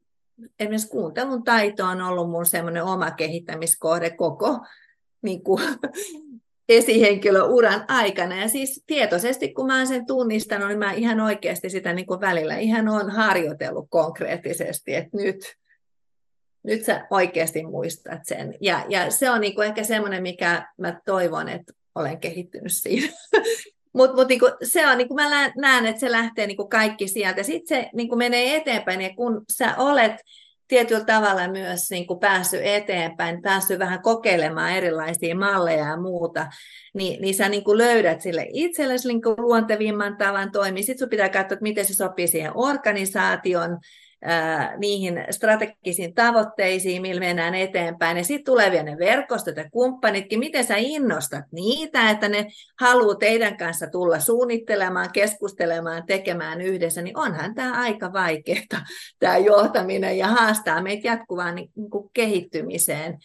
esimerkiksi 0.59 0.89
kuuntelun 0.89 1.43
taito 1.43 1.85
on 1.85 2.01
ollut 2.01 2.29
mun 2.29 2.45
semmoinen 2.45 2.83
oma 2.83 3.11
kehittämiskohde 3.11 4.09
koko 4.09 4.59
niin 5.21 5.43
kuin, 5.43 5.63
esihenkilöuran 6.69 7.85
aikana. 7.87 8.35
Ja 8.35 8.47
siis 8.47 8.83
tietoisesti, 8.87 9.53
kun 9.53 9.67
mä 9.67 9.77
oon 9.77 9.87
sen 9.87 10.05
tunnistanut, 10.05 10.67
niin 10.67 10.79
mä 10.79 10.91
ihan 10.91 11.19
oikeasti 11.19 11.69
sitä 11.69 11.93
niin 11.93 12.05
kuin 12.05 12.21
välillä 12.21 12.57
ihan 12.57 12.87
on 12.87 13.09
harjoitellut 13.09 13.87
konkreettisesti, 13.89 14.95
että 14.95 15.17
nyt 15.17 15.55
nyt 16.63 16.85
sä 16.85 17.07
oikeasti 17.09 17.63
muistat 17.63 18.19
sen. 18.23 18.55
Ja, 18.61 18.85
ja 18.89 19.11
se 19.11 19.29
on 19.29 19.41
niinku 19.41 19.61
ehkä 19.61 19.83
semmoinen, 19.83 20.23
mikä 20.23 20.67
mä 20.77 20.99
toivon, 21.05 21.49
että 21.49 21.73
olen 21.95 22.19
kehittynyt 22.19 22.73
siinä. 22.73 23.07
Mutta 23.93 24.15
mut 24.15 24.27
niinku, 24.27 24.49
se 24.63 24.87
on, 24.87 24.97
niinku 24.97 25.13
mä 25.13 25.51
näen, 25.57 25.85
että 25.85 25.99
se 25.99 26.11
lähtee 26.11 26.47
niinku 26.47 26.67
kaikki 26.67 27.07
sieltä. 27.07 27.43
Sitten 27.43 27.77
se 27.77 27.89
niinku 27.93 28.15
menee 28.15 28.55
eteenpäin, 28.55 29.01
ja 29.01 29.15
kun 29.15 29.45
sä 29.49 29.75
olet 29.77 30.11
tietyllä 30.71 31.05
tavalla 31.05 31.47
myös 31.47 31.89
niin 31.89 32.07
kuin 32.07 32.19
päässyt 32.19 32.61
eteenpäin, 32.63 33.41
päässyt 33.41 33.79
vähän 33.79 34.01
kokeilemaan 34.01 34.71
erilaisia 34.71 35.35
malleja 35.35 35.85
ja 35.85 35.97
muuta, 35.97 36.47
niin, 36.93 37.21
niin 37.21 37.35
sä 37.35 37.49
niin 37.49 37.63
kuin 37.63 37.77
löydät 37.77 38.21
sille 38.21 38.47
itsellesi 38.53 39.07
niin 39.07 39.21
kuin 39.21 39.35
luontevimman 39.37 40.17
tavan 40.17 40.51
toimia. 40.51 40.83
Sitten 40.83 40.99
sun 40.99 41.09
pitää 41.09 41.29
katsoa, 41.29 41.53
että 41.53 41.63
miten 41.63 41.85
se 41.85 41.93
sopii 41.93 42.27
siihen 42.27 42.51
organisaation 42.55 43.79
niihin 44.77 45.25
strategisiin 45.29 46.13
tavoitteisiin, 46.13 47.01
millä 47.01 47.19
mennään 47.19 47.55
eteenpäin. 47.55 48.17
Ja 48.17 48.23
sitten 48.23 48.45
tulee 48.45 48.71
vielä 48.71 48.83
ne 48.83 48.97
verkostot 48.97 49.57
ja 49.57 49.69
kumppanitkin, 49.69 50.39
miten 50.39 50.63
sä 50.63 50.75
innostat 50.77 51.45
niitä, 51.51 52.09
että 52.09 52.29
ne 52.29 52.47
haluaa 52.79 53.15
teidän 53.15 53.57
kanssa 53.57 53.87
tulla 53.87 54.19
suunnittelemaan, 54.19 55.09
keskustelemaan, 55.13 56.05
tekemään 56.05 56.61
yhdessä, 56.61 57.01
niin 57.01 57.17
onhan 57.17 57.55
tämä 57.55 57.81
aika 57.81 58.13
vaikeaa, 58.13 58.85
tämä 59.19 59.37
johtaminen, 59.37 60.17
ja 60.17 60.27
haastaa 60.27 60.81
meitä 60.81 61.07
jatkuvaan 61.07 61.55
niin 61.55 61.71
kuin 61.91 62.09
kehittymiseen 62.13 63.17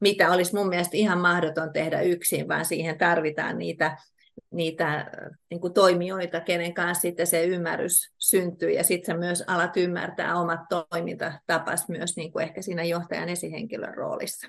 mitä 0.00 0.30
olisi 0.32 0.54
mun 0.54 0.68
mielestä 0.68 0.96
ihan 0.96 1.20
mahdoton 1.20 1.72
tehdä 1.72 2.00
yksin, 2.00 2.48
vaan 2.48 2.64
siihen 2.64 2.98
tarvitaan 2.98 3.58
niitä 3.58 3.96
niitä 4.50 5.10
niin 5.50 5.60
kuin 5.60 5.74
toimijoita, 5.74 6.40
kenen 6.40 6.74
kanssa 6.74 7.02
sitten 7.02 7.26
se 7.26 7.44
ymmärrys 7.44 8.12
syntyy 8.18 8.70
ja 8.70 8.84
sitten 8.84 9.18
myös 9.18 9.44
alat 9.46 9.76
ymmärtää 9.76 10.40
omat 10.40 10.60
toimintatapas 10.68 11.88
myös 11.88 12.16
niin 12.16 12.32
kuin 12.32 12.42
ehkä 12.42 12.62
siinä 12.62 12.84
johtajan 12.84 13.28
esihenkilön 13.28 13.94
roolissa. 13.94 14.48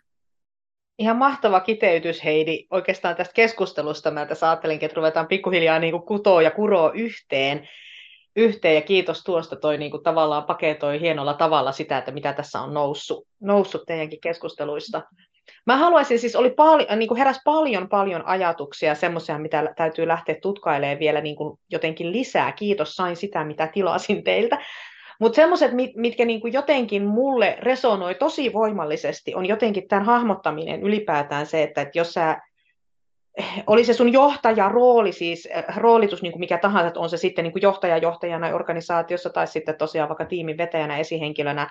Ihan 0.99 1.17
mahtava 1.17 1.59
kiteytys 1.59 2.23
Heidi. 2.23 2.67
Oikeastaan 2.71 3.15
tästä 3.15 3.33
keskustelusta 3.33 4.11
mä 4.11 4.25
tässä 4.25 4.49
ajattelinkin, 4.49 4.85
että 4.85 4.95
ruvetaan 4.95 5.27
pikkuhiljaa 5.27 5.79
niin 5.79 5.91
kuin 5.91 6.03
kutoa 6.03 6.41
ja 6.41 6.51
kuroa 6.51 6.91
yhteen. 6.91 7.69
yhteen. 8.35 8.75
Ja 8.75 8.81
kiitos 8.81 9.23
tuosta, 9.23 9.55
toi 9.55 9.77
niin 9.77 9.91
kuin 9.91 10.03
tavallaan 10.03 10.43
paketoi 10.43 10.99
hienolla 10.99 11.33
tavalla 11.33 11.71
sitä, 11.71 11.97
että 11.97 12.11
mitä 12.11 12.33
tässä 12.33 12.61
on 12.61 12.73
noussut, 12.73 13.27
noussut 13.41 13.83
teidänkin 13.87 14.21
keskusteluista. 14.21 15.01
Mä 15.67 15.77
haluaisin 15.77 16.19
siis, 16.19 16.35
oli 16.35 16.49
pal- 16.49 16.95
niin 16.95 17.07
kuin 17.07 17.17
heräsi 17.17 17.41
paljon 17.45 17.89
paljon 17.89 18.25
ajatuksia, 18.25 18.95
semmoisia, 18.95 19.39
mitä 19.39 19.73
täytyy 19.75 20.07
lähteä 20.07 20.35
tutkailemaan 20.41 20.99
vielä 20.99 21.21
niin 21.21 21.35
kuin 21.35 21.59
jotenkin 21.71 22.11
lisää. 22.11 22.51
Kiitos, 22.51 22.95
sain 22.95 23.15
sitä, 23.15 23.43
mitä 23.43 23.67
tilasin 23.67 24.23
teiltä. 24.23 24.57
Mutta 25.19 25.35
semmoiset, 25.35 25.71
mit, 25.71 25.95
mitkä 25.95 26.25
niin 26.25 26.41
kuin 26.41 26.53
jotenkin 26.53 27.05
mulle 27.05 27.57
resonoi 27.59 28.15
tosi 28.15 28.53
voimallisesti, 28.53 29.35
on 29.35 29.45
jotenkin 29.45 29.87
tämän 29.87 30.05
hahmottaminen 30.05 30.81
ylipäätään 30.81 31.45
se, 31.45 31.63
että, 31.63 31.81
että 31.81 31.99
jos 31.99 32.13
sä 32.13 32.41
oli 33.67 33.85
se 33.85 33.93
sun 33.93 34.13
johtajarooli, 34.13 35.11
siis 35.11 35.45
eh, 35.51 35.63
roolitus 35.77 36.21
niin 36.21 36.31
kuin 36.31 36.39
mikä 36.39 36.57
tahansa, 36.57 36.87
että 36.87 36.99
on 36.99 37.09
se 37.09 37.17
sitten 37.17 37.43
niin 37.43 37.51
kuin 37.51 37.61
johtaja 37.61 37.97
johtajana 37.97 38.47
organisaatiossa 38.47 39.29
tai 39.29 39.47
sitten 39.47 39.77
tosiaan 39.77 40.09
vaikka 40.09 40.25
tiimin 40.25 40.57
vetäjänä, 40.57 40.97
esihenkilönä, 40.97 41.69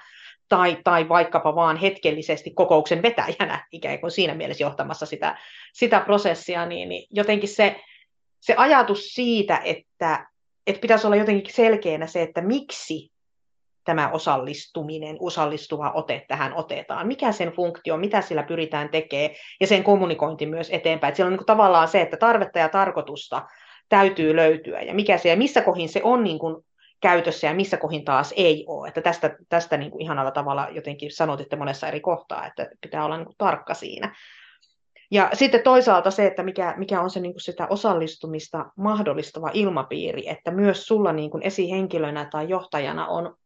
tai, 0.48 0.78
tai 0.84 1.08
vaikkapa 1.08 1.54
vaan 1.54 1.76
hetkellisesti 1.76 2.50
kokouksen 2.50 3.02
vetäjänä 3.02 3.66
ikään 3.72 4.00
kuin 4.00 4.10
siinä 4.10 4.34
mielessä 4.34 4.64
johtamassa 4.64 5.06
sitä, 5.06 5.38
sitä 5.72 6.00
prosessia, 6.00 6.66
niin, 6.66 6.88
niin 6.88 7.06
jotenkin 7.10 7.48
se, 7.48 7.80
se 8.40 8.54
ajatus 8.56 9.08
siitä, 9.08 9.60
että, 9.64 10.26
että 10.66 10.80
pitäisi 10.80 11.06
olla 11.06 11.16
jotenkin 11.16 11.54
selkeänä 11.54 12.06
se, 12.06 12.22
että 12.22 12.40
miksi 12.40 13.10
tämä 13.86 14.10
osallistuminen, 14.10 15.16
osallistuva 15.20 15.90
ote 15.90 16.24
tähän 16.28 16.54
otetaan. 16.54 17.06
Mikä 17.06 17.32
sen 17.32 17.52
funktio, 17.52 17.96
mitä 17.96 18.20
sillä 18.20 18.42
pyritään 18.42 18.88
tekemään 18.88 19.30
ja 19.60 19.66
sen 19.66 19.84
kommunikointi 19.84 20.46
myös 20.46 20.68
eteenpäin. 20.70 21.08
Että 21.08 21.16
siellä 21.16 21.32
on 21.32 21.36
niin 21.36 21.46
tavallaan 21.46 21.88
se, 21.88 22.00
että 22.00 22.16
tarvetta 22.16 22.58
ja 22.58 22.68
tarkoitusta 22.68 23.42
täytyy 23.88 24.36
löytyä 24.36 24.80
ja 24.80 24.94
mikä 24.94 25.18
se 25.18 25.28
ja 25.28 25.36
missä 25.36 25.62
kohin 25.62 25.88
se 25.88 26.00
on 26.04 26.24
niin 26.24 26.38
kuin 26.38 26.64
käytössä 27.00 27.46
ja 27.46 27.54
missä 27.54 27.76
kohin 27.76 28.04
taas 28.04 28.34
ei 28.36 28.64
ole. 28.68 28.88
Että 28.88 29.00
tästä, 29.00 29.36
tästä 29.48 29.76
niin 29.76 29.90
kuin 29.90 30.02
ihanalla 30.02 30.30
tavalla 30.30 30.68
jotenkin 30.70 31.12
sanotitte 31.12 31.56
monessa 31.56 31.88
eri 31.88 32.00
kohtaa, 32.00 32.46
että 32.46 32.68
pitää 32.80 33.04
olla 33.04 33.16
niin 33.16 33.26
kuin 33.26 33.36
tarkka 33.38 33.74
siinä. 33.74 34.14
Ja 35.10 35.30
sitten 35.32 35.62
toisaalta 35.62 36.10
se, 36.10 36.26
että 36.26 36.42
mikä, 36.42 36.74
mikä 36.76 37.00
on 37.00 37.10
se 37.10 37.20
niin 37.20 37.32
kuin 37.32 37.40
sitä 37.40 37.66
osallistumista 37.70 38.66
mahdollistava 38.76 39.50
ilmapiiri, 39.54 40.28
että 40.28 40.50
myös 40.50 40.86
sulla 40.86 41.12
niin 41.12 41.30
kuin 41.30 41.42
esihenkilönä 41.42 42.28
tai 42.30 42.48
johtajana 42.48 43.06
on 43.06 43.36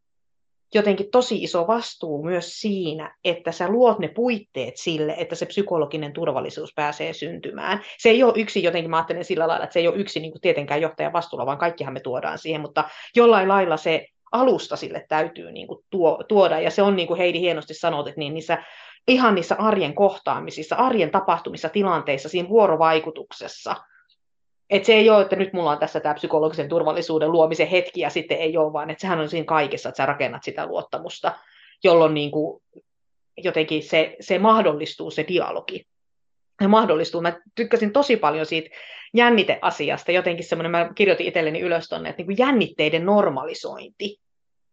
jotenkin 0.74 1.10
tosi 1.10 1.42
iso 1.42 1.66
vastuu 1.66 2.22
myös 2.24 2.60
siinä, 2.60 3.16
että 3.24 3.52
sä 3.52 3.68
luot 3.68 3.98
ne 3.98 4.08
puitteet 4.08 4.76
sille, 4.76 5.14
että 5.18 5.34
se 5.34 5.46
psykologinen 5.46 6.12
turvallisuus 6.12 6.74
pääsee 6.74 7.12
syntymään. 7.12 7.80
Se 7.98 8.08
ei 8.08 8.22
ole 8.22 8.32
yksi, 8.36 8.62
jotenkin 8.62 8.90
mä 8.90 8.96
ajattelen 8.96 9.24
sillä 9.24 9.48
lailla, 9.48 9.64
että 9.64 9.72
se 9.72 9.80
ei 9.80 9.88
ole 9.88 9.96
yksi 9.96 10.20
niin 10.20 10.32
kuin 10.32 10.40
tietenkään 10.40 10.80
johtajan 10.80 11.12
vastuulla, 11.12 11.46
vaan 11.46 11.58
kaikkihan 11.58 11.92
me 11.92 12.00
tuodaan 12.00 12.38
siihen, 12.38 12.60
mutta 12.60 12.84
jollain 13.16 13.48
lailla 13.48 13.76
se 13.76 14.06
alusta 14.32 14.76
sille 14.76 15.06
täytyy 15.08 15.52
niin 15.52 15.66
kuin 15.66 15.84
tuo, 15.90 16.24
tuoda, 16.28 16.60
ja 16.60 16.70
se 16.70 16.82
on 16.82 16.96
niin 16.96 17.08
kuin 17.08 17.18
Heidi 17.18 17.40
hienosti 17.40 17.74
sanot, 17.74 18.08
että 18.08 18.18
niin 18.20 18.34
niissä 18.34 18.64
ihan 19.08 19.34
niissä 19.34 19.56
arjen 19.58 19.94
kohtaamisissa, 19.94 20.76
arjen 20.76 21.10
tapahtumissa, 21.10 21.68
tilanteissa, 21.68 22.28
siinä 22.28 22.48
vuorovaikutuksessa– 22.48 23.76
et 24.70 24.84
se 24.84 24.92
ei 24.92 25.10
ole, 25.10 25.22
että 25.22 25.36
nyt 25.36 25.52
mulla 25.52 25.70
on 25.70 25.78
tässä 25.78 26.00
tämä 26.00 26.14
psykologisen 26.14 26.68
turvallisuuden 26.68 27.32
luomisen 27.32 27.68
hetki 27.68 28.00
ja 28.00 28.10
sitten 28.10 28.38
ei 28.38 28.56
ole, 28.56 28.72
vaan 28.72 28.90
että 28.90 29.00
sehän 29.00 29.20
on 29.20 29.28
siinä 29.28 29.44
kaikessa, 29.44 29.88
että 29.88 29.96
sä 29.96 30.06
rakennat 30.06 30.42
sitä 30.42 30.66
luottamusta, 30.66 31.32
jolloin 31.84 32.14
niin 32.14 32.30
kuin 32.30 32.62
jotenkin 33.36 33.82
se, 33.82 34.16
se 34.20 34.38
mahdollistuu 34.38 35.10
se 35.10 35.24
dialogi. 35.28 35.86
Ja 36.60 36.68
mahdollistuu. 36.68 37.20
Mä 37.20 37.40
tykkäsin 37.54 37.92
tosi 37.92 38.16
paljon 38.16 38.46
siitä 38.46 38.70
jänniteasiasta, 39.14 40.12
jotenkin 40.12 40.44
semmoinen, 40.44 40.70
mä 40.70 40.90
kirjoitin 40.94 41.26
itselleni 41.26 41.60
ylös 41.60 41.88
tonne, 41.88 42.08
että 42.08 42.20
niin 42.20 42.26
kuin 42.26 42.38
jännitteiden 42.38 43.06
normalisointi 43.06 44.20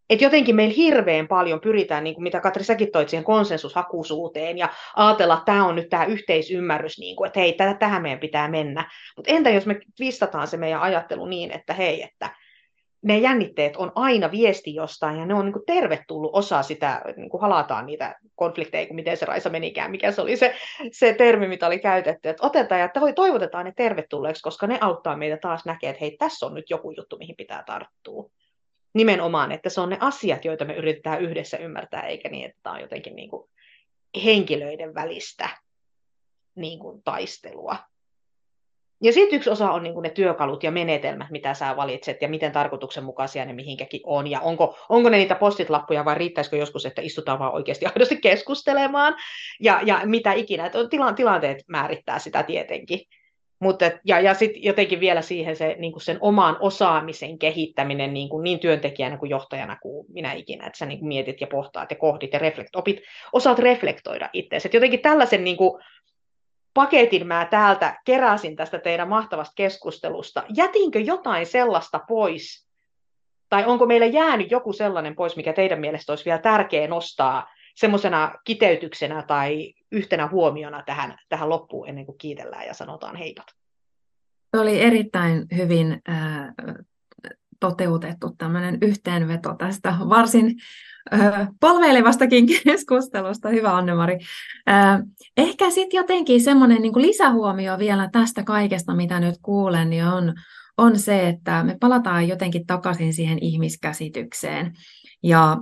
että 0.10 0.26
jotenkin 0.26 0.56
meillä 0.56 0.74
hirveän 0.78 1.28
paljon 1.28 1.62
pyritään, 1.62 2.04
niin 2.04 2.14
kuin 2.14 2.24
mitä 2.24 2.40
Katri 2.40 2.64
säkin 2.64 2.92
toit 2.92 3.10
siihen 3.10 3.24
konsensushakuisuuteen 3.24 4.58
ja 4.58 4.70
ajatella, 4.96 5.34
että 5.34 5.46
tämä 5.46 5.66
on 5.66 5.76
nyt 5.76 5.90
tämä 5.90 6.06
yhteisymmärrys, 6.06 7.00
niin 7.00 7.16
kuin, 7.16 7.28
että 7.28 7.40
hei, 7.40 7.58
tähän 7.80 8.02
meidän 8.02 8.20
pitää 8.20 8.48
mennä. 8.48 8.90
Mutta 9.16 9.32
entä 9.34 9.50
jos 9.50 9.66
me 9.66 9.80
twistataan 9.98 10.48
se 10.48 10.58
meidän 10.58 10.82
ajattelu 10.82 11.26
niin, 11.26 11.52
että 11.52 11.74
hei, 11.74 12.04
että 12.04 12.30
ne 13.02 13.18
jännitteet 13.18 13.76
on 13.76 13.92
aina 13.96 14.32
viesti 14.32 14.76
jostain 14.76 15.20
ja 15.20 15.26
ne 15.26 15.34
on 15.34 15.46
niin 15.46 15.54
kuin 15.54 15.66
tervetullut 15.66 16.32
osa 16.34 16.64
sitä, 16.64 17.02
niin 17.18 17.30
kuin 17.30 17.42
halataan 17.42 17.86
niitä 17.86 18.16
konflikteja, 18.36 18.94
miten 18.94 19.18
se 19.18 19.26
Raisa 19.26 19.50
menikään, 19.50 19.92
mikä 19.92 20.12
se 20.12 20.22
oli 20.22 20.38
se, 20.38 20.56
se 20.92 21.14
termi, 21.14 21.48
mitä 21.48 21.68
oli 21.68 21.80
käytetty, 21.80 22.30
että 22.30 22.46
otetaan 22.46 22.82
ja 22.82 22.90
toivotetaan 23.16 23.66
ne 23.66 23.74
tervetulleeksi, 23.76 24.42
koska 24.42 24.68
ne 24.68 24.78
auttaa 24.82 25.18
meitä 25.18 25.38
taas 25.42 25.66
näkemään, 25.66 25.92
että 25.92 26.02
hei, 26.02 26.18
tässä 26.18 26.46
on 26.46 26.54
nyt 26.54 26.70
joku 26.70 26.92
juttu, 26.92 27.18
mihin 27.18 27.36
pitää 27.36 27.64
tarttua. 27.66 28.30
Nimenomaan, 28.98 29.52
että 29.52 29.70
se 29.70 29.82
on 29.82 29.90
ne 29.90 29.98
asiat, 30.00 30.46
joita 30.46 30.66
me 30.66 30.76
yritetään 30.76 31.22
yhdessä 31.22 31.58
ymmärtää, 31.58 32.02
eikä 32.02 32.30
niin, 32.30 32.46
että 32.46 32.60
tämä 32.64 32.76
on 32.76 32.82
jotenkin 32.82 33.16
niin 33.16 33.30
kuin 33.30 33.50
henkilöiden 34.24 34.96
välistä 34.96 35.50
niin 36.56 36.80
kuin 36.80 37.04
taistelua. 37.04 37.76
Ja 39.04 39.14
sitten 39.14 39.38
yksi 39.38 39.50
osa 39.50 39.72
on 39.72 39.84
niin 39.84 40.02
ne 40.02 40.10
työkalut 40.10 40.64
ja 40.64 40.72
menetelmät, 40.72 41.30
mitä 41.30 41.54
sä 41.54 41.76
valitset 41.76 42.22
ja 42.22 42.28
miten 42.28 42.52
tarkoituksenmukaisia 42.52 43.46
ne 43.46 43.54
mihinkäkin 43.54 44.02
on. 44.04 44.28
Ja 44.28 44.40
onko, 44.40 44.78
onko 44.90 45.10
ne 45.10 45.18
niitä 45.18 45.36
postitlappuja 45.36 46.06
vai 46.06 46.16
riittäisikö 46.16 46.58
joskus, 46.58 46.86
että 46.86 47.02
istutaan 47.02 47.40
vaan 47.40 47.54
oikeasti 47.54 47.86
aidosti 47.96 48.18
keskustelemaan 48.22 49.16
ja, 49.60 49.82
ja 49.86 50.02
mitä 50.06 50.34
ikinä. 50.34 50.72
Tilanteet 51.16 51.64
määrittää 51.68 52.20
sitä 52.20 52.44
tietenkin. 52.44 53.00
Mutta, 53.60 53.92
ja 54.06 54.20
ja 54.20 54.34
sitten 54.34 54.64
jotenkin 54.64 55.00
vielä 55.00 55.22
siihen 55.22 55.56
se, 55.56 55.76
niin 55.80 55.92
kuin 55.92 56.04
sen 56.04 56.18
oman 56.22 56.58
osaamisen 56.60 57.40
kehittäminen 57.40 58.14
niin, 58.14 58.30
kuin 58.30 58.44
niin 58.44 58.60
työntekijänä 58.60 59.18
kuin 59.18 59.30
johtajana 59.30 59.78
kuin 59.82 60.06
minä 60.10 60.34
ikinä, 60.34 60.68
että 60.68 60.78
sä 60.78 60.86
niin 60.86 61.06
mietit 61.08 61.42
ja 61.42 61.48
pohtaat 61.48 61.92
ja 61.92 61.98
kohdit 61.98 62.34
ja 62.34 62.40
reflekt, 62.40 62.76
opit, 62.76 63.02
osaat 63.34 63.60
reflektoida 63.60 64.30
itseäsi. 64.34 64.70
Jotenkin 64.74 65.00
tällaisen 65.00 65.44
niin 65.44 65.58
kuin, 65.58 65.84
paketin 66.74 67.28
mä 67.28 67.48
täältä 67.50 68.02
keräsin 68.06 68.56
tästä 68.56 68.80
teidän 68.80 69.10
mahtavasta 69.10 69.54
keskustelusta. 69.56 70.44
Jätinkö 70.56 71.00
jotain 71.00 71.46
sellaista 71.46 72.00
pois? 72.08 72.68
Tai 73.50 73.66
onko 73.66 73.86
meillä 73.86 74.06
jäänyt 74.06 74.52
joku 74.52 74.74
sellainen 74.74 75.16
pois, 75.16 75.36
mikä 75.36 75.54
teidän 75.54 75.80
mielestä 75.80 76.12
olisi 76.12 76.26
vielä 76.26 76.40
tärkeä 76.40 76.88
nostaa 76.88 77.50
semmoisena 77.76 78.32
kiteytyksenä 78.44 79.24
tai 79.28 79.74
yhtenä 79.92 80.28
huomiona 80.28 80.84
tähän, 80.84 81.18
tähän 81.30 81.50
loppuun 81.50 81.90
ennen 81.90 82.06
kuin 82.06 82.18
kiitellään 82.18 82.68
ja 82.68 82.74
sanotaan 82.74 83.16
heipat? 83.16 83.46
Se 84.56 84.62
oli 84.62 84.82
erittäin 84.82 85.46
hyvin 85.58 86.02
äh, 86.10 86.54
toteutettu 87.60 88.36
tämmöinen 88.38 88.78
yhteenveto 88.82 89.56
tästä 89.56 89.94
varsin 90.10 90.56
palvelevastakin 91.60 92.46
keskustelusta. 92.64 93.50
Hyvä 93.50 93.76
Anne-Mari. 93.76 94.18
Ehkä 95.38 95.70
sitten 95.70 95.98
jotenkin 95.98 96.42
semmoinen 96.42 96.82
niin 96.82 97.02
lisähuomio 97.02 97.78
vielä 97.78 98.10
tästä 98.12 98.44
kaikesta, 98.44 98.96
mitä 98.96 99.20
nyt 99.20 99.36
kuulen, 99.42 99.90
niin 99.90 100.06
on, 100.06 100.34
on 100.78 101.00
se, 101.00 101.28
että 101.28 101.64
me 101.64 101.78
palataan 101.80 102.28
jotenkin 102.28 102.66
takaisin 102.66 103.14
siihen 103.14 103.38
ihmiskäsitykseen 103.42 104.74
ja, 105.24 105.58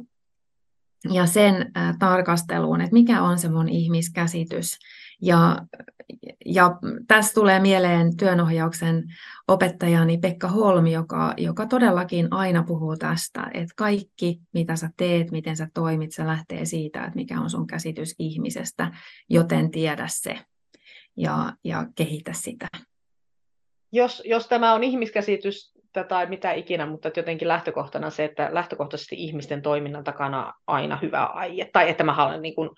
ja 1.14 1.26
sen 1.26 1.72
tarkasteluun, 2.00 2.82
että 2.82 2.94
mikä 2.94 3.22
on 3.22 3.40
se 3.40 3.50
mun 3.50 3.70
ihmiskäsitys. 3.70 4.78
Ja, 5.22 5.58
ja 6.46 6.72
tässä 7.08 7.34
tulee 7.34 7.60
mieleen 7.60 8.18
työnohjauksen 8.18 9.04
opettajani 9.48 10.18
Pekka 10.18 10.48
Holmi, 10.48 10.92
joka, 10.92 11.34
joka 11.38 11.66
todellakin 11.66 12.34
aina 12.34 12.64
puhuu 12.64 12.98
tästä, 12.98 13.52
että 13.54 13.74
kaikki, 13.76 14.40
mitä 14.54 14.76
sä 14.76 14.90
teet, 14.98 15.32
miten 15.32 15.58
sä 15.58 15.68
toimit, 15.74 16.12
se 16.12 16.28
lähtee 16.28 16.66
siitä, 16.66 17.00
että 17.00 17.16
mikä 17.16 17.42
on 17.42 17.50
sun 17.50 17.68
käsitys 17.68 18.16
ihmisestä, 18.20 18.92
joten 19.30 19.72
tiedä 19.72 20.08
se 20.10 20.40
ja, 21.18 21.54
ja 21.64 21.86
kehitä 21.96 22.34
sitä. 22.34 22.68
Jos, 23.92 24.22
jos 24.26 24.48
tämä 24.48 24.74
on 24.74 24.84
ihmiskäsitys 24.84 25.75
tai 26.04 26.26
mitä 26.26 26.52
ikinä, 26.52 26.86
mutta 26.86 27.12
jotenkin 27.16 27.48
lähtökohtana 27.48 28.10
se, 28.10 28.24
että 28.24 28.50
lähtökohtaisesti 28.52 29.16
ihmisten 29.16 29.62
toiminnan 29.62 30.04
takana 30.04 30.54
aina 30.68 31.00
hyvä 31.02 31.26
aie, 31.26 31.70
tai 31.74 31.90
että 31.90 32.04
mä 32.04 32.14
haluan 32.14 32.42
niin 32.42 32.56
kuin, 32.56 32.70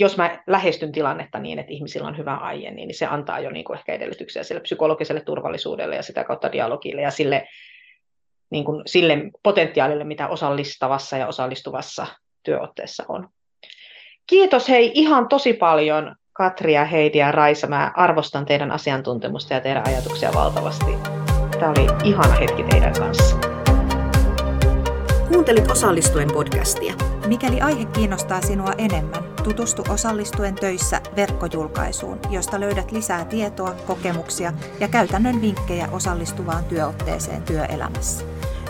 jos 0.00 0.16
mä 0.16 0.42
lähestyn 0.46 0.92
tilannetta 0.92 1.38
niin, 1.38 1.58
että 1.58 1.72
ihmisillä 1.72 2.08
on 2.08 2.18
hyvä 2.18 2.36
aie, 2.36 2.70
niin 2.70 2.94
se 2.94 3.06
antaa 3.06 3.40
jo 3.40 3.50
niin 3.50 3.64
kuin 3.64 3.78
ehkä 3.78 3.92
edellytyksiä 3.92 4.42
sille 4.42 4.60
psykologiselle 4.60 5.20
turvallisuudelle 5.20 5.96
ja 5.96 6.02
sitä 6.02 6.24
kautta 6.24 6.52
dialogille 6.52 7.02
ja 7.02 7.10
sille, 7.10 7.48
niin 8.50 8.64
kuin 8.64 8.82
sille 8.86 9.18
potentiaalille, 9.42 10.04
mitä 10.04 10.28
osallistavassa 10.28 11.16
ja 11.16 11.26
osallistuvassa 11.26 12.06
työotteessa 12.42 13.04
on. 13.08 13.28
Kiitos 14.26 14.68
hei 14.68 14.90
ihan 14.94 15.28
tosi 15.28 15.52
paljon 15.52 16.16
Katri 16.32 16.74
ja 16.74 16.84
Heidi 16.84 17.18
ja 17.18 17.32
Raisa. 17.32 17.66
Mä 17.66 17.92
arvostan 17.96 18.46
teidän 18.46 18.70
asiantuntemusta 18.70 19.54
ja 19.54 19.60
teidän 19.60 19.88
ajatuksia 19.88 20.30
valtavasti. 20.34 21.17
Tämä 21.58 21.70
oli 21.70 21.86
ihana 22.04 22.34
hetki 22.34 22.62
teidän 22.62 22.92
kanssa. 22.92 23.36
Kuuntelit 25.28 25.70
osallistuen 25.70 26.32
podcastia. 26.32 26.94
Mikäli 27.26 27.60
aihe 27.60 27.84
kiinnostaa 27.84 28.40
sinua 28.40 28.72
enemmän, 28.78 29.24
tutustu 29.44 29.84
osallistuen 29.88 30.54
töissä 30.54 31.00
verkkojulkaisuun, 31.16 32.18
josta 32.30 32.60
löydät 32.60 32.92
lisää 32.92 33.24
tietoa, 33.24 33.74
kokemuksia 33.86 34.52
ja 34.80 34.88
käytännön 34.88 35.40
vinkkejä 35.40 35.88
osallistuvaan 35.92 36.64
työotteeseen 36.64 37.42
työelämässä. 37.42 38.24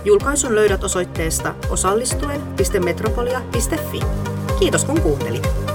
Julkaisun 0.05 0.55
löydät 0.55 0.84
osoitteesta 0.84 1.55
osallistuen.metropolia.fi. 1.70 4.01
Kiitos 4.59 4.84
kun 4.84 5.01
kuuntelit. 5.01 5.68